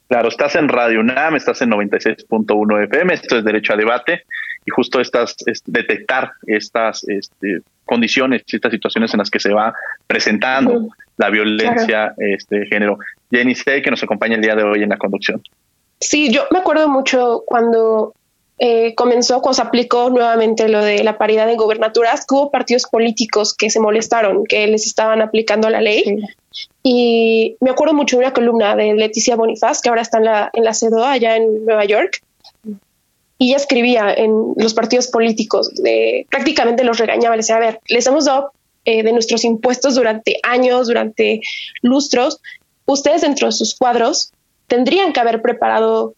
Claro, 0.06 0.28
estás 0.28 0.54
en 0.54 0.68
Radio 0.68 1.00
UNAM, 1.00 1.34
estás 1.34 1.60
en 1.60 1.70
96.1 1.70 2.84
FM, 2.84 3.14
esto 3.14 3.38
es 3.38 3.44
Derecho 3.44 3.72
a 3.72 3.76
Debate 3.76 4.22
y 4.64 4.70
justo 4.70 5.00
estas, 5.00 5.36
detectar 5.66 6.32
estas 6.46 7.04
este, 7.08 7.62
condiciones, 7.84 8.42
estas 8.46 8.72
situaciones 8.72 9.12
en 9.12 9.18
las 9.18 9.30
que 9.30 9.40
se 9.40 9.52
va 9.52 9.74
presentando 10.06 10.88
la 11.16 11.30
violencia 11.30 12.14
este, 12.16 12.60
de 12.60 12.66
género. 12.66 12.98
Jenny 13.30 13.54
sé 13.54 13.82
que 13.82 13.90
nos 13.90 14.02
acompaña 14.02 14.36
el 14.36 14.42
día 14.42 14.54
de 14.54 14.62
hoy 14.62 14.82
en 14.82 14.90
la 14.90 14.98
conducción. 14.98 15.42
Sí, 16.00 16.32
yo 16.32 16.44
me 16.50 16.58
acuerdo 16.58 16.88
mucho 16.88 17.42
cuando 17.46 18.14
eh, 18.58 18.94
comenzó, 18.94 19.40
cuando 19.40 19.54
se 19.54 19.62
aplicó 19.62 20.10
nuevamente 20.10 20.68
lo 20.68 20.84
de 20.84 21.02
la 21.02 21.18
paridad 21.18 21.50
en 21.50 21.56
gobernaturas, 21.56 22.26
hubo 22.30 22.50
partidos 22.50 22.84
políticos 22.84 23.54
que 23.56 23.70
se 23.70 23.80
molestaron, 23.80 24.44
que 24.44 24.66
les 24.66 24.86
estaban 24.86 25.20
aplicando 25.20 25.68
la 25.70 25.80
ley. 25.80 26.22
Y 26.82 27.56
me 27.60 27.70
acuerdo 27.70 27.94
mucho 27.94 28.16
de 28.16 28.24
una 28.24 28.32
columna 28.32 28.76
de 28.76 28.94
Leticia 28.94 29.36
Bonifaz, 29.36 29.80
que 29.80 29.88
ahora 29.88 30.02
está 30.02 30.18
en 30.18 30.24
la, 30.24 30.50
en 30.52 30.64
la 30.64 30.74
CEDO 30.74 31.04
allá 31.04 31.36
en 31.36 31.64
Nueva 31.64 31.84
York. 31.84 32.22
Y 33.38 33.48
ella 33.48 33.56
escribía 33.56 34.12
en 34.14 34.54
los 34.56 34.74
partidos 34.74 35.08
políticos, 35.08 35.74
de, 35.74 36.26
prácticamente 36.30 36.84
los 36.84 36.98
regañaba, 36.98 37.36
les 37.36 37.46
decía, 37.46 37.56
a 37.56 37.60
ver, 37.60 37.80
les 37.88 38.06
hemos 38.06 38.26
dado 38.26 38.52
eh, 38.84 39.02
de 39.02 39.12
nuestros 39.12 39.44
impuestos 39.44 39.94
durante 39.94 40.38
años, 40.42 40.86
durante 40.86 41.40
lustros, 41.82 42.40
ustedes 42.86 43.22
dentro 43.22 43.46
de 43.46 43.52
sus 43.52 43.74
cuadros 43.74 44.32
tendrían 44.66 45.12
que 45.12 45.20
haber 45.20 45.42
preparado 45.42 46.14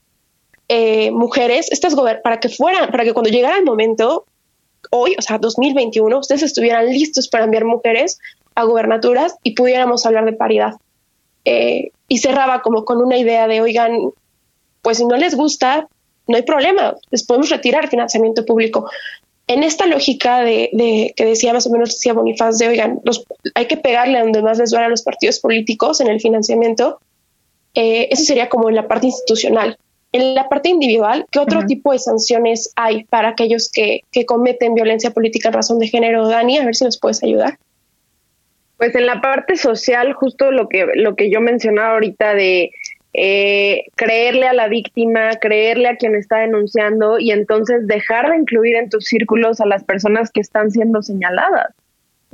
eh, 0.69 1.11
mujeres 1.11 1.71
estas 1.71 1.95
para 1.95 2.41
que 2.41 2.49
fueran, 2.49 2.91
para 2.91 3.05
que 3.05 3.13
cuando 3.13 3.31
llegara 3.31 3.59
el 3.59 3.65
momento, 3.65 4.25
hoy, 4.91 5.15
o 5.19 5.23
sea, 5.23 5.39
2021, 5.39 6.19
ustedes 6.19 6.43
estuvieran 6.43 6.87
listos 6.87 7.29
para 7.29 7.45
enviar 7.45 7.65
mujeres 7.65 8.19
a 8.55 8.65
gobernaturas 8.65 9.37
y 9.43 9.55
pudiéramos 9.55 10.07
hablar 10.07 10.25
de 10.25 10.33
paridad. 10.33 10.75
Eh, 11.45 11.91
y 12.09 12.19
cerraba 12.19 12.63
como 12.63 12.85
con 12.85 13.03
una 13.03 13.17
idea 13.19 13.47
de, 13.47 13.61
oigan, 13.61 14.11
pues 14.83 14.99
si 14.99 15.05
no 15.05 15.17
les 15.17 15.35
gusta, 15.35 15.89
no 16.27 16.37
hay 16.37 16.43
problema, 16.43 16.95
les 17.11 17.25
podemos 17.25 17.51
retirar 17.51 17.89
financiamiento 17.89 18.45
público. 18.45 18.89
En 19.47 19.63
esta 19.63 19.87
lógica 19.87 20.41
de, 20.41 21.13
que 21.17 21.25
decía 21.25 21.53
más 21.53 21.67
o 21.67 21.71
menos, 21.71 21.91
decía 21.91 22.15
Bonifaz, 22.15 22.59
de, 22.59 22.69
oigan, 22.69 23.01
los, 23.05 23.27
hay 23.55 23.67
que 23.67 23.77
pegarle 23.77 24.19
a 24.19 24.23
donde 24.23 24.41
más 24.41 24.59
les 24.59 24.71
duele 24.71 24.87
a 24.87 24.89
los 24.89 25.03
partidos 25.03 25.39
políticos 25.39 26.01
en 26.01 26.09
el 26.09 26.21
financiamiento, 26.21 26.99
eh, 27.75 28.09
eso 28.11 28.25
sería 28.25 28.49
como 28.49 28.69
en 28.69 28.77
la 28.77 28.89
parte 28.89 29.07
institucional. 29.07 29.77
En 30.13 30.35
la 30.35 30.49
parte 30.49 30.69
individual, 30.69 31.27
¿qué 31.31 31.41
otro 31.41 31.67
tipo 31.67 31.93
de 31.93 31.99
sanciones 31.99 32.73
hay 32.77 33.05
para 33.05 33.31
aquellos 33.31 33.69
que, 33.71 34.03
que 34.13 34.25
cometen 34.25 34.75
violencia 34.75 35.11
política 35.11 35.49
en 35.49 35.55
razón 35.55 35.79
de 35.81 35.89
género? 35.89 36.29
Dani, 36.29 36.57
a 36.59 36.65
ver 36.65 36.77
si 36.77 36.85
nos 36.85 36.99
puedes 36.99 37.23
ayudar. 37.25 37.59
Pues 38.77 38.95
en 38.95 39.07
la 39.07 39.21
parte 39.21 39.57
social, 39.57 40.13
justo 40.13 40.53
lo 40.53 40.69
que, 40.69 40.87
lo 40.95 41.17
que 41.17 41.31
yo 41.31 41.41
mencionaba 41.41 41.95
ahorita 41.95 42.35
de 42.35 42.71
eh, 43.17 43.85
creerle 43.95 44.47
a 44.47 44.53
la 44.53 44.67
víctima, 44.67 45.31
creerle 45.41 45.89
a 45.89 45.97
quien 45.97 46.17
está 46.17 46.39
denunciando 46.39 47.21
y 47.21 47.31
entonces 47.31 47.87
dejar 47.87 48.31
de 48.31 48.39
incluir 48.39 48.75
en 48.75 48.91
tus 48.91 49.05
círculos 49.05 49.61
a 49.61 49.67
las 49.67 49.85
personas 49.85 50.33
que 50.33 50.41
están 50.41 50.73
siendo 50.73 51.01
señaladas. 51.01 51.73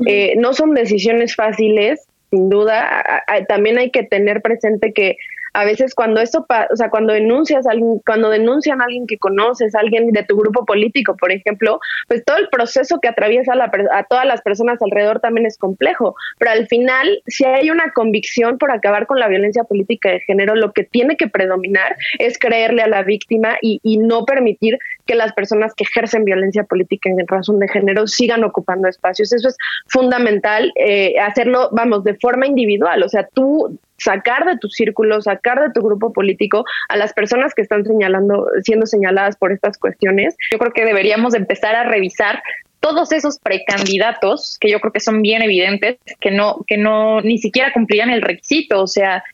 Eh, 0.06 0.34
no 0.38 0.54
son 0.54 0.72
decisiones 0.72 1.36
fáciles, 1.36 2.06
sin 2.30 2.48
duda. 2.48 3.04
también 3.46 3.76
hay 3.76 3.90
que 3.90 4.04
tener 4.04 4.40
presente 4.40 4.94
que 4.94 5.16
a 5.52 5.64
veces 5.64 5.94
cuando 5.94 6.20
o 6.20 6.76
sea, 6.76 6.90
cuando 6.90 7.12
denuncias 7.12 7.66
alguien, 7.66 8.00
cuando 8.04 8.30
denuncian 8.30 8.80
a 8.80 8.84
alguien 8.84 9.06
que 9.06 9.18
conoces, 9.18 9.74
a 9.74 9.80
alguien 9.80 10.10
de 10.12 10.22
tu 10.24 10.36
grupo 10.36 10.64
político, 10.64 11.16
por 11.16 11.32
ejemplo, 11.32 11.80
pues 12.08 12.24
todo 12.24 12.36
el 12.36 12.48
proceso 12.48 12.98
que 13.00 13.08
atraviesa 13.08 13.52
a 13.54 14.04
todas 14.04 14.26
las 14.26 14.42
personas 14.42 14.80
alrededor 14.82 15.20
también 15.20 15.46
es 15.46 15.58
complejo. 15.58 16.14
Pero 16.38 16.52
al 16.52 16.66
final, 16.68 17.22
si 17.26 17.44
hay 17.44 17.70
una 17.70 17.92
convicción 17.92 18.58
por 18.58 18.70
acabar 18.70 19.06
con 19.06 19.18
la 19.18 19.28
violencia 19.28 19.64
política 19.64 20.10
de 20.10 20.20
género, 20.20 20.54
lo 20.54 20.72
que 20.72 20.84
tiene 20.84 21.16
que 21.16 21.28
predominar 21.28 21.96
es 22.18 22.38
creerle 22.38 22.82
a 22.82 22.88
la 22.88 23.02
víctima 23.02 23.56
y, 23.60 23.80
no 24.00 24.24
permitir 24.24 24.78
que 25.10 25.16
las 25.16 25.32
personas 25.32 25.74
que 25.74 25.82
ejercen 25.82 26.24
violencia 26.24 26.62
política 26.62 27.10
en 27.10 27.26
razón 27.26 27.58
de 27.58 27.66
género 27.66 28.06
sigan 28.06 28.44
ocupando 28.44 28.86
espacios. 28.86 29.32
Eso 29.32 29.48
es 29.48 29.56
fundamental, 29.88 30.72
eh, 30.76 31.18
hacerlo, 31.18 31.68
vamos, 31.72 32.04
de 32.04 32.14
forma 32.14 32.46
individual. 32.46 33.02
O 33.02 33.08
sea, 33.08 33.26
tú 33.34 33.76
sacar 33.98 34.44
de 34.44 34.56
tu 34.58 34.68
círculo, 34.68 35.20
sacar 35.20 35.60
de 35.60 35.72
tu 35.72 35.82
grupo 35.82 36.12
político 36.12 36.64
a 36.88 36.96
las 36.96 37.12
personas 37.12 37.54
que 37.54 37.62
están 37.62 37.84
señalando, 37.84 38.46
siendo 38.62 38.86
señaladas 38.86 39.34
por 39.34 39.50
estas 39.50 39.78
cuestiones. 39.78 40.36
Yo 40.52 40.60
creo 40.60 40.72
que 40.72 40.84
deberíamos 40.84 41.34
empezar 41.34 41.74
a 41.74 41.82
revisar 41.82 42.40
todos 42.78 43.10
esos 43.10 43.40
precandidatos 43.40 44.58
que 44.60 44.70
yo 44.70 44.78
creo 44.78 44.92
que 44.92 45.00
son 45.00 45.22
bien 45.22 45.42
evidentes 45.42 45.98
que 46.20 46.30
no 46.30 46.64
que 46.68 46.78
no 46.78 47.20
ni 47.20 47.38
siquiera 47.38 47.72
cumplían 47.72 48.10
el 48.10 48.22
requisito, 48.22 48.80
o 48.80 48.86
sea, 48.86 49.24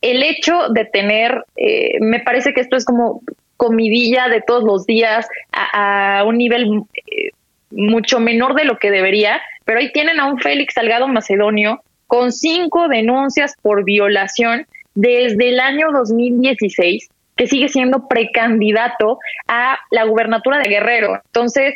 el 0.00 0.22
hecho 0.22 0.70
de 0.70 0.86
tener, 0.86 1.44
eh, 1.56 1.98
me 2.00 2.20
parece 2.20 2.54
que 2.54 2.62
esto 2.62 2.76
es 2.76 2.84
como 2.84 3.22
comidilla 3.56 4.28
de 4.28 4.40
todos 4.40 4.64
los 4.64 4.86
días 4.86 5.26
a, 5.52 6.24
un 6.26 6.38
nivel 6.38 6.82
eh, 6.96 7.30
mucho 7.70 8.20
menor 8.20 8.54
de 8.54 8.64
lo 8.64 8.78
que 8.78 8.90
debería, 8.90 9.40
pero 9.64 9.78
ahí 9.78 9.92
tienen 9.92 10.20
a 10.20 10.26
un 10.26 10.38
Félix 10.38 10.74
Salgado 10.74 11.08
Macedonio 11.08 11.82
con 12.06 12.32
cinco 12.32 12.88
denuncias 12.88 13.54
por 13.62 13.84
violación 13.84 14.66
desde 14.94 15.50
el 15.50 15.60
año 15.60 15.88
2016, 15.92 17.08
que 17.36 17.46
sigue 17.46 17.68
siendo 17.68 18.08
precandidato 18.08 19.18
a 19.46 19.78
la 19.90 20.04
gubernatura 20.04 20.58
de 20.58 20.68
Guerrero. 20.68 21.20
Entonces, 21.26 21.74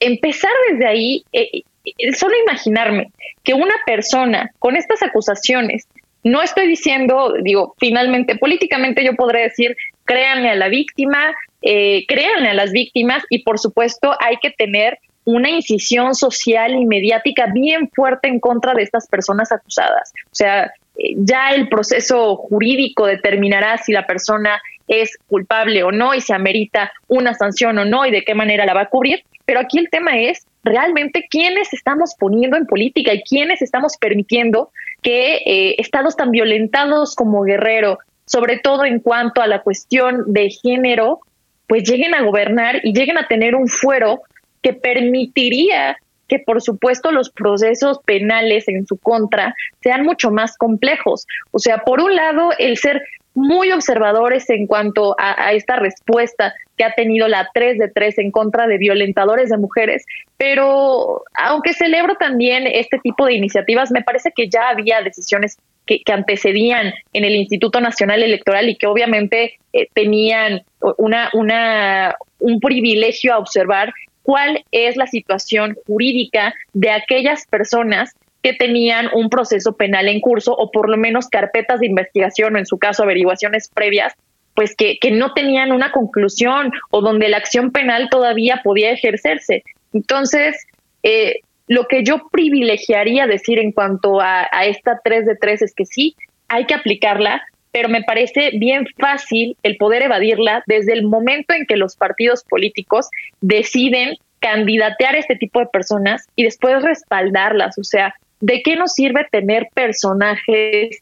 empezar 0.00 0.50
desde 0.70 0.86
ahí, 0.86 1.24
eh, 1.32 1.62
eh, 1.84 2.12
solo 2.14 2.34
imaginarme 2.46 3.12
que 3.44 3.54
una 3.54 3.74
persona 3.84 4.50
con 4.58 4.76
estas 4.76 5.02
acusaciones, 5.02 5.86
no 6.24 6.42
estoy 6.42 6.66
diciendo, 6.66 7.34
digo, 7.42 7.74
finalmente, 7.78 8.36
políticamente 8.36 9.04
yo 9.04 9.14
podré 9.14 9.42
decir, 9.42 9.76
créanle 10.06 10.50
a 10.50 10.54
la 10.54 10.68
víctima, 10.68 11.34
eh, 11.62 12.06
créanle 12.06 12.48
a 12.50 12.54
las 12.54 12.72
víctimas 12.72 13.24
y 13.28 13.42
por 13.42 13.58
supuesto 13.58 14.14
hay 14.20 14.36
que 14.40 14.50
tener 14.50 14.98
una 15.24 15.50
incisión 15.50 16.14
social 16.14 16.72
y 16.72 16.86
mediática 16.86 17.48
bien 17.52 17.90
fuerte 17.90 18.28
en 18.28 18.38
contra 18.38 18.74
de 18.74 18.82
estas 18.82 19.08
personas 19.08 19.50
acusadas. 19.50 20.12
O 20.26 20.34
sea, 20.34 20.72
eh, 20.96 21.14
ya 21.16 21.50
el 21.50 21.68
proceso 21.68 22.36
jurídico 22.36 23.06
determinará 23.06 23.76
si 23.78 23.92
la 23.92 24.06
persona 24.06 24.60
es 24.86 25.18
culpable 25.26 25.82
o 25.82 25.90
no 25.90 26.14
y 26.14 26.20
se 26.20 26.32
amerita 26.32 26.92
una 27.08 27.34
sanción 27.34 27.76
o 27.78 27.84
no 27.84 28.06
y 28.06 28.12
de 28.12 28.22
qué 28.22 28.34
manera 28.34 28.64
la 28.64 28.74
va 28.74 28.82
a 28.82 28.88
cubrir. 28.88 29.24
Pero 29.44 29.60
aquí 29.60 29.78
el 29.78 29.90
tema 29.90 30.16
es 30.18 30.46
realmente 30.62 31.26
quiénes 31.28 31.72
estamos 31.72 32.14
poniendo 32.18 32.56
en 32.56 32.66
política 32.66 33.12
y 33.12 33.22
quiénes 33.22 33.62
estamos 33.62 33.96
permitiendo 33.98 34.70
que 35.02 35.36
eh, 35.44 35.74
estados 35.78 36.16
tan 36.16 36.30
violentados 36.30 37.14
como 37.14 37.42
Guerrero, 37.42 37.98
sobre 38.26 38.58
todo 38.58 38.84
en 38.84 39.00
cuanto 39.00 39.40
a 39.40 39.46
la 39.46 39.62
cuestión 39.62 40.24
de 40.26 40.50
género, 40.50 41.20
pues 41.66 41.84
lleguen 41.84 42.14
a 42.14 42.22
gobernar 42.22 42.80
y 42.82 42.92
lleguen 42.92 43.18
a 43.18 43.26
tener 43.26 43.54
un 43.54 43.68
fuero 43.68 44.22
que 44.62 44.72
permitiría 44.72 45.96
que 46.28 46.40
por 46.40 46.60
supuesto 46.60 47.12
los 47.12 47.30
procesos 47.30 48.00
penales 48.04 48.66
en 48.68 48.86
su 48.86 48.96
contra 48.96 49.54
sean 49.80 50.04
mucho 50.04 50.30
más 50.30 50.56
complejos. 50.56 51.26
O 51.52 51.58
sea, 51.58 51.78
por 51.78 52.00
un 52.00 52.16
lado, 52.16 52.50
el 52.58 52.76
ser 52.76 53.02
muy 53.34 53.70
observadores 53.70 54.48
en 54.48 54.66
cuanto 54.66 55.14
a, 55.18 55.52
esta 55.52 55.76
respuesta 55.76 56.54
que 56.76 56.84
ha 56.84 56.94
tenido 56.94 57.28
la 57.28 57.50
3 57.52 57.78
de 57.78 57.88
3 57.88 58.18
en 58.18 58.30
contra 58.30 58.66
de 58.66 58.78
violentadores 58.78 59.50
de 59.50 59.58
mujeres, 59.58 60.06
pero 60.38 61.22
aunque 61.34 61.74
celebro 61.74 62.16
también 62.16 62.66
este 62.66 62.98
tipo 62.98 63.26
de 63.26 63.34
iniciativas, 63.34 63.90
me 63.90 64.02
parece 64.02 64.32
que 64.34 64.48
ya 64.48 64.70
había 64.70 65.02
decisiones 65.02 65.58
que, 65.86 66.02
antecedían 66.12 66.92
en 67.12 67.24
el 67.24 67.34
Instituto 67.36 67.80
Nacional 67.80 68.22
Electoral 68.22 68.68
y 68.68 68.76
que 68.76 68.86
obviamente 68.86 69.58
eh, 69.72 69.88
tenían 69.94 70.62
una, 70.98 71.30
una, 71.32 72.16
un 72.38 72.60
privilegio 72.60 73.34
a 73.34 73.38
observar 73.38 73.92
cuál 74.22 74.64
es 74.72 74.96
la 74.96 75.06
situación 75.06 75.76
jurídica 75.86 76.52
de 76.72 76.90
aquellas 76.90 77.46
personas 77.46 78.12
que 78.42 78.52
tenían 78.52 79.08
un 79.14 79.30
proceso 79.30 79.76
penal 79.76 80.08
en 80.08 80.20
curso 80.20 80.52
o 80.52 80.70
por 80.70 80.88
lo 80.88 80.96
menos 80.96 81.28
carpetas 81.28 81.80
de 81.80 81.86
investigación 81.86 82.54
o 82.54 82.58
en 82.58 82.66
su 82.66 82.78
caso 82.78 83.02
averiguaciones 83.02 83.68
previas, 83.68 84.14
pues 84.54 84.74
que, 84.74 84.98
no 85.12 85.32
tenían 85.34 85.72
una 85.72 85.92
conclusión 85.92 86.72
o 86.90 87.00
donde 87.00 87.28
la 87.28 87.36
acción 87.36 87.70
penal 87.70 88.08
todavía 88.10 88.60
podía 88.64 88.90
ejercerse. 88.90 89.62
Entonces, 89.92 90.56
eh, 91.02 91.40
lo 91.66 91.86
que 91.86 92.04
yo 92.04 92.28
privilegiaría 92.30 93.26
decir 93.26 93.58
en 93.58 93.72
cuanto 93.72 94.20
a, 94.20 94.48
esta 94.64 95.00
3 95.02 95.26
de 95.26 95.36
3 95.36 95.62
es 95.62 95.74
que 95.74 95.84
sí, 95.84 96.16
hay 96.48 96.64
que 96.66 96.74
aplicarla, 96.74 97.42
pero 97.72 97.88
me 97.88 98.02
parece 98.02 98.50
bien 98.58 98.86
fácil 98.98 99.56
el 99.62 99.76
poder 99.76 100.02
evadirla 100.02 100.62
desde 100.66 100.92
el 100.92 101.04
momento 101.04 101.54
en 101.54 101.66
que 101.66 101.76
los 101.76 101.96
partidos 101.96 102.44
políticos 102.44 103.08
deciden 103.40 104.16
candidatear 104.38 105.16
a 105.16 105.18
este 105.18 105.36
tipo 105.36 105.60
de 105.60 105.66
personas 105.66 106.26
y 106.36 106.44
después 106.44 106.82
respaldarlas. 106.82 107.78
O 107.78 107.84
sea, 107.84 108.14
¿de 108.40 108.62
qué 108.62 108.76
nos 108.76 108.94
sirve 108.94 109.26
tener 109.30 109.68
personajes 109.74 111.00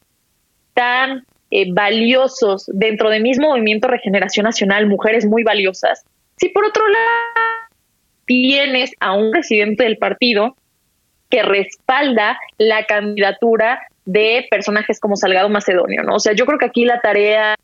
tan 0.73 1.25
eh, 1.51 1.73
valiosos 1.73 2.69
dentro 2.73 3.11
del 3.11 3.23
mismo 3.23 3.51
movimiento 3.51 3.87
Regeneración 3.87 4.45
Nacional, 4.45 4.87
mujeres 4.87 5.27
muy 5.27 5.45
valiosas? 5.45 6.05
Si 6.39 6.49
por 6.49 6.65
otro 6.65 6.89
lado 6.89 7.64
tienes 8.27 8.93
a 9.01 9.15
un 9.15 9.31
presidente 9.31 9.85
del 9.85 9.99
partido 9.99 10.57
que 11.31 11.43
respalda 11.43 12.39
la 12.59 12.85
candidatura 12.85 13.81
de 14.05 14.47
personajes 14.51 15.01
como 15.01 15.17
Salgado 15.17 15.49
Macedonio, 15.49 16.03
¿no? 16.03 16.17
O 16.17 16.21
sea, 16.21 16.33
yo 16.33 16.47
creo 16.47 16.59
que 16.59 16.67
aquí 16.67 16.85
la 16.85 17.01
tarea 17.01 17.57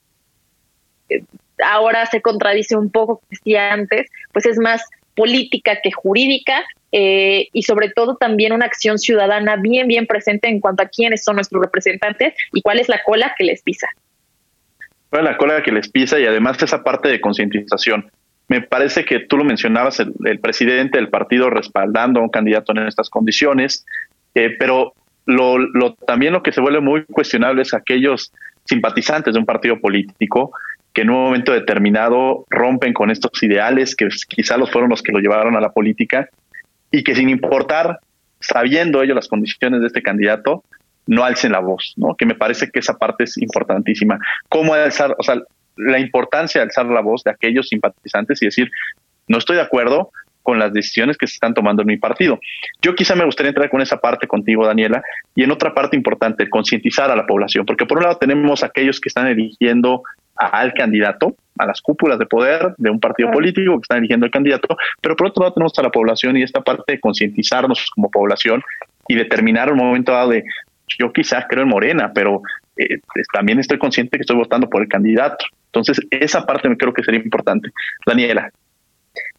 eh, 1.09 1.23
ahora 1.65 2.07
se 2.07 2.23
contradice 2.23 2.77
un 2.77 2.91
poco 2.91 3.23
que 3.45 3.59
antes, 3.59 4.09
pues 4.33 4.47
es 4.47 4.59
más 4.59 4.83
política 5.15 5.79
que 5.83 5.93
jurídica 5.93 6.65
eh, 6.93 7.49
y 7.53 7.63
sobre 7.63 7.91
todo 7.91 8.17
también 8.17 8.53
una 8.53 8.67
acción 8.67 8.99
ciudadana 8.99 9.57
bien, 9.57 9.87
bien 9.87 10.07
presente 10.07 10.49
en 10.49 10.61
cuanto 10.61 10.83
a 10.83 10.87
quiénes 10.87 11.23
son 11.23 11.37
nuestros 11.37 11.63
representantes 11.63 12.35
y 12.53 12.63
cuál 12.63 12.81
es 12.81 12.89
la 12.89 13.03
cola 13.05 13.35
que 13.37 13.45
les 13.45 13.63
pisa. 13.63 13.89
¿Cuál 15.11 15.25
es 15.25 15.31
la 15.33 15.37
cola 15.37 15.63
que 15.63 15.73
les 15.73 15.89
pisa 15.89 16.19
y 16.19 16.25
además 16.25 16.63
esa 16.63 16.83
parte 16.83 17.09
de 17.09 17.21
concientización? 17.21 18.11
Me 18.51 18.61
parece 18.61 19.05
que 19.05 19.21
tú 19.21 19.37
lo 19.37 19.45
mencionabas, 19.45 20.01
el, 20.01 20.41
presidente 20.41 20.99
del 20.99 21.09
partido 21.09 21.51
respaldando 21.51 22.19
a 22.19 22.25
un 22.25 22.31
candidato 22.31 22.73
en 22.73 22.79
estas 22.79 23.09
condiciones, 23.09 23.87
eh, 24.35 24.57
pero 24.59 24.93
lo, 25.25 25.57
lo, 25.57 25.95
también 25.95 26.33
lo 26.33 26.43
que 26.43 26.51
se 26.51 26.61
vuelve 26.61 26.81
muy 26.81 27.05
cuestionable 27.05 27.63
es 27.63 27.75
aquellos 27.75 28.33
simpatizantes 28.65 29.35
de 29.35 29.39
un 29.39 29.47
partido 29.47 29.79
político 29.81 30.51
que 30.93 31.03
en 31.03 31.11
un 31.11 31.23
momento 31.23 31.53
determinado 31.53 32.45
rompen 32.51 32.93
con 32.93 33.13
estos 33.13 33.41
ideales 33.45 33.95
que 33.95 34.09
quizá 34.27 34.57
los 34.57 34.69
fueron 34.73 34.91
los 34.91 35.01
que 35.01 35.13
lo 35.13 35.21
llevaron 35.21 35.55
a 35.55 35.61
la 35.61 35.71
política 35.71 36.29
y 36.91 37.05
que 37.05 37.15
sin 37.15 37.29
importar, 37.29 38.01
sabiendo 38.41 39.01
ellos 39.01 39.15
las 39.15 39.29
condiciones 39.29 39.81
de 39.81 39.87
este 39.87 40.03
candidato, 40.03 40.65
no 41.07 41.23
alcen 41.23 41.53
la 41.53 41.61
voz, 41.61 41.95
¿no? 41.97 42.17
Que 42.17 42.27
me 42.27 42.35
parece 42.35 42.69
que 42.69 42.81
esa 42.81 42.99
parte 42.99 43.23
es 43.23 43.39
importantísima. 43.39 44.19
¿Cómo 44.49 44.75
alzar, 44.75 45.15
o 45.17 45.23
sea, 45.23 45.37
la 45.87 45.99
importancia 45.99 46.61
de 46.61 46.67
alzar 46.67 46.87
la 46.87 47.01
voz 47.01 47.25
de 47.25 47.31
aquellos 47.31 47.69
simpatizantes 47.69 48.41
y 48.43 48.47
decir, 48.47 48.71
no 49.29 49.39
estoy 49.39 49.57
de 49.57 49.63
acuerdo 49.63 50.11
con 50.43 50.59
las 50.59 50.73
decisiones 50.73 51.17
que 51.17 51.27
se 51.27 51.35
están 51.35 51.55
tomando 51.55 51.83
en 51.83 51.89
mi 51.89 51.97
partido. 51.97 52.41
Yo 52.83 52.95
quizá 52.95 53.15
me 53.15 53.25
gustaría 53.25 53.51
entrar 53.51 53.71
con 53.71 53.81
esa 53.81 53.99
parte 53.99 54.27
contigo, 54.27 54.67
Daniela, 54.67 55.03
y 55.35 55.43
en 55.43 55.51
otra 55.51 55.75
parte 55.75 55.97
importante, 55.97 56.49
concientizar 56.49 57.11
a 57.11 57.17
la 57.17 57.27
población, 57.27 57.67
porque 57.67 57.87
por 57.87 57.99
un 57.99 58.05
lado 58.05 58.17
tenemos 58.17 58.65
aquellos 58.65 59.01
que 59.01 59.09
están 59.09 59.27
eligiendo 59.27 60.03
al 60.37 60.73
candidato, 60.73 61.37
a 61.59 61.67
las 61.67 61.83
cúpulas 61.83 62.19
de 62.19 62.25
poder 62.25 62.75
de 62.79 62.89
un 62.89 62.99
partido 62.99 63.31
político 63.31 63.77
que 63.77 63.83
están 63.83 63.99
eligiendo 63.99 64.25
al 64.25 64.33
candidato, 64.33 64.77
pero 65.03 65.15
por 65.15 65.27
otro 65.29 65.43
lado 65.43 65.55
tenemos 65.55 65.79
a 65.79 65.83
la 65.83 65.91
población 65.91 66.37
y 66.37 66.43
esta 66.43 66.63
parte 66.63 66.95
de 66.95 67.01
concientizarnos 67.01 67.91
como 67.95 68.11
población 68.11 68.63
y 69.07 69.15
determinar 69.15 69.71
un 69.71 69.79
momento 69.79 70.13
dado 70.13 70.31
de 70.31 70.45
yo 70.99 71.13
quizás 71.13 71.45
creo 71.49 71.63
en 71.63 71.69
Morena, 71.69 72.13
pero 72.15 72.43
eh, 72.81 73.01
también 73.33 73.59
estoy 73.59 73.79
consciente 73.79 74.17
que 74.17 74.23
estoy 74.23 74.37
votando 74.37 74.69
por 74.69 74.83
el 74.83 74.89
candidato. 74.89 75.45
Entonces, 75.67 76.01
esa 76.11 76.47
parte 76.47 76.69
me 76.69 76.77
creo 76.77 76.93
que 76.93 77.05
sería 77.05 77.21
importante. 77.21 77.71
Daniela. 78.07 78.51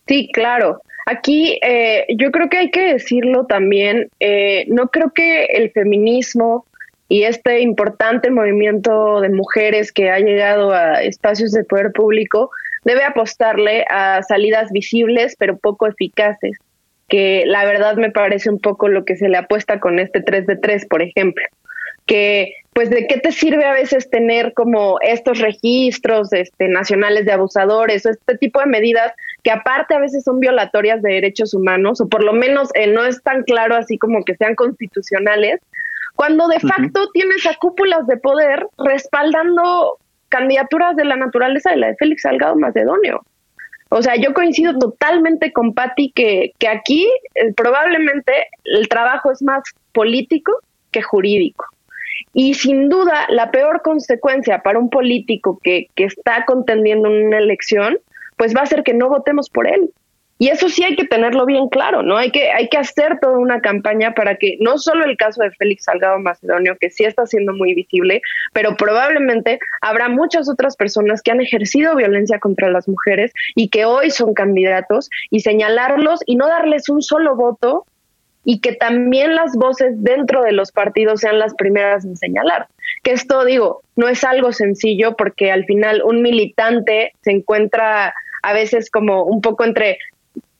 Sí, 0.07 0.29
claro. 0.33 0.81
Aquí 1.05 1.59
eh, 1.63 2.05
yo 2.15 2.31
creo 2.31 2.49
que 2.49 2.57
hay 2.57 2.71
que 2.71 2.93
decirlo 2.93 3.45
también, 3.45 4.09
eh, 4.19 4.65
no 4.67 4.89
creo 4.89 5.11
que 5.11 5.45
el 5.45 5.71
feminismo 5.71 6.65
y 7.07 7.23
este 7.23 7.61
importante 7.61 8.29
movimiento 8.29 9.19
de 9.19 9.29
mujeres 9.29 9.91
que 9.91 10.11
ha 10.11 10.19
llegado 10.19 10.73
a 10.73 11.01
espacios 11.01 11.51
de 11.51 11.63
poder 11.63 11.91
público 11.91 12.51
debe 12.85 13.03
apostarle 13.03 13.83
a 13.89 14.21
salidas 14.23 14.71
visibles 14.71 15.35
pero 15.39 15.57
poco 15.57 15.87
eficaces, 15.87 16.57
que 17.09 17.43
la 17.47 17.65
verdad 17.65 17.95
me 17.95 18.11
parece 18.11 18.49
un 18.49 18.59
poco 18.59 18.87
lo 18.87 19.03
que 19.03 19.15
se 19.15 19.27
le 19.27 19.37
apuesta 19.37 19.79
con 19.79 19.97
este 19.97 20.21
3 20.21 20.45
de 20.45 20.57
3, 20.57 20.85
por 20.85 21.01
ejemplo 21.01 21.43
que 22.05 22.53
pues 22.73 22.89
de 22.89 23.05
qué 23.07 23.19
te 23.19 23.31
sirve 23.31 23.65
a 23.65 23.73
veces 23.73 24.09
tener 24.09 24.53
como 24.53 24.97
estos 25.01 25.39
registros 25.39 26.31
este, 26.31 26.69
nacionales 26.69 27.25
de 27.25 27.33
abusadores 27.33 28.05
o 28.05 28.09
este 28.09 28.37
tipo 28.37 28.61
de 28.61 28.65
medidas 28.65 29.11
que 29.43 29.51
aparte 29.51 29.93
a 29.93 29.99
veces 29.99 30.23
son 30.23 30.39
violatorias 30.39 31.01
de 31.01 31.13
derechos 31.13 31.53
humanos 31.53 31.99
o 31.99 32.07
por 32.07 32.23
lo 32.23 32.31
menos 32.31 32.69
eh, 32.75 32.87
no 32.87 33.03
es 33.03 33.21
tan 33.23 33.43
claro 33.43 33.75
así 33.75 33.97
como 33.97 34.23
que 34.23 34.35
sean 34.35 34.55
constitucionales, 34.55 35.59
cuando 36.15 36.47
de 36.47 36.59
facto 36.59 37.09
tienes 37.13 37.45
a 37.45 37.55
cúpulas 37.55 38.07
de 38.07 38.17
poder 38.17 38.65
respaldando 38.77 39.97
candidaturas 40.29 40.95
de 40.95 41.05
la 41.05 41.17
naturaleza 41.17 41.71
de 41.71 41.77
la 41.77 41.87
de 41.87 41.95
Félix 41.95 42.21
Salgado 42.21 42.55
Macedonio. 42.55 43.21
O 43.89 44.01
sea, 44.01 44.15
yo 44.15 44.33
coincido 44.33 44.77
totalmente 44.79 45.51
con 45.51 45.73
Patti 45.73 46.11
que, 46.15 46.53
que 46.57 46.69
aquí 46.69 47.05
eh, 47.35 47.53
probablemente 47.53 48.31
el 48.63 48.87
trabajo 48.87 49.31
es 49.31 49.41
más 49.41 49.63
político 49.91 50.53
que 50.91 51.01
jurídico. 51.01 51.65
Y 52.33 52.53
sin 52.53 52.89
duda, 52.89 53.25
la 53.29 53.51
peor 53.51 53.81
consecuencia 53.81 54.59
para 54.63 54.79
un 54.79 54.89
político 54.89 55.59
que, 55.61 55.87
que 55.95 56.05
está 56.05 56.45
contendiendo 56.45 57.09
en 57.09 57.27
una 57.27 57.37
elección, 57.37 57.99
pues 58.37 58.55
va 58.55 58.61
a 58.61 58.65
ser 58.65 58.83
que 58.83 58.93
no 58.93 59.09
votemos 59.09 59.49
por 59.49 59.67
él. 59.67 59.91
Y 60.41 60.49
eso 60.49 60.69
sí 60.69 60.83
hay 60.83 60.95
que 60.95 61.05
tenerlo 61.05 61.45
bien 61.45 61.69
claro, 61.69 62.01
¿no? 62.01 62.17
Hay 62.17 62.31
que, 62.31 62.49
hay 62.49 62.67
que 62.67 62.77
hacer 62.79 63.19
toda 63.21 63.37
una 63.37 63.61
campaña 63.61 64.15
para 64.15 64.37
que 64.37 64.57
no 64.59 64.79
solo 64.79 65.05
el 65.05 65.15
caso 65.15 65.43
de 65.43 65.51
Félix 65.51 65.83
Salgado 65.83 66.17
Macedonio, 66.17 66.77
que 66.81 66.89
sí 66.89 67.03
está 67.03 67.27
siendo 67.27 67.53
muy 67.53 67.75
visible, 67.75 68.23
pero 68.51 68.75
probablemente 68.75 69.59
habrá 69.81 70.09
muchas 70.09 70.49
otras 70.49 70.75
personas 70.75 71.21
que 71.21 71.29
han 71.29 71.41
ejercido 71.41 71.95
violencia 71.95 72.39
contra 72.39 72.71
las 72.71 72.87
mujeres 72.87 73.31
y 73.55 73.69
que 73.69 73.85
hoy 73.85 74.09
son 74.09 74.33
candidatos 74.33 75.11
y 75.29 75.41
señalarlos 75.41 76.21
y 76.25 76.37
no 76.37 76.47
darles 76.47 76.89
un 76.89 77.03
solo 77.03 77.35
voto 77.35 77.85
y 78.43 78.59
que 78.59 78.73
también 78.73 79.35
las 79.35 79.55
voces 79.55 79.93
dentro 79.97 80.41
de 80.41 80.51
los 80.51 80.71
partidos 80.71 81.21
sean 81.21 81.39
las 81.39 81.53
primeras 81.53 82.05
en 82.05 82.17
señalar. 82.17 82.67
Que 83.03 83.11
esto, 83.11 83.45
digo, 83.45 83.81
no 83.95 84.07
es 84.07 84.23
algo 84.23 84.51
sencillo 84.51 85.15
porque 85.15 85.51
al 85.51 85.65
final 85.65 86.01
un 86.03 86.21
militante 86.21 87.13
se 87.21 87.31
encuentra 87.31 88.13
a 88.43 88.53
veces 88.53 88.89
como 88.89 89.23
un 89.23 89.41
poco 89.41 89.63
entre 89.63 89.97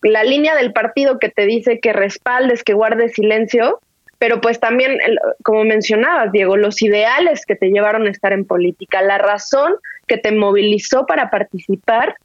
la 0.02 0.24
línea 0.24 0.56
del 0.56 0.74
partido 0.74 1.20
que 1.20 1.30
te 1.30 1.46
dice 1.46 1.80
que 1.80 1.94
respaldes, 1.94 2.64
que 2.64 2.74
guardes 2.74 3.14
silencio, 3.14 3.80
pero 4.18 4.42
pues 4.42 4.60
también, 4.60 5.00
como 5.44 5.64
mencionabas, 5.64 6.32
Diego, 6.32 6.58
los 6.58 6.82
ideales 6.82 7.46
que 7.46 7.56
te 7.56 7.70
llevaron 7.70 8.06
a 8.06 8.12
estar 8.12 8.34
en 8.34 8.46
política, 8.46 9.02
la 9.02 9.18
razón 9.18 9.74
que 10.08 10.18
te 10.18 10.32
movilizó 10.32 11.06
para 11.06 11.30
participar 11.30 12.16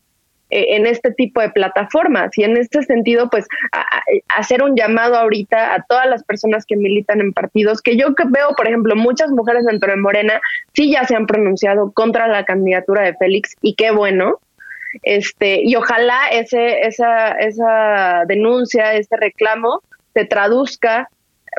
en 0.50 0.86
este 0.86 1.12
tipo 1.12 1.40
de 1.40 1.50
plataformas. 1.50 2.36
Y 2.38 2.44
en 2.44 2.56
este 2.56 2.82
sentido, 2.82 3.28
pues 3.30 3.46
hacer 4.28 4.62
un 4.62 4.76
llamado 4.76 5.16
ahorita 5.16 5.74
a 5.74 5.82
todas 5.82 6.06
las 6.06 6.24
personas 6.24 6.64
que 6.66 6.76
militan 6.76 7.20
en 7.20 7.32
partidos, 7.32 7.82
que 7.82 7.96
yo 7.96 8.08
veo, 8.28 8.50
por 8.56 8.66
ejemplo, 8.66 8.94
muchas 8.96 9.30
mujeres 9.30 9.64
dentro 9.64 9.90
de 9.90 9.96
Morena 9.96 10.40
sí 10.72 10.90
ya 10.92 11.04
se 11.04 11.16
han 11.16 11.26
pronunciado 11.26 11.92
contra 11.92 12.28
la 12.28 12.44
candidatura 12.44 13.02
de 13.02 13.14
Félix 13.14 13.56
y 13.62 13.74
qué 13.74 13.90
bueno. 13.90 14.40
Este, 15.02 15.60
y 15.62 15.74
ojalá 15.76 16.28
ese, 16.32 16.86
esa, 16.86 17.32
esa 17.32 18.22
denuncia, 18.26 18.94
este 18.94 19.16
reclamo 19.16 19.82
se 20.14 20.24
traduzca 20.24 21.10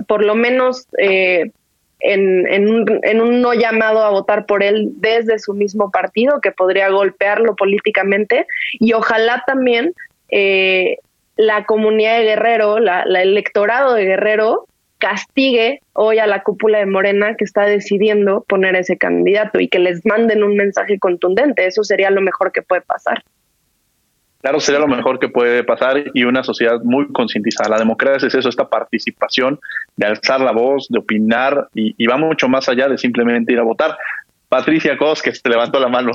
por 0.08 0.24
lo 0.24 0.36
menos 0.36 0.88
eh, 0.98 1.52
en, 2.00 2.48
en, 2.48 2.70
un, 2.70 3.00
en 3.04 3.22
un 3.22 3.41
no 3.41 3.54
llamado 3.54 4.04
a 4.04 4.10
votar 4.10 4.45
por 4.45 4.64
él 4.64 4.89
desde 4.95 5.39
su 5.39 5.54
mismo 5.54 5.91
partido, 5.91 6.41
que 6.41 6.52
podría 6.52 6.89
golpearlo 6.89 7.56
políticamente, 7.56 8.45
y 8.74 8.93
ojalá 8.93 9.43
también 9.48 9.93
eh, 10.30 10.98
la 11.36 11.66
comunidad 11.66 12.18
de 12.18 12.26
Guerrero, 12.26 12.80
la, 12.80 13.06
la, 13.06 13.22
electorado 13.22 13.93
de 13.93 14.06
Guerrero, 14.06 14.68
castigue 14.98 15.82
hoy 15.93 16.18
a 16.20 16.28
la 16.28 16.41
cúpula 16.43 16.80
de 16.80 16.88
Morena 16.88 17.36
que 17.36 17.43
está 17.43 17.64
decidiendo 17.64 18.43
poner 18.48 18.76
ese 18.76 18.98
candidato 18.98 19.60
y 19.60 19.68
que 19.68 19.80
les 19.80 20.04
manden 20.06 20.43
un 20.43 20.56
mensaje 20.56 20.98
contundente. 20.98 21.68
Eso 21.68 21.84
sería 21.84 22.10
lo 22.10 22.22
mejor 22.22 22.52
que 22.52 22.64
puede 22.64 22.82
pasar. 22.82 23.24
Claro, 24.48 24.62
sería 24.62 24.80
lo 24.80 24.88
mejor 24.88 25.20
que 25.20 25.28
puede 25.28 25.66
pasar 25.66 26.06
y 26.14 26.24
una 26.24 26.41
sociedad 26.41 26.80
muy 26.82 27.12
concientizada. 27.12 27.72
La 27.72 27.80
democracia 27.80 28.30
es 28.30 28.34
eso, 28.34 28.48
esta 28.48 28.70
participación 28.70 29.60
de 29.98 30.08
alzar 30.08 30.39
la 30.39 30.54
voz, 30.54 30.88
de 30.88 31.00
opinar 31.00 31.68
y, 31.74 32.08
va 32.08 32.16
mucho 32.16 32.48
más 32.48 32.70
allá 32.70 32.88
de 32.88 32.98
simplemente 32.98 33.52
ir 33.52 33.60
a 33.60 33.64
votar. 33.64 33.98
Patricia 34.48 34.98
Cos, 34.98 35.22
que 35.22 35.32
te 35.32 35.50
levantó 35.50 35.82
la 35.82 35.89
mano. 35.89 36.14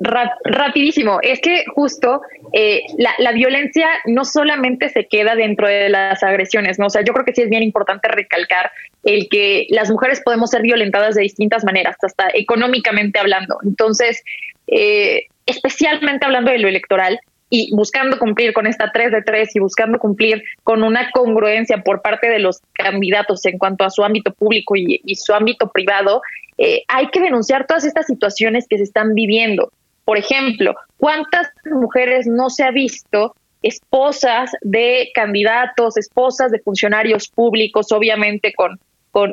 rapidísimo. 0.44 1.18
Es 1.20 1.40
que 1.40 1.64
justo 1.74 2.20
eh, 2.52 2.82
la, 2.96 3.10
la, 3.18 3.32
violencia 3.32 3.88
no 4.04 4.24
solamente 4.24 4.88
se 4.88 5.08
queda 5.08 5.34
dentro 5.34 5.66
de 5.66 5.88
las 5.88 6.22
agresiones, 6.22 6.78
¿no? 6.78 6.86
O 6.86 6.90
sea, 6.90 7.02
yo 7.02 7.12
creo 7.12 7.24
que 7.24 7.34
sí 7.34 7.42
es 7.42 7.50
bien 7.50 7.64
importante 7.64 8.06
recalcar 8.06 8.70
el 9.02 9.28
que 9.28 9.66
las 9.70 9.90
mujeres 9.90 10.22
podemos 10.24 10.50
ser 10.50 10.62
violentadas 10.62 11.16
de 11.16 11.22
distintas 11.22 11.64
maneras, 11.64 11.96
hasta 12.00 12.28
económicamente 12.34 13.18
hablando. 13.18 13.58
Entonces, 13.64 14.22
eh, 14.68 15.26
especialmente 15.46 16.26
hablando 16.26 16.50
de 16.50 16.58
lo 16.58 16.68
electoral 16.68 17.18
y 17.48 17.74
buscando 17.74 18.18
cumplir 18.18 18.52
con 18.52 18.66
esta 18.66 18.90
3 18.92 19.12
de 19.12 19.22
3 19.22 19.54
y 19.54 19.60
buscando 19.60 19.98
cumplir 19.98 20.42
con 20.64 20.82
una 20.82 21.10
congruencia 21.12 21.82
por 21.82 22.02
parte 22.02 22.28
de 22.28 22.40
los 22.40 22.60
candidatos 22.72 23.44
en 23.46 23.58
cuanto 23.58 23.84
a 23.84 23.90
su 23.90 24.02
ámbito 24.02 24.32
público 24.32 24.74
y, 24.76 25.14
su 25.14 25.32
ámbito 25.32 25.70
privado, 25.70 26.22
eh, 26.58 26.82
hay 26.88 27.08
que 27.08 27.20
denunciar 27.20 27.66
todas 27.66 27.84
estas 27.84 28.06
situaciones 28.06 28.66
que 28.68 28.78
se 28.78 28.84
están 28.84 29.14
viviendo. 29.14 29.70
Por 30.04 30.18
ejemplo, 30.18 30.74
¿cuántas 30.98 31.48
mujeres 31.64 32.26
no 32.26 32.50
se 32.50 32.64
ha 32.64 32.70
visto 32.72 33.34
esposas 33.62 34.50
de 34.62 35.10
candidatos, 35.14 35.96
esposas 35.96 36.50
de 36.50 36.60
funcionarios 36.60 37.28
públicos, 37.28 37.92
obviamente 37.92 38.52
con 38.54 38.78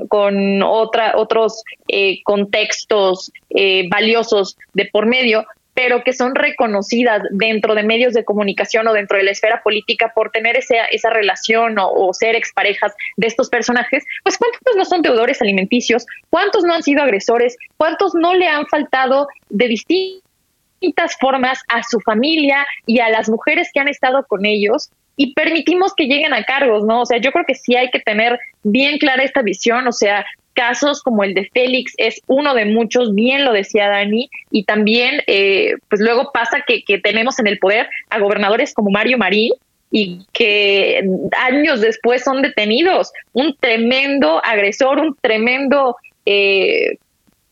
con, 0.07 0.63
otra, 0.63 1.11
otros 1.17 1.61
eh, 1.89 2.23
contextos 2.23 3.33
eh, 3.49 3.89
valiosos 3.89 4.55
de 4.73 4.85
por 4.85 5.07
medio, 5.07 5.45
pero 5.73 6.03
que 6.03 6.13
son 6.13 6.35
reconocidas 6.35 7.21
dentro 7.31 7.75
de 7.75 7.83
medios 7.83 8.13
de 8.13 8.23
comunicación 8.23 8.87
o 8.87 8.93
dentro 8.93 9.17
de 9.17 9.23
la 9.23 9.31
esfera 9.31 9.61
política 9.63 10.11
por 10.13 10.31
tener 10.31 10.57
esa, 10.57 10.85
esa 10.91 11.09
relación 11.09 11.75
o, 11.79 12.13
ser 12.13 12.35
exparejas 12.35 12.93
de 13.17 13.27
estos 13.27 13.49
personajes, 13.49 14.03
pues 14.23 14.37
cuántos 14.37 14.75
no 14.75 14.85
son 14.85 15.01
deudores 15.01 15.41
alimenticios, 15.41 16.05
cuántos 16.29 16.63
no 16.63 16.73
han 16.73 16.83
sido 16.83 17.01
agresores, 17.01 17.57
cuántos 17.77 18.13
no 18.13 18.35
le 18.35 18.47
han 18.47 18.67
faltado 18.67 19.27
de 19.49 19.67
distintas 19.67 21.17
formas 21.19 21.61
a 21.67 21.81
su 21.83 21.99
familia 22.01 22.65
y 22.85 22.99
a 22.99 23.09
las 23.09 23.29
mujeres 23.29 23.69
que 23.73 23.79
han 23.79 23.87
estado 23.87 24.25
con 24.27 24.45
ellos 24.45 24.91
y 25.15 25.33
permitimos 25.33 25.93
que 25.95 26.05
lleguen 26.05 26.33
a 26.33 26.43
cargos, 26.43 26.83
¿no? 26.85 27.01
O 27.01 27.05
sea, 27.05 27.19
yo 27.19 27.31
creo 27.31 27.45
que 27.45 27.55
sí 27.55 27.75
hay 27.75 27.89
que 27.91 27.99
tener 27.99 28.39
bien 28.63 28.97
clara 28.97 29.23
esta 29.23 29.41
visión, 29.41 29.87
o 29.87 29.91
sea, 29.91 30.25
casos 30.53 31.01
como 31.01 31.23
el 31.23 31.33
de 31.33 31.49
Félix 31.53 31.93
es 31.97 32.21
uno 32.27 32.53
de 32.53 32.65
muchos, 32.65 33.13
bien 33.13 33.45
lo 33.45 33.51
decía 33.51 33.89
Dani, 33.89 34.29
y 34.51 34.63
también 34.63 35.21
eh, 35.27 35.73
pues 35.89 36.01
luego 36.01 36.31
pasa 36.33 36.63
que, 36.65 36.83
que 36.83 36.99
tenemos 36.99 37.39
en 37.39 37.47
el 37.47 37.59
poder 37.59 37.89
a 38.09 38.19
gobernadores 38.19 38.73
como 38.73 38.89
Mario 38.89 39.17
Marín, 39.17 39.53
y 39.95 40.25
que 40.33 41.07
años 41.39 41.79
después 41.79 42.23
son 42.23 42.41
detenidos. 42.41 43.11
Un 43.31 43.55
tremendo 43.59 44.43
agresor, 44.43 44.99
un 44.99 45.15
tremendo 45.21 45.95
eh, 46.25 46.97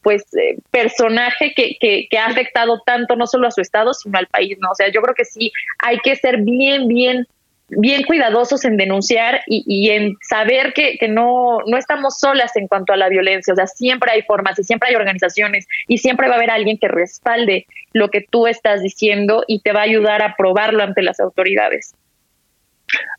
pues 0.01 0.23
eh, 0.33 0.57
personaje 0.71 1.53
que, 1.55 1.77
que, 1.79 2.07
que, 2.09 2.17
ha 2.17 2.25
afectado 2.25 2.81
tanto 2.83 3.15
no 3.15 3.27
solo 3.27 3.47
a 3.47 3.51
su 3.51 3.61
estado, 3.61 3.93
sino 3.93 4.17
al 4.17 4.25
país, 4.25 4.57
¿no? 4.59 4.71
O 4.71 4.75
sea, 4.75 4.89
yo 4.91 5.01
creo 5.03 5.13
que 5.13 5.23
sí 5.23 5.51
hay 5.77 5.99
que 5.99 6.15
ser 6.15 6.37
bien, 6.37 6.87
bien 6.87 7.27
bien 7.71 8.03
cuidadosos 8.03 8.65
en 8.65 8.77
denunciar 8.77 9.41
y, 9.47 9.63
y 9.65 9.89
en 9.91 10.15
saber 10.21 10.73
que, 10.73 10.97
que, 10.97 11.07
no, 11.07 11.59
no 11.65 11.77
estamos 11.77 12.19
solas 12.19 12.55
en 12.55 12.67
cuanto 12.67 12.93
a 12.93 12.97
la 12.97 13.09
violencia. 13.09 13.53
O 13.53 13.55
sea, 13.55 13.67
siempre 13.67 14.11
hay 14.11 14.21
formas 14.23 14.59
y 14.59 14.63
siempre 14.63 14.89
hay 14.89 14.95
organizaciones 14.95 15.67
y 15.87 15.97
siempre 15.97 16.27
va 16.27 16.35
a 16.35 16.37
haber 16.37 16.51
alguien 16.51 16.77
que 16.77 16.87
respalde 16.87 17.65
lo 17.93 18.09
que 18.09 18.25
tú 18.29 18.47
estás 18.47 18.81
diciendo 18.81 19.43
y 19.47 19.61
te 19.61 19.71
va 19.71 19.81
a 19.81 19.83
ayudar 19.83 20.21
a 20.21 20.35
probarlo 20.35 20.83
ante 20.83 21.01
las 21.01 21.19
autoridades. 21.19 21.93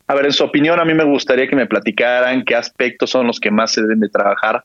A 0.07 0.13
ver, 0.13 0.25
en 0.25 0.33
su 0.33 0.43
opinión, 0.43 0.79
a 0.79 0.85
mí 0.85 0.93
me 0.93 1.03
gustaría 1.03 1.47
que 1.47 1.55
me 1.55 1.65
platicaran 1.65 2.43
qué 2.45 2.55
aspectos 2.55 3.09
son 3.09 3.27
los 3.27 3.39
que 3.39 3.49
más 3.49 3.71
se 3.71 3.81
deben 3.81 3.99
de 3.99 4.09
trabajar 4.09 4.63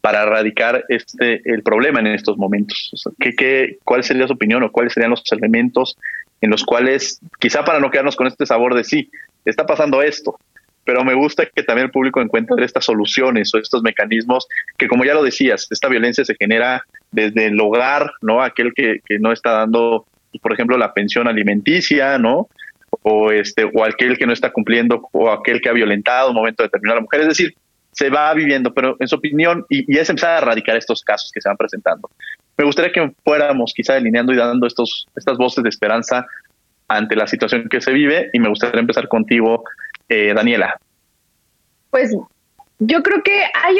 para 0.00 0.22
erradicar 0.22 0.84
este 0.88 1.40
el 1.44 1.62
problema 1.62 2.00
en 2.00 2.08
estos 2.08 2.36
momentos. 2.36 2.90
¿qué, 3.18 3.34
qué, 3.34 3.78
¿Cuál 3.84 4.04
sería 4.04 4.26
su 4.26 4.34
opinión 4.34 4.62
o 4.62 4.70
cuáles 4.70 4.92
serían 4.92 5.10
los 5.10 5.22
elementos 5.32 5.96
en 6.40 6.50
los 6.50 6.64
cuales, 6.64 7.20
quizá 7.38 7.64
para 7.64 7.80
no 7.80 7.90
quedarnos 7.90 8.16
con 8.16 8.26
este 8.26 8.46
sabor 8.46 8.74
de 8.74 8.84
sí, 8.84 9.10
está 9.44 9.66
pasando 9.66 10.02
esto, 10.02 10.38
pero 10.84 11.02
me 11.04 11.14
gusta 11.14 11.46
que 11.46 11.62
también 11.62 11.86
el 11.86 11.90
público 11.90 12.20
encuentre 12.20 12.64
estas 12.64 12.84
soluciones 12.84 13.52
o 13.54 13.58
estos 13.58 13.82
mecanismos 13.82 14.46
que, 14.78 14.86
como 14.86 15.04
ya 15.04 15.14
lo 15.14 15.22
decías, 15.22 15.66
esta 15.70 15.88
violencia 15.88 16.24
se 16.24 16.36
genera 16.36 16.84
desde 17.10 17.46
el 17.46 17.60
hogar, 17.60 18.12
¿no? 18.22 18.42
Aquel 18.42 18.72
que, 18.74 19.00
que 19.04 19.18
no 19.18 19.32
está 19.32 19.52
dando, 19.52 20.06
por 20.40 20.52
ejemplo, 20.52 20.78
la 20.78 20.94
pensión 20.94 21.26
alimenticia, 21.26 22.18
¿no? 22.18 22.48
O, 23.02 23.32
este, 23.32 23.64
o 23.64 23.84
aquel 23.84 24.16
que 24.16 24.26
no 24.26 24.32
está 24.32 24.52
cumpliendo, 24.52 25.08
o 25.12 25.30
aquel 25.30 25.60
que 25.60 25.68
ha 25.68 25.72
violentado 25.72 26.30
un 26.30 26.36
momento 26.36 26.62
determinado 26.62 26.98
a 26.98 27.00
la 27.00 27.04
mujer. 27.04 27.22
Es 27.22 27.28
decir, 27.28 27.56
se 27.96 28.10
va 28.10 28.34
viviendo, 28.34 28.74
pero 28.74 28.96
en 29.00 29.08
su 29.08 29.16
opinión, 29.16 29.64
y, 29.70 29.90
y 29.92 29.98
es 29.98 30.10
empezar 30.10 30.34
a 30.34 30.38
erradicar 30.38 30.76
estos 30.76 31.02
casos 31.02 31.30
que 31.32 31.40
se 31.40 31.48
van 31.48 31.56
presentando. 31.56 32.10
Me 32.58 32.64
gustaría 32.64 32.92
que 32.92 33.10
fuéramos 33.24 33.72
quizá 33.74 33.94
delineando 33.94 34.32
y 34.32 34.36
dando 34.36 34.66
estos, 34.66 35.06
estas 35.16 35.38
voces 35.38 35.64
de 35.64 35.70
esperanza 35.70 36.26
ante 36.88 37.16
la 37.16 37.26
situación 37.26 37.68
que 37.68 37.80
se 37.80 37.92
vive, 37.92 38.28
y 38.32 38.38
me 38.38 38.48
gustaría 38.48 38.80
empezar 38.80 39.08
contigo, 39.08 39.64
eh, 40.08 40.32
Daniela. 40.34 40.78
Pues 41.90 42.14
yo 42.78 43.02
creo 43.02 43.22
que 43.22 43.44
hay, 43.54 43.76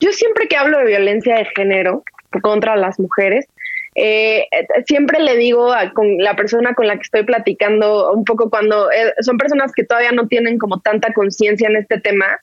yo 0.00 0.12
siempre 0.12 0.48
que 0.48 0.56
hablo 0.56 0.78
de 0.78 0.86
violencia 0.86 1.36
de 1.36 1.44
género 1.54 2.02
contra 2.40 2.74
las 2.74 2.98
mujeres, 2.98 3.46
eh, 3.94 4.46
siempre 4.86 5.20
le 5.20 5.36
digo 5.36 5.72
a 5.72 5.90
con 5.92 6.18
la 6.18 6.36
persona 6.36 6.74
con 6.74 6.86
la 6.86 6.94
que 6.94 7.02
estoy 7.02 7.24
platicando, 7.24 8.12
un 8.12 8.24
poco 8.24 8.48
cuando 8.48 8.90
eh, 8.90 9.12
son 9.20 9.36
personas 9.36 9.72
que 9.72 9.84
todavía 9.84 10.12
no 10.12 10.26
tienen 10.26 10.56
como 10.58 10.80
tanta 10.80 11.12
conciencia 11.12 11.68
en 11.68 11.76
este 11.76 12.00
tema, 12.00 12.40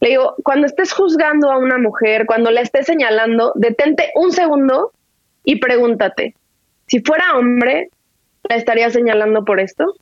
le 0.00 0.10
digo, 0.10 0.34
cuando 0.42 0.66
estés 0.66 0.92
juzgando 0.92 1.50
a 1.50 1.58
una 1.58 1.78
mujer, 1.78 2.26
cuando 2.26 2.50
la 2.50 2.60
estés 2.60 2.86
señalando, 2.86 3.52
detente 3.54 4.10
un 4.14 4.32
segundo 4.32 4.92
y 5.44 5.56
pregúntate, 5.56 6.34
si 6.86 7.00
fuera 7.00 7.36
hombre, 7.36 7.90
¿la 8.48 8.56
estaría 8.56 8.90
señalando 8.90 9.44
por 9.44 9.60
esto? 9.60 9.94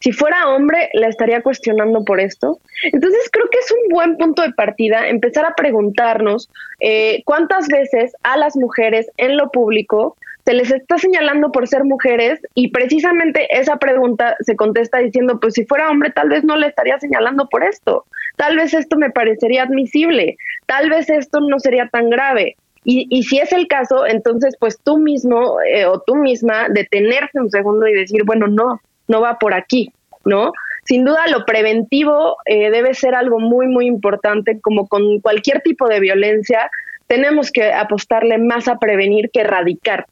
Si 0.00 0.12
fuera 0.12 0.48
hombre, 0.48 0.90
¿la 0.92 1.08
estaría 1.08 1.42
cuestionando 1.42 2.04
por 2.04 2.20
esto? 2.20 2.58
Entonces 2.82 3.28
creo 3.32 3.48
que 3.50 3.58
es 3.58 3.70
un 3.70 3.88
buen 3.90 4.16
punto 4.18 4.42
de 4.42 4.52
partida 4.52 5.08
empezar 5.08 5.44
a 5.46 5.54
preguntarnos 5.54 6.50
eh, 6.80 7.22
cuántas 7.24 7.68
veces 7.68 8.14
a 8.22 8.36
las 8.36 8.56
mujeres 8.56 9.10
en 9.16 9.36
lo 9.36 9.50
público 9.50 10.16
se 10.44 10.52
les 10.52 10.70
está 10.70 10.96
señalando 10.96 11.50
por 11.50 11.66
ser 11.66 11.82
mujeres 11.84 12.40
y 12.54 12.70
precisamente 12.70 13.48
esa 13.50 13.78
pregunta 13.78 14.36
se 14.40 14.54
contesta 14.54 14.98
diciendo, 14.98 15.40
pues 15.40 15.54
si 15.54 15.64
fuera 15.64 15.90
hombre 15.90 16.10
tal 16.10 16.28
vez 16.28 16.44
no 16.44 16.56
le 16.56 16.68
estaría 16.68 17.00
señalando 17.00 17.48
por 17.48 17.64
esto, 17.64 18.04
tal 18.36 18.56
vez 18.56 18.74
esto 18.74 18.96
me 18.96 19.10
parecería 19.10 19.64
admisible, 19.64 20.36
tal 20.66 20.90
vez 20.90 21.10
esto 21.10 21.40
no 21.40 21.58
sería 21.58 21.88
tan 21.88 22.10
grave. 22.10 22.56
Y, 22.84 23.06
y 23.10 23.24
si 23.24 23.38
es 23.38 23.52
el 23.52 23.66
caso, 23.66 24.06
entonces 24.06 24.54
pues 24.60 24.78
tú 24.82 24.98
mismo 24.98 25.60
eh, 25.62 25.86
o 25.86 26.00
tú 26.00 26.14
misma 26.14 26.68
detenerse 26.68 27.40
un 27.40 27.50
segundo 27.50 27.86
y 27.88 27.94
decir, 27.94 28.22
bueno, 28.24 28.46
no, 28.46 28.80
no 29.08 29.20
va 29.20 29.38
por 29.38 29.54
aquí, 29.54 29.92
¿no? 30.24 30.52
Sin 30.84 31.04
duda 31.04 31.26
lo 31.26 31.44
preventivo 31.44 32.36
eh, 32.44 32.70
debe 32.70 32.94
ser 32.94 33.16
algo 33.16 33.40
muy, 33.40 33.66
muy 33.66 33.86
importante, 33.86 34.60
como 34.60 34.86
con 34.86 35.18
cualquier 35.20 35.60
tipo 35.62 35.88
de 35.88 35.98
violencia, 35.98 36.70
tenemos 37.08 37.50
que 37.50 37.72
apostarle 37.72 38.38
más 38.38 38.68
a 38.68 38.78
prevenir 38.78 39.30
que 39.32 39.40
erradicar. 39.40 40.06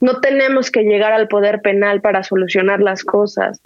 No 0.00 0.20
tenemos 0.20 0.70
que 0.70 0.82
llegar 0.82 1.12
al 1.12 1.28
poder 1.28 1.62
penal 1.62 2.02
para 2.02 2.22
solucionar 2.22 2.80
las 2.80 3.02
cosas. 3.02 3.62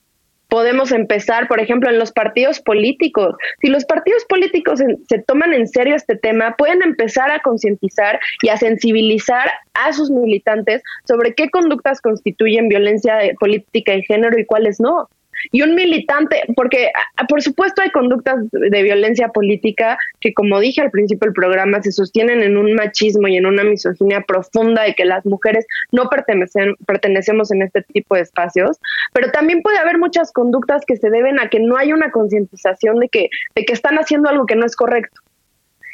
Podemos 0.54 0.92
empezar, 0.92 1.48
por 1.48 1.58
ejemplo, 1.58 1.90
en 1.90 1.98
los 1.98 2.12
partidos 2.12 2.60
políticos. 2.60 3.34
Si 3.60 3.66
los 3.66 3.84
partidos 3.84 4.24
políticos 4.26 4.80
se 5.08 5.18
toman 5.18 5.52
en 5.52 5.66
serio 5.66 5.96
este 5.96 6.14
tema, 6.14 6.54
pueden 6.56 6.80
empezar 6.80 7.32
a 7.32 7.40
concientizar 7.40 8.20
y 8.40 8.50
a 8.50 8.56
sensibilizar 8.56 9.50
a 9.74 9.92
sus 9.92 10.12
militantes 10.12 10.80
sobre 11.08 11.34
qué 11.34 11.50
conductas 11.50 12.00
constituyen 12.00 12.68
violencia 12.68 13.18
política 13.40 13.96
y 13.96 14.04
género 14.04 14.38
y 14.38 14.46
cuáles 14.46 14.78
no 14.78 15.08
y 15.52 15.62
un 15.62 15.74
militante, 15.74 16.42
porque 16.56 16.90
por 17.28 17.42
supuesto 17.42 17.82
hay 17.82 17.90
conductas 17.90 18.36
de 18.50 18.82
violencia 18.82 19.28
política 19.28 19.98
que, 20.20 20.32
como 20.34 20.60
dije 20.60 20.80
al 20.80 20.90
principio 20.90 21.26
del 21.26 21.34
programa, 21.34 21.82
se 21.82 21.92
sostienen 21.92 22.42
en 22.42 22.56
un 22.56 22.74
machismo 22.74 23.28
y 23.28 23.36
en 23.36 23.46
una 23.46 23.64
misoginia 23.64 24.22
profunda 24.22 24.88
y 24.88 24.94
que 24.94 25.04
las 25.04 25.24
mujeres 25.26 25.66
no 25.92 26.08
pertenecen, 26.08 26.74
pertenecemos 26.86 27.50
en 27.52 27.62
este 27.62 27.82
tipo 27.82 28.14
de 28.14 28.22
espacios, 28.22 28.78
pero 29.12 29.30
también 29.30 29.62
puede 29.62 29.78
haber 29.78 29.98
muchas 29.98 30.32
conductas 30.32 30.84
que 30.86 30.96
se 30.96 31.10
deben 31.10 31.38
a 31.38 31.48
que 31.48 31.60
no 31.60 31.76
hay 31.76 31.92
una 31.92 32.10
concientización 32.10 32.98
de 32.98 33.08
que, 33.08 33.28
de 33.54 33.64
que 33.64 33.72
están 33.72 33.96
haciendo 33.96 34.28
algo 34.28 34.46
que 34.46 34.56
no 34.56 34.66
es 34.66 34.76
correcto. 34.76 35.20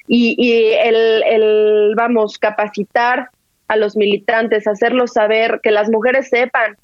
Y, 0.07 0.35
y 0.39 0.73
el, 0.73 1.23
el, 1.25 1.95
vamos, 1.95 2.39
capacitar 2.39 3.29
a 3.69 3.77
los 3.77 3.97
militantes, 3.97 4.67
hacerlos 4.67 5.13
saber, 5.13 5.61
que 5.63 5.71
las 5.71 5.89
mujeres 5.89 6.29
sepan 6.29 6.77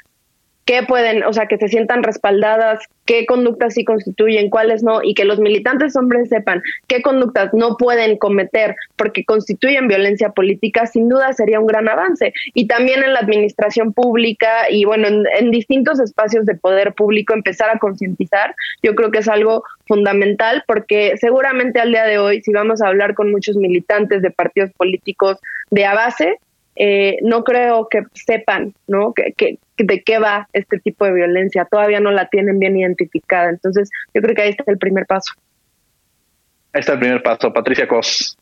qué 0.67 0.83
pueden, 0.83 1.25
o 1.25 1.33
sea, 1.33 1.47
que 1.47 1.57
se 1.57 1.69
sientan 1.69 2.03
respaldadas, 2.03 2.81
qué 3.07 3.25
conductas 3.25 3.75
sí 3.75 3.85
constituyen, 3.85 4.51
cuáles 4.51 4.83
no, 4.83 5.01
y 5.03 5.15
que 5.15 5.25
los 5.25 5.39
militantes 5.39 5.97
hombres 5.97 6.29
sepan 6.29 6.61
qué 6.89 7.03
conductas 7.03 7.55
no 7.55 7.77
pueden 7.77 8.19
cometer 8.19 8.75
porque 8.97 9.25
constituyen 9.25 9.87
violencia 9.87 10.31
política, 10.31 10.87
sin 10.87 11.09
duda 11.09 11.33
sería 11.33 11.61
un 11.61 11.69
gran 11.69 11.89
avance. 11.89 12.35
Y 12.53 12.67
también 12.67 13.05
en 13.05 13.13
la 13.13 13.21
administración 13.21 13.93
pública 13.93 14.69
y 14.69 14.85
bueno, 14.85 15.07
en, 15.07 15.51
distintos 15.53 16.01
espacios 16.01 16.45
de 16.45 16.57
poder 16.57 16.93
público 16.95 17.33
empezar 17.33 17.71
a 17.71 17.79
concientizar, 17.79 18.55
yo 18.83 18.97
creo 18.97 19.13
que 19.13 19.19
es 19.19 19.29
algo 19.29 19.63
fundamental 19.87 20.65
porque 20.67 21.15
seguramente 21.19 21.79
al 21.79 21.93
día 21.93 22.05
de 22.05 22.19
hoy, 22.19 22.41
si 22.43 22.53
vamos 22.53 22.83
a 22.83 22.89
hablar 22.89 23.15
con 23.15 23.31
muchos 23.31 23.57
militantes 23.57 24.21
de 24.21 24.33
partidos 24.33 24.73
políticos 24.73 25.39
de 25.71 25.85
a 25.85 25.95
base, 25.95 26.41
eh, 26.77 27.17
no 27.23 27.43
creo 27.43 27.89
que 27.89 28.03
sepan 28.13 28.75
¿no? 28.87 29.13
Que, 29.13 29.33
que, 29.37 29.59
de 29.79 30.03
qué 30.03 30.19
va 30.19 30.49
este 30.53 30.79
tipo 30.79 31.05
de 31.05 31.13
violencia. 31.13 31.67
Todavía 31.71 32.01
no 32.01 32.11
la 32.11 32.29
tienen 32.29 32.59
bien 32.59 32.77
identificada. 32.77 33.51
Entonces, 33.51 33.91
yo 34.15 34.23
creo 34.23 34.35
que 34.35 34.43
ahí 34.43 34.51
está 34.51 34.65
el 34.71 34.79
primer 34.79 35.07
paso. 35.07 35.33
Ahí 36.73 36.81
está 36.81 36.93
el 36.95 36.99
primer 36.99 37.23
paso. 37.23 37.53
Patricia 37.53 37.89
Cos. 37.89 38.37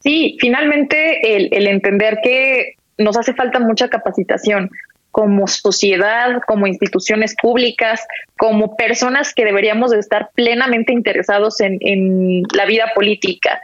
Sí, 0.00 0.36
finalmente 0.40 1.36
el, 1.36 1.48
el 1.52 1.66
entender 1.66 2.18
que 2.22 2.74
nos 2.96 3.16
hace 3.18 3.34
falta 3.34 3.58
mucha 3.58 3.88
capacitación 3.88 4.70
como 5.10 5.46
sociedad, 5.48 6.40
como 6.46 6.66
instituciones 6.66 7.34
públicas, 7.40 8.06
como 8.38 8.76
personas 8.76 9.34
que 9.34 9.44
deberíamos 9.44 9.90
de 9.90 9.98
estar 9.98 10.30
plenamente 10.34 10.92
interesados 10.92 11.60
en, 11.60 11.78
en 11.80 12.42
la 12.54 12.64
vida 12.64 12.92
política. 12.94 13.60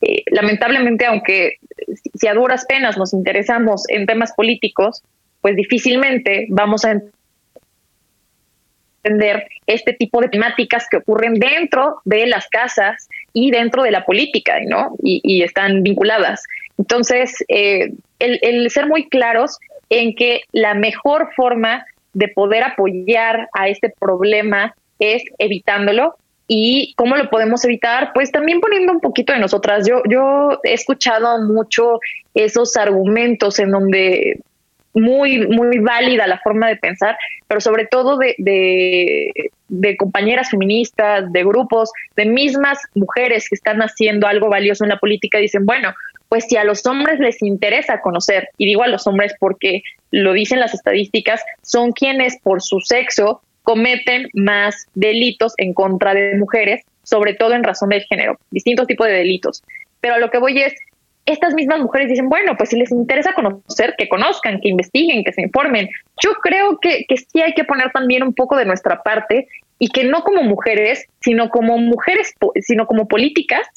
Eh, 0.00 0.22
lamentablemente, 0.30 1.06
aunque 1.06 1.58
si 2.14 2.26
a 2.26 2.34
duras 2.34 2.64
penas 2.66 2.96
nos 2.96 3.12
interesamos 3.12 3.88
en 3.88 4.06
temas 4.06 4.32
políticos, 4.32 5.02
pues 5.40 5.56
difícilmente 5.56 6.46
vamos 6.48 6.84
a 6.84 7.00
entender 9.02 9.48
este 9.66 9.92
tipo 9.94 10.20
de 10.20 10.28
temáticas 10.28 10.86
que 10.90 10.98
ocurren 10.98 11.34
dentro 11.34 12.00
de 12.04 12.26
las 12.26 12.48
casas 12.48 13.08
y 13.32 13.50
dentro 13.50 13.82
de 13.82 13.90
la 13.90 14.04
política, 14.04 14.58
¿no? 14.66 14.96
Y, 15.02 15.20
y 15.22 15.42
están 15.42 15.82
vinculadas. 15.82 16.42
Entonces, 16.78 17.44
eh, 17.48 17.92
el, 18.18 18.38
el 18.42 18.70
ser 18.70 18.86
muy 18.86 19.08
claros 19.08 19.58
en 19.88 20.14
que 20.14 20.42
la 20.52 20.74
mejor 20.74 21.30
forma 21.34 21.84
de 22.12 22.28
poder 22.28 22.62
apoyar 22.62 23.48
a 23.52 23.68
este 23.68 23.90
problema 23.90 24.74
es 24.98 25.22
evitándolo 25.38 26.16
y 26.52 26.94
cómo 26.96 27.16
lo 27.16 27.30
podemos 27.30 27.64
evitar, 27.64 28.10
pues 28.12 28.32
también 28.32 28.60
poniendo 28.60 28.92
un 28.92 28.98
poquito 28.98 29.32
de 29.32 29.38
nosotras. 29.38 29.86
Yo, 29.86 30.02
yo 30.08 30.58
he 30.64 30.72
escuchado 30.72 31.40
mucho 31.42 32.00
esos 32.34 32.76
argumentos 32.76 33.60
en 33.60 33.70
donde 33.70 34.40
muy, 34.92 35.46
muy 35.46 35.78
válida 35.78 36.26
la 36.26 36.40
forma 36.40 36.66
de 36.66 36.74
pensar, 36.74 37.16
pero 37.46 37.60
sobre 37.60 37.86
todo 37.86 38.18
de, 38.18 38.34
de, 39.68 39.96
compañeras 39.96 40.50
feministas, 40.50 41.32
de 41.32 41.44
grupos, 41.44 41.92
de 42.16 42.26
mismas 42.26 42.80
mujeres 42.96 43.48
que 43.48 43.54
están 43.54 43.80
haciendo 43.80 44.26
algo 44.26 44.48
valioso 44.48 44.82
en 44.82 44.90
la 44.90 44.98
política, 44.98 45.38
dicen, 45.38 45.64
bueno, 45.64 45.94
pues 46.28 46.46
si 46.48 46.56
a 46.56 46.64
los 46.64 46.84
hombres 46.84 47.20
les 47.20 47.40
interesa 47.42 48.00
conocer, 48.00 48.48
y 48.58 48.66
digo 48.66 48.82
a 48.82 48.88
los 48.88 49.06
hombres 49.06 49.34
porque 49.38 49.84
lo 50.10 50.32
dicen 50.32 50.58
las 50.58 50.74
estadísticas, 50.74 51.44
son 51.62 51.92
quienes 51.92 52.40
por 52.42 52.60
su 52.60 52.80
sexo 52.80 53.40
cometen 53.70 54.28
más 54.34 54.88
delitos 54.94 55.54
en 55.56 55.74
contra 55.74 56.12
de 56.12 56.34
mujeres, 56.36 56.82
sobre 57.04 57.34
todo 57.34 57.54
en 57.54 57.62
razón 57.62 57.90
del 57.90 58.02
género, 58.02 58.36
distintos 58.50 58.88
tipos 58.88 59.06
de 59.06 59.12
delitos. 59.12 59.62
Pero 60.00 60.14
a 60.14 60.18
lo 60.18 60.28
que 60.28 60.38
voy 60.38 60.60
es, 60.60 60.74
estas 61.24 61.54
mismas 61.54 61.78
mujeres 61.78 62.08
dicen, 62.08 62.28
bueno, 62.28 62.56
pues 62.56 62.70
si 62.70 62.76
les 62.76 62.90
interesa 62.90 63.32
conocer, 63.32 63.94
que 63.96 64.08
conozcan, 64.08 64.60
que 64.60 64.70
investiguen, 64.70 65.22
que 65.22 65.32
se 65.32 65.42
informen. 65.42 65.88
Yo 66.20 66.32
creo 66.42 66.80
que, 66.80 67.04
que 67.08 67.16
sí 67.16 67.40
hay 67.40 67.54
que 67.54 67.62
poner 67.62 67.92
también 67.92 68.24
un 68.24 68.34
poco 68.34 68.56
de 68.56 68.64
nuestra 68.64 69.04
parte 69.04 69.46
y 69.78 69.86
que 69.90 70.02
no 70.02 70.24
como 70.24 70.42
mujeres, 70.42 71.06
sino 71.20 71.48
como 71.48 71.78
mujeres, 71.78 72.34
sino 72.56 72.88
como 72.88 73.06
políticas, 73.06 73.68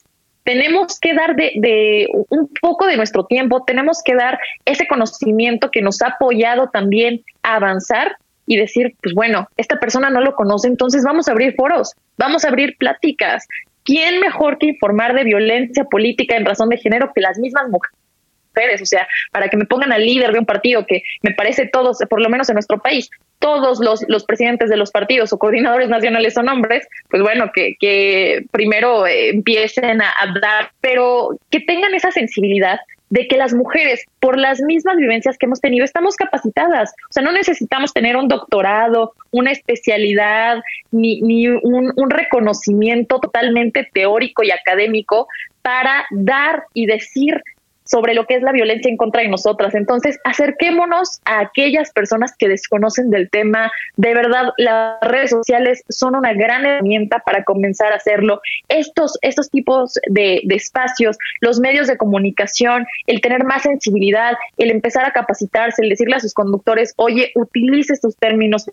tenemos 0.43 0.99
que 0.99 1.13
dar 1.13 1.35
de, 1.35 1.51
de, 1.57 2.07
un 2.29 2.49
poco 2.59 2.87
de 2.87 2.97
nuestro 2.97 3.25
tiempo, 3.27 3.63
tenemos 3.63 4.01
que 4.03 4.15
dar 4.15 4.39
ese 4.65 4.87
conocimiento 4.87 5.69
que 5.69 5.83
nos 5.83 6.01
ha 6.01 6.07
apoyado 6.07 6.71
también 6.71 7.23
a 7.43 7.57
avanzar 7.57 8.17
y 8.45 8.57
decir, 8.57 8.95
pues 9.01 9.13
bueno, 9.13 9.47
esta 9.57 9.79
persona 9.79 10.09
no 10.09 10.21
lo 10.21 10.35
conoce, 10.35 10.67
entonces 10.67 11.03
vamos 11.03 11.27
a 11.27 11.31
abrir 11.31 11.55
foros, 11.55 11.93
vamos 12.17 12.43
a 12.43 12.49
abrir 12.49 12.77
pláticas, 12.77 13.47
¿quién 13.83 14.19
mejor 14.19 14.57
que 14.57 14.67
informar 14.67 15.13
de 15.13 15.23
violencia 15.23 15.85
política 15.85 16.35
en 16.35 16.45
razón 16.45 16.69
de 16.69 16.77
género 16.77 17.11
que 17.13 17.21
las 17.21 17.37
mismas 17.37 17.69
mujeres? 17.69 18.81
O 18.81 18.85
sea, 18.85 19.07
para 19.31 19.47
que 19.49 19.57
me 19.57 19.65
pongan 19.65 19.91
al 19.91 20.05
líder 20.05 20.31
de 20.31 20.39
un 20.39 20.45
partido 20.45 20.85
que 20.85 21.03
me 21.21 21.31
parece 21.31 21.67
todos, 21.67 21.97
por 22.09 22.21
lo 22.21 22.29
menos 22.29 22.49
en 22.49 22.53
nuestro 22.53 22.79
país, 22.79 23.09
todos 23.39 23.79
los, 23.79 24.05
los 24.07 24.25
presidentes 24.25 24.69
de 24.69 24.77
los 24.77 24.91
partidos 24.91 25.33
o 25.33 25.37
coordinadores 25.37 25.89
nacionales 25.89 26.33
son 26.33 26.47
hombres, 26.49 26.87
pues 27.09 27.21
bueno, 27.21 27.51
que, 27.53 27.75
que 27.79 28.45
primero 28.51 29.07
eh, 29.07 29.29
empiecen 29.29 30.01
a, 30.01 30.09
a 30.19 30.39
dar, 30.39 30.71
pero 30.81 31.37
que 31.49 31.61
tengan 31.61 31.93
esa 31.95 32.11
sensibilidad 32.11 32.79
de 33.13 33.27
que 33.27 33.37
las 33.37 33.53
mujeres, 33.53 34.03
por 34.19 34.39
las 34.39 34.59
mismas 34.59 34.97
vivencias 34.97 35.37
que 35.37 35.45
hemos 35.45 35.61
tenido, 35.61 35.85
estamos 35.85 36.15
capacitadas. 36.15 36.95
O 37.11 37.13
sea, 37.13 37.21
no 37.21 37.31
necesitamos 37.31 37.93
tener 37.93 38.17
un 38.17 38.27
doctorado, 38.27 39.13
una 39.29 39.51
especialidad, 39.51 40.63
ni, 40.89 41.21
ni 41.21 41.47
un, 41.47 41.93
un 41.95 42.09
reconocimiento 42.09 43.19
totalmente 43.19 43.87
teórico 43.93 44.41
y 44.41 44.49
académico 44.49 45.27
para 45.61 46.07
dar 46.09 46.63
y 46.73 46.87
decir 46.87 47.39
sobre 47.83 48.13
lo 48.13 48.25
que 48.25 48.35
es 48.35 48.41
la 48.41 48.51
violencia 48.51 48.89
en 48.89 48.97
contra 48.97 49.21
de 49.21 49.27
nosotras. 49.27 49.75
Entonces, 49.75 50.19
acerquémonos 50.23 51.21
a 51.25 51.39
aquellas 51.39 51.91
personas 51.91 52.35
que 52.37 52.47
desconocen 52.47 53.09
del 53.09 53.29
tema. 53.29 53.71
De 53.97 54.13
verdad, 54.13 54.53
las 54.57 54.99
redes 55.01 55.31
sociales 55.31 55.83
son 55.89 56.15
una 56.15 56.33
gran 56.33 56.65
herramienta 56.65 57.19
para 57.19 57.43
comenzar 57.43 57.91
a 57.91 57.97
hacerlo. 57.97 58.41
Estos, 58.67 59.17
estos 59.21 59.49
tipos 59.49 59.99
de, 60.09 60.41
de 60.43 60.55
espacios, 60.55 61.17
los 61.41 61.59
medios 61.59 61.87
de 61.87 61.97
comunicación, 61.97 62.85
el 63.07 63.21
tener 63.21 63.43
más 63.43 63.63
sensibilidad, 63.63 64.33
el 64.57 64.71
empezar 64.71 65.05
a 65.05 65.11
capacitarse, 65.11 65.81
el 65.83 65.89
decirle 65.89 66.15
a 66.15 66.19
sus 66.19 66.33
conductores, 66.33 66.93
oye, 66.97 67.31
utilice 67.35 67.93
estos 67.93 68.15
términos, 68.17 68.69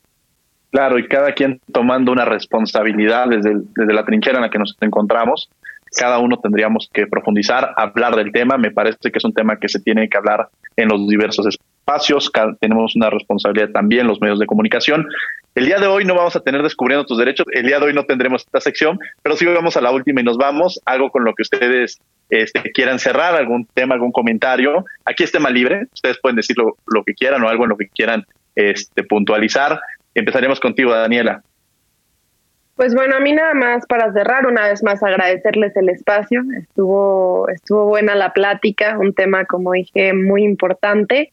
Claro, 0.70 1.00
y 1.00 1.08
cada 1.08 1.32
quien 1.32 1.61
tomando 1.72 2.12
una 2.12 2.24
responsabilidad 2.24 3.26
desde, 3.28 3.56
desde 3.74 3.92
la 3.92 4.04
trinchera 4.04 4.36
en 4.36 4.42
la 4.42 4.50
que 4.50 4.58
nos 4.58 4.76
encontramos 4.80 5.50
cada 5.97 6.18
uno 6.18 6.38
tendríamos 6.38 6.88
que 6.93 7.07
profundizar, 7.07 7.72
hablar 7.76 8.16
del 8.16 8.32
tema. 8.32 8.57
Me 8.57 8.70
parece 8.70 9.11
que 9.11 9.18
es 9.18 9.24
un 9.24 9.34
tema 9.34 9.59
que 9.59 9.68
se 9.68 9.80
tiene 9.80 10.09
que 10.09 10.16
hablar 10.16 10.49
en 10.76 10.88
los 10.88 11.07
diversos 11.09 11.47
espacios. 11.47 12.30
Tenemos 12.61 12.97
una 12.97 13.11
responsabilidad 13.11 13.70
también 13.70 14.07
los 14.07 14.20
medios 14.20 14.38
de 14.38 14.47
comunicación. 14.47 15.07
El 15.55 15.66
día 15.66 15.78
de 15.78 15.86
hoy 15.86 16.05
no 16.05 16.14
vamos 16.14 16.36
a 16.36 16.41
tener 16.41 16.62
descubriendo 16.62 17.05
tus 17.05 17.18
derechos. 17.18 17.47
El 17.53 17.66
día 17.66 17.78
de 17.80 17.86
hoy 17.86 17.93
no 17.93 18.05
tendremos 18.05 18.43
esta 18.43 18.61
sección, 18.61 18.99
pero 19.22 19.36
sí 19.36 19.45
vamos 19.47 19.76
a 19.76 19.80
la 19.80 19.91
última 19.91 20.20
y 20.20 20.24
nos 20.24 20.36
vamos. 20.36 20.80
Algo 20.84 21.11
con 21.11 21.24
lo 21.24 21.34
que 21.34 21.43
ustedes 21.43 21.99
este, 22.30 22.70
quieran 22.72 22.99
cerrar, 22.99 23.34
algún 23.34 23.66
tema, 23.74 23.95
algún 23.95 24.12
comentario. 24.12 24.84
Aquí 25.05 25.24
es 25.24 25.32
tema 25.32 25.51
libre. 25.51 25.86
Ustedes 25.93 26.18
pueden 26.20 26.36
decir 26.36 26.57
lo, 26.57 26.76
lo 26.86 27.03
que 27.05 27.14
quieran 27.14 27.43
o 27.43 27.49
algo 27.49 27.64
en 27.64 27.70
lo 27.70 27.76
que 27.76 27.88
quieran 27.88 28.24
este, 28.55 29.03
puntualizar. 29.03 29.80
Empezaremos 30.14 30.61
contigo, 30.61 30.93
Daniela. 30.93 31.43
Pues 32.80 32.94
bueno, 32.94 33.14
a 33.14 33.20
mí 33.20 33.34
nada 33.34 33.52
más 33.52 33.84
para 33.84 34.10
cerrar, 34.10 34.46
una 34.46 34.66
vez 34.66 34.82
más 34.82 35.02
agradecerles 35.02 35.76
el 35.76 35.90
espacio. 35.90 36.40
Estuvo, 36.56 37.46
estuvo 37.50 37.84
buena 37.84 38.14
la 38.14 38.32
plática, 38.32 38.96
un 38.98 39.12
tema, 39.12 39.44
como 39.44 39.72
dije, 39.72 40.14
muy 40.14 40.44
importante. 40.44 41.30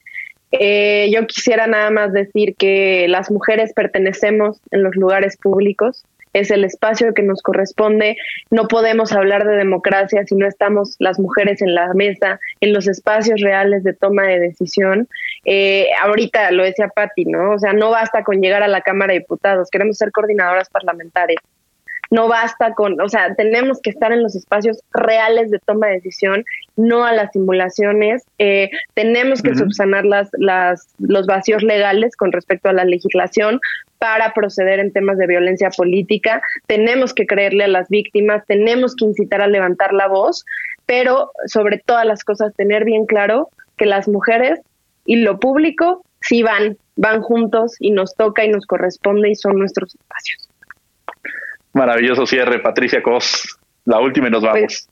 Eh, 0.51 1.09
yo 1.09 1.25
quisiera 1.25 1.65
nada 1.65 1.89
más 1.89 2.11
decir 2.11 2.55
que 2.57 3.05
las 3.07 3.31
mujeres 3.31 3.71
pertenecemos 3.71 4.59
en 4.71 4.83
los 4.83 4.97
lugares 4.97 5.37
públicos, 5.37 6.03
es 6.33 6.51
el 6.51 6.63
espacio 6.63 7.13
que 7.13 7.23
nos 7.23 7.41
corresponde. 7.41 8.17
No 8.49 8.67
podemos 8.67 9.11
hablar 9.13 9.45
de 9.47 9.55
democracia 9.55 10.23
si 10.25 10.35
no 10.35 10.47
estamos 10.47 10.95
las 10.99 11.19
mujeres 11.19 11.61
en 11.61 11.75
la 11.75 11.93
mesa, 11.93 12.39
en 12.61 12.73
los 12.73 12.87
espacios 12.87 13.41
reales 13.41 13.83
de 13.83 13.93
toma 13.93 14.23
de 14.23 14.39
decisión. 14.39 15.07
Eh, 15.45 15.87
ahorita 16.01 16.51
lo 16.51 16.63
decía 16.63 16.89
Patti, 16.89 17.25
¿no? 17.25 17.51
O 17.51 17.59
sea, 17.59 17.73
no 17.73 17.91
basta 17.91 18.23
con 18.23 18.41
llegar 18.41 18.63
a 18.63 18.67
la 18.67 18.81
Cámara 18.81 19.13
de 19.13 19.19
Diputados, 19.19 19.69
queremos 19.69 19.97
ser 19.97 20.11
coordinadoras 20.11 20.69
parlamentarias 20.69 21.41
no 22.09 22.27
basta 22.27 22.73
con, 22.73 22.99
o 23.01 23.09
sea, 23.09 23.35
tenemos 23.35 23.81
que 23.81 23.89
estar 23.89 24.11
en 24.11 24.23
los 24.23 24.35
espacios 24.35 24.79
reales 24.93 25.51
de 25.51 25.59
toma 25.59 25.87
de 25.87 25.93
decisión, 25.93 26.45
no 26.75 27.05
a 27.05 27.13
las 27.13 27.31
simulaciones. 27.31 28.23
Eh, 28.37 28.69
tenemos 28.93 29.41
que 29.41 29.55
subsanar 29.55 30.05
las, 30.05 30.29
las, 30.33 30.87
los 30.99 31.25
vacíos 31.25 31.63
legales 31.63 32.15
con 32.15 32.31
respecto 32.31 32.69
a 32.69 32.73
la 32.73 32.85
legislación 32.85 33.59
para 33.99 34.33
proceder 34.33 34.79
en 34.79 34.93
temas 34.93 35.17
de 35.17 35.27
violencia 35.27 35.69
política. 35.69 36.41
Tenemos 36.67 37.13
que 37.13 37.25
creerle 37.25 37.65
a 37.65 37.69
las 37.69 37.89
víctimas, 37.89 38.45
tenemos 38.45 38.95
que 38.95 39.05
incitar 39.05 39.41
a 39.41 39.47
levantar 39.47 39.93
la 39.93 40.07
voz, 40.07 40.45
pero 40.85 41.31
sobre 41.45 41.79
todas 41.79 42.05
las 42.05 42.23
cosas 42.23 42.53
tener 42.55 42.85
bien 42.85 43.05
claro 43.05 43.49
que 43.77 43.85
las 43.85 44.07
mujeres 44.07 44.59
y 45.05 45.17
lo 45.17 45.39
público 45.39 46.03
sí 46.21 46.43
van, 46.43 46.77
van 46.95 47.21
juntos 47.21 47.75
y 47.79 47.91
nos 47.91 48.15
toca 48.15 48.45
y 48.45 48.49
nos 48.49 48.65
corresponde 48.65 49.29
y 49.29 49.35
son 49.35 49.57
nuestros 49.57 49.95
espacios. 49.95 50.46
Maravilloso 51.73 52.25
cierre, 52.25 52.59
Patricia 52.59 53.01
Cos. 53.01 53.57
La 53.85 53.99
última 53.99 54.27
y 54.27 54.31
nos 54.31 54.43
vamos. 54.43 54.59
Pues, 54.59 54.89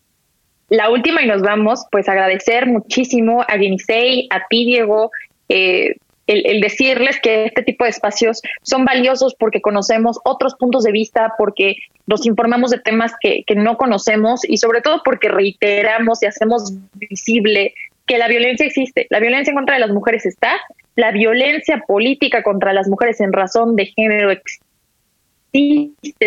la 0.70 0.90
última 0.90 1.22
y 1.22 1.28
nos 1.28 1.42
vamos, 1.42 1.86
pues 1.92 2.10
agradecer 2.10 2.66
muchísimo 2.66 3.44
a 3.44 3.58
Genisei, 3.58 4.28
a 4.32 4.48
ti, 4.48 4.66
Diego, 4.66 5.12
eh, 5.48 5.96
el, 6.28 6.60
decirles 6.60 7.20
que 7.22 7.46
este 7.46 7.62
tipo 7.62 7.84
de 7.84 7.92
espacios 7.92 8.42
son 8.64 8.84
valiosos 8.84 9.36
porque 9.36 9.62
conocemos 9.62 10.20
otros 10.24 10.56
puntos 10.56 10.84
de 10.84 10.92
vista, 10.92 11.34
porque 11.38 11.76
nos 12.08 12.26
informamos 12.26 12.72
de 12.72 12.80
temas 12.80 13.14
que, 13.20 13.44
que 13.46 13.56
no 13.56 13.78
conocemos 13.78 14.42
y 14.44 14.58
sobre 14.58 14.82
todo 14.82 15.02
porque 15.04 15.30
reiteramos 15.30 16.24
y 16.24 16.26
hacemos 16.26 16.74
visible 16.94 17.76
que 18.08 18.18
la 18.18 18.28
violencia 18.28 18.66
existe. 18.66 19.06
La 19.12 19.20
violencia 19.20 19.52
en 19.52 19.58
contra 19.58 19.76
de 19.76 19.82
las 19.82 19.92
mujeres 19.92 20.26
está, 20.26 20.54
la 20.96 21.12
violencia 21.12 21.84
política 21.86 22.42
contra 22.42 22.74
las 22.74 22.88
mujeres 22.88 23.22
en 23.22 23.34
razón 23.34 23.76
de 23.76 23.86
género 23.88 24.32
existe 24.32 24.65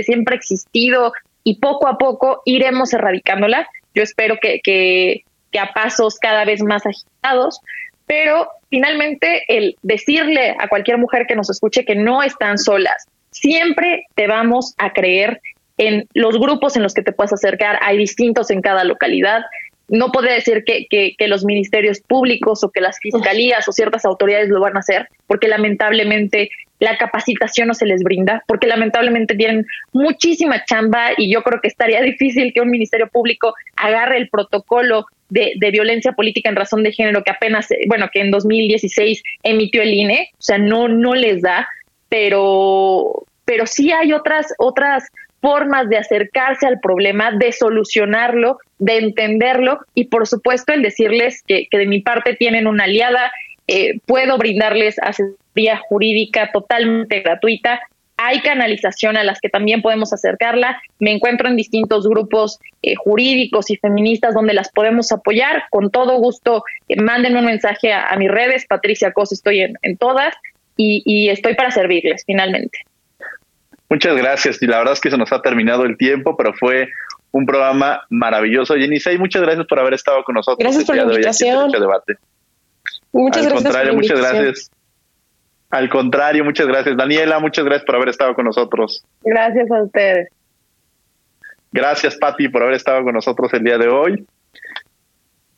siempre 0.03 0.35
ha 0.35 0.39
existido 0.39 1.13
y 1.45 1.57
poco 1.57 1.89
a 1.89 1.99
poco 1.99 2.43
iremos 2.45 2.93
erradicándola. 2.93 3.69
Yo 3.95 4.03
espero 4.03 4.39
que, 4.41 4.61
que, 4.63 5.25
a 5.59 5.73
pasos 5.73 6.19
cada 6.19 6.45
vez 6.45 6.63
más 6.63 6.83
agitados, 6.87 7.61
pero 8.07 8.49
finalmente 8.71 9.45
el 9.49 9.77
decirle 9.83 10.55
a 10.59 10.69
cualquier 10.69 10.99
mujer 10.99 11.27
que 11.27 11.35
nos 11.35 11.51
escuche 11.51 11.85
que 11.85 11.95
no 11.95 12.23
están 12.23 12.59
solas, 12.59 13.07
siempre 13.31 14.05
te 14.15 14.27
vamos 14.27 14.75
a 14.79 14.93
creer 14.93 15.41
en 15.79 16.07
los 16.13 16.39
grupos 16.39 16.77
en 16.77 16.83
los 16.83 16.93
que 16.93 17.03
te 17.03 17.13
puedes 17.13 17.33
acercar, 17.33 17.79
hay 17.83 17.97
distintos 17.97 18.51
en 18.51 18.61
cada 18.61 18.85
localidad. 18.85 19.43
No 19.89 20.13
puede 20.13 20.35
decir 20.35 20.65
que, 20.65 20.87
que, 20.89 21.29
los 21.29 21.45
ministerios 21.45 22.01
públicos 22.01 22.63
o 22.63 22.71
que 22.71 22.81
las 22.81 22.99
fiscalías 22.99 23.67
o 23.69 23.73
ciertas 23.73 24.05
autoridades 24.05 24.49
lo 24.51 24.61
van 24.61 24.77
a 24.77 24.81
hacer, 24.81 25.09
porque 25.27 25.49
lamentablemente 25.49 26.51
la 26.79 26.97
capacitación 26.97 27.69
no 27.69 27.75
se 27.75 27.87
les 27.87 28.03
brinda, 28.03 28.45
porque 28.47 28.67
lamentablemente 28.67 29.35
tienen 29.35 29.67
muchísima 29.93 30.65
chamba 30.65 31.11
y 31.17 31.33
yo 31.33 31.43
creo 31.43 31.61
que 31.61 31.69
estaría 31.69 32.01
difícil 32.03 32.53
que 32.53 32.61
un 32.61 32.71
ministerio 32.71 33.09
público 33.09 33.55
agarre 33.77 34.19
el 34.19 34.29
protocolo 34.29 35.07
de, 35.31 35.71
violencia 35.71 36.13
política 36.13 36.49
en 36.49 36.57
razón 36.57 36.83
de 36.83 36.93
género 36.93 37.23
que 37.23 37.31
apenas, 37.31 37.69
bueno, 37.87 38.09
que 38.13 38.21
en 38.21 38.31
2016 38.31 39.23
emitió 39.43 39.83
el 39.83 39.93
INE, 39.93 40.31
o 40.33 40.43
sea, 40.43 40.59
no, 40.59 40.89
no 40.89 41.15
les 41.15 41.43
da, 41.43 41.69
pero, 42.09 43.25
pero 43.45 43.67
sí 43.67 43.93
hay 43.93 44.13
otras, 44.13 44.55
otras 44.59 45.05
formas 45.41 45.89
de 45.89 45.99
acercarse 45.99 46.67
al 46.67 46.81
problema, 46.81 47.33
de 47.33 47.53
solucionarlo, 47.53 48.59
de 48.79 48.99
entenderlo 48.99 49.81
y 49.95 50.05
por 50.05 50.27
supuesto 50.27 50.73
el 50.73 50.83
decirles 50.83 51.43
que, 51.47 51.67
que 51.71 51.79
de 51.79 51.87
mi 51.87 52.01
parte 52.01 52.35
tienen 52.35 52.67
una 52.67 52.85
aliada, 52.85 53.33
eh, 53.67 54.01
puedo 54.07 54.39
brindarles 54.39 54.99
asesoría 54.99 55.79
jurídica 55.89 56.51
totalmente 56.53 57.21
gratuita 57.21 57.81
hay 58.19 58.41
canalización 58.41 59.17
a 59.17 59.23
las 59.23 59.41
que 59.41 59.49
también 59.49 59.81
podemos 59.81 60.13
acercarla. 60.13 60.83
Me 60.99 61.13
encuentro 61.13 61.49
en 61.49 61.57
distintos 61.57 62.07
grupos 62.07 62.59
eh, 62.83 62.97
jurídicos 62.97 63.71
y 63.71 63.77
feministas 63.77 64.35
donde 64.35 64.55
las 64.55 64.71
podemos 64.71 65.13
apoyar. 65.13 65.63
Con 65.71 65.91
todo 65.91 66.19
gusto, 66.19 66.65
eh, 66.89 67.01
manden 67.01 67.37
un 67.37 67.47
mensaje 67.47 67.93
a, 67.93 68.15
mis 68.17 68.29
redes. 68.29 68.67
Patricia 68.67 69.13
Cos, 69.13 69.33
estoy 69.33 69.61
en, 69.61 69.97
todas 69.99 70.35
y, 70.77 71.29
estoy 71.29 71.55
para 71.55 71.71
servirles 71.71 72.25
finalmente. 72.27 72.81
Muchas 73.91 74.17
gracias. 74.17 74.63
Y 74.63 74.67
la 74.67 74.79
verdad 74.79 74.95
es 74.95 75.01
que 75.01 75.11
se 75.11 75.17
nos 75.17 75.33
ha 75.33 75.41
terminado 75.41 75.85
el 75.85 75.97
tiempo, 75.97 76.37
pero 76.37 76.53
fue 76.55 76.89
un 77.31 77.47
programa 77.47 78.03
maravilloso. 78.11 78.75
Jenny 78.75 78.99
muchas 79.19 79.43
gracias 79.43 79.67
por 79.67 79.79
haber 79.79 79.95
estado 79.95 80.23
con 80.25 80.35
nosotros. 80.35 80.59
Gracias 80.59 80.85
por 80.85 80.97
la 80.97 81.03
invitación. 81.03 81.71
Debate. 81.71 82.17
Muchas 83.13 83.47
Al 83.47 83.51
gracias. 83.51 83.63
Contrario, 83.63 83.95
muchas 83.95 84.19
gracias. 84.19 84.71
Al 85.71 85.89
contrario, 85.89 86.45
muchas 86.45 86.67
gracias. 86.67 86.97
Daniela, 86.97 87.39
muchas 87.41 87.65
gracias 87.65 87.85
por 87.85 87.97
haber 87.97 88.09
estado 88.09 88.35
con 88.35 88.45
nosotros. 88.47 89.05
Gracias 89.23 89.71
a 89.71 89.83
ustedes. 89.83 90.29
Gracias, 91.73 92.17
Patti, 92.17 92.49
por 92.49 92.63
haber 92.63 92.75
estado 92.75 93.05
con 93.05 93.15
nosotros 93.15 93.53
el 93.53 93.65
día 93.65 93.77
de 93.77 93.89
hoy. 93.89 94.27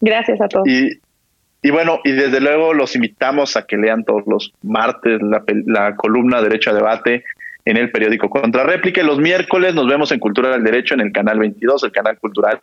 Gracias 0.01 0.41
a 0.41 0.49
todos. 0.49 0.67
Y, 0.67 1.71
bueno, 1.71 2.01
y 2.05 2.13
desde 2.13 2.41
luego 2.41 2.75
los 2.75 2.97
invitamos 2.97 3.57
a 3.57 3.67
que 3.67 3.77
lean 3.77 4.05
todos 4.05 4.23
los 4.27 4.53
martes 4.63 5.21
la, 5.23 5.45
la 5.67 5.95
columna 5.95 6.41
Derecho 6.41 6.71
a 6.71 6.75
Debate 6.75 7.23
en 7.71 7.77
el 7.77 7.91
periódico 7.91 8.29
Contrarréplica. 8.29 9.03
Los 9.03 9.19
miércoles 9.19 9.75
nos 9.75 9.87
vemos 9.87 10.13
en 10.13 10.19
Cultura 10.19 10.51
del 10.51 10.65
Derecho 10.65 10.95
en 10.95 11.01
el 11.01 11.13
canal 11.13 11.39
22, 11.39 11.85
el 11.85 11.93
canal 11.93 12.19
cultural 12.19 12.59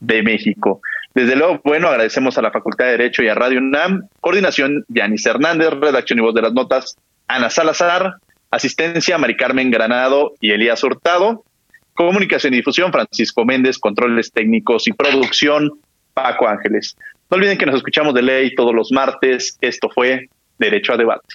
de 0.00 0.22
México. 0.22 0.80
Desde 1.14 1.36
luego, 1.36 1.60
bueno, 1.64 1.88
agradecemos 1.88 2.38
a 2.38 2.42
la 2.42 2.50
Facultad 2.50 2.86
de 2.86 2.92
Derecho 2.92 3.22
y 3.22 3.28
a 3.28 3.34
Radio 3.34 3.58
UNAM. 3.58 4.08
Coordinación, 4.20 4.84
Yanis 4.88 5.26
Hernández. 5.26 5.70
Redacción 5.70 6.18
y 6.18 6.22
voz 6.22 6.34
de 6.34 6.42
las 6.42 6.52
notas, 6.52 6.96
Ana 7.28 7.50
Salazar. 7.50 8.14
Asistencia, 8.50 9.18
Mari 9.18 9.36
Carmen 9.36 9.70
Granado 9.70 10.34
y 10.40 10.52
Elías 10.52 10.84
Hurtado. 10.84 11.44
Comunicación 11.94 12.54
y 12.54 12.58
difusión, 12.58 12.92
Francisco 12.92 13.44
Méndez. 13.44 13.78
Controles 13.78 14.30
técnicos 14.30 14.86
y 14.86 14.92
producción, 14.92 15.70
Paco 16.14 16.46
Ángeles. 16.46 16.96
No 17.30 17.36
olviden 17.36 17.58
que 17.58 17.66
nos 17.66 17.76
escuchamos 17.76 18.14
de 18.14 18.22
ley 18.22 18.54
todos 18.54 18.74
los 18.74 18.92
martes. 18.92 19.56
Esto 19.60 19.88
fue 19.88 20.28
Derecho 20.58 20.92
a 20.92 20.96
Debate. 20.96 21.34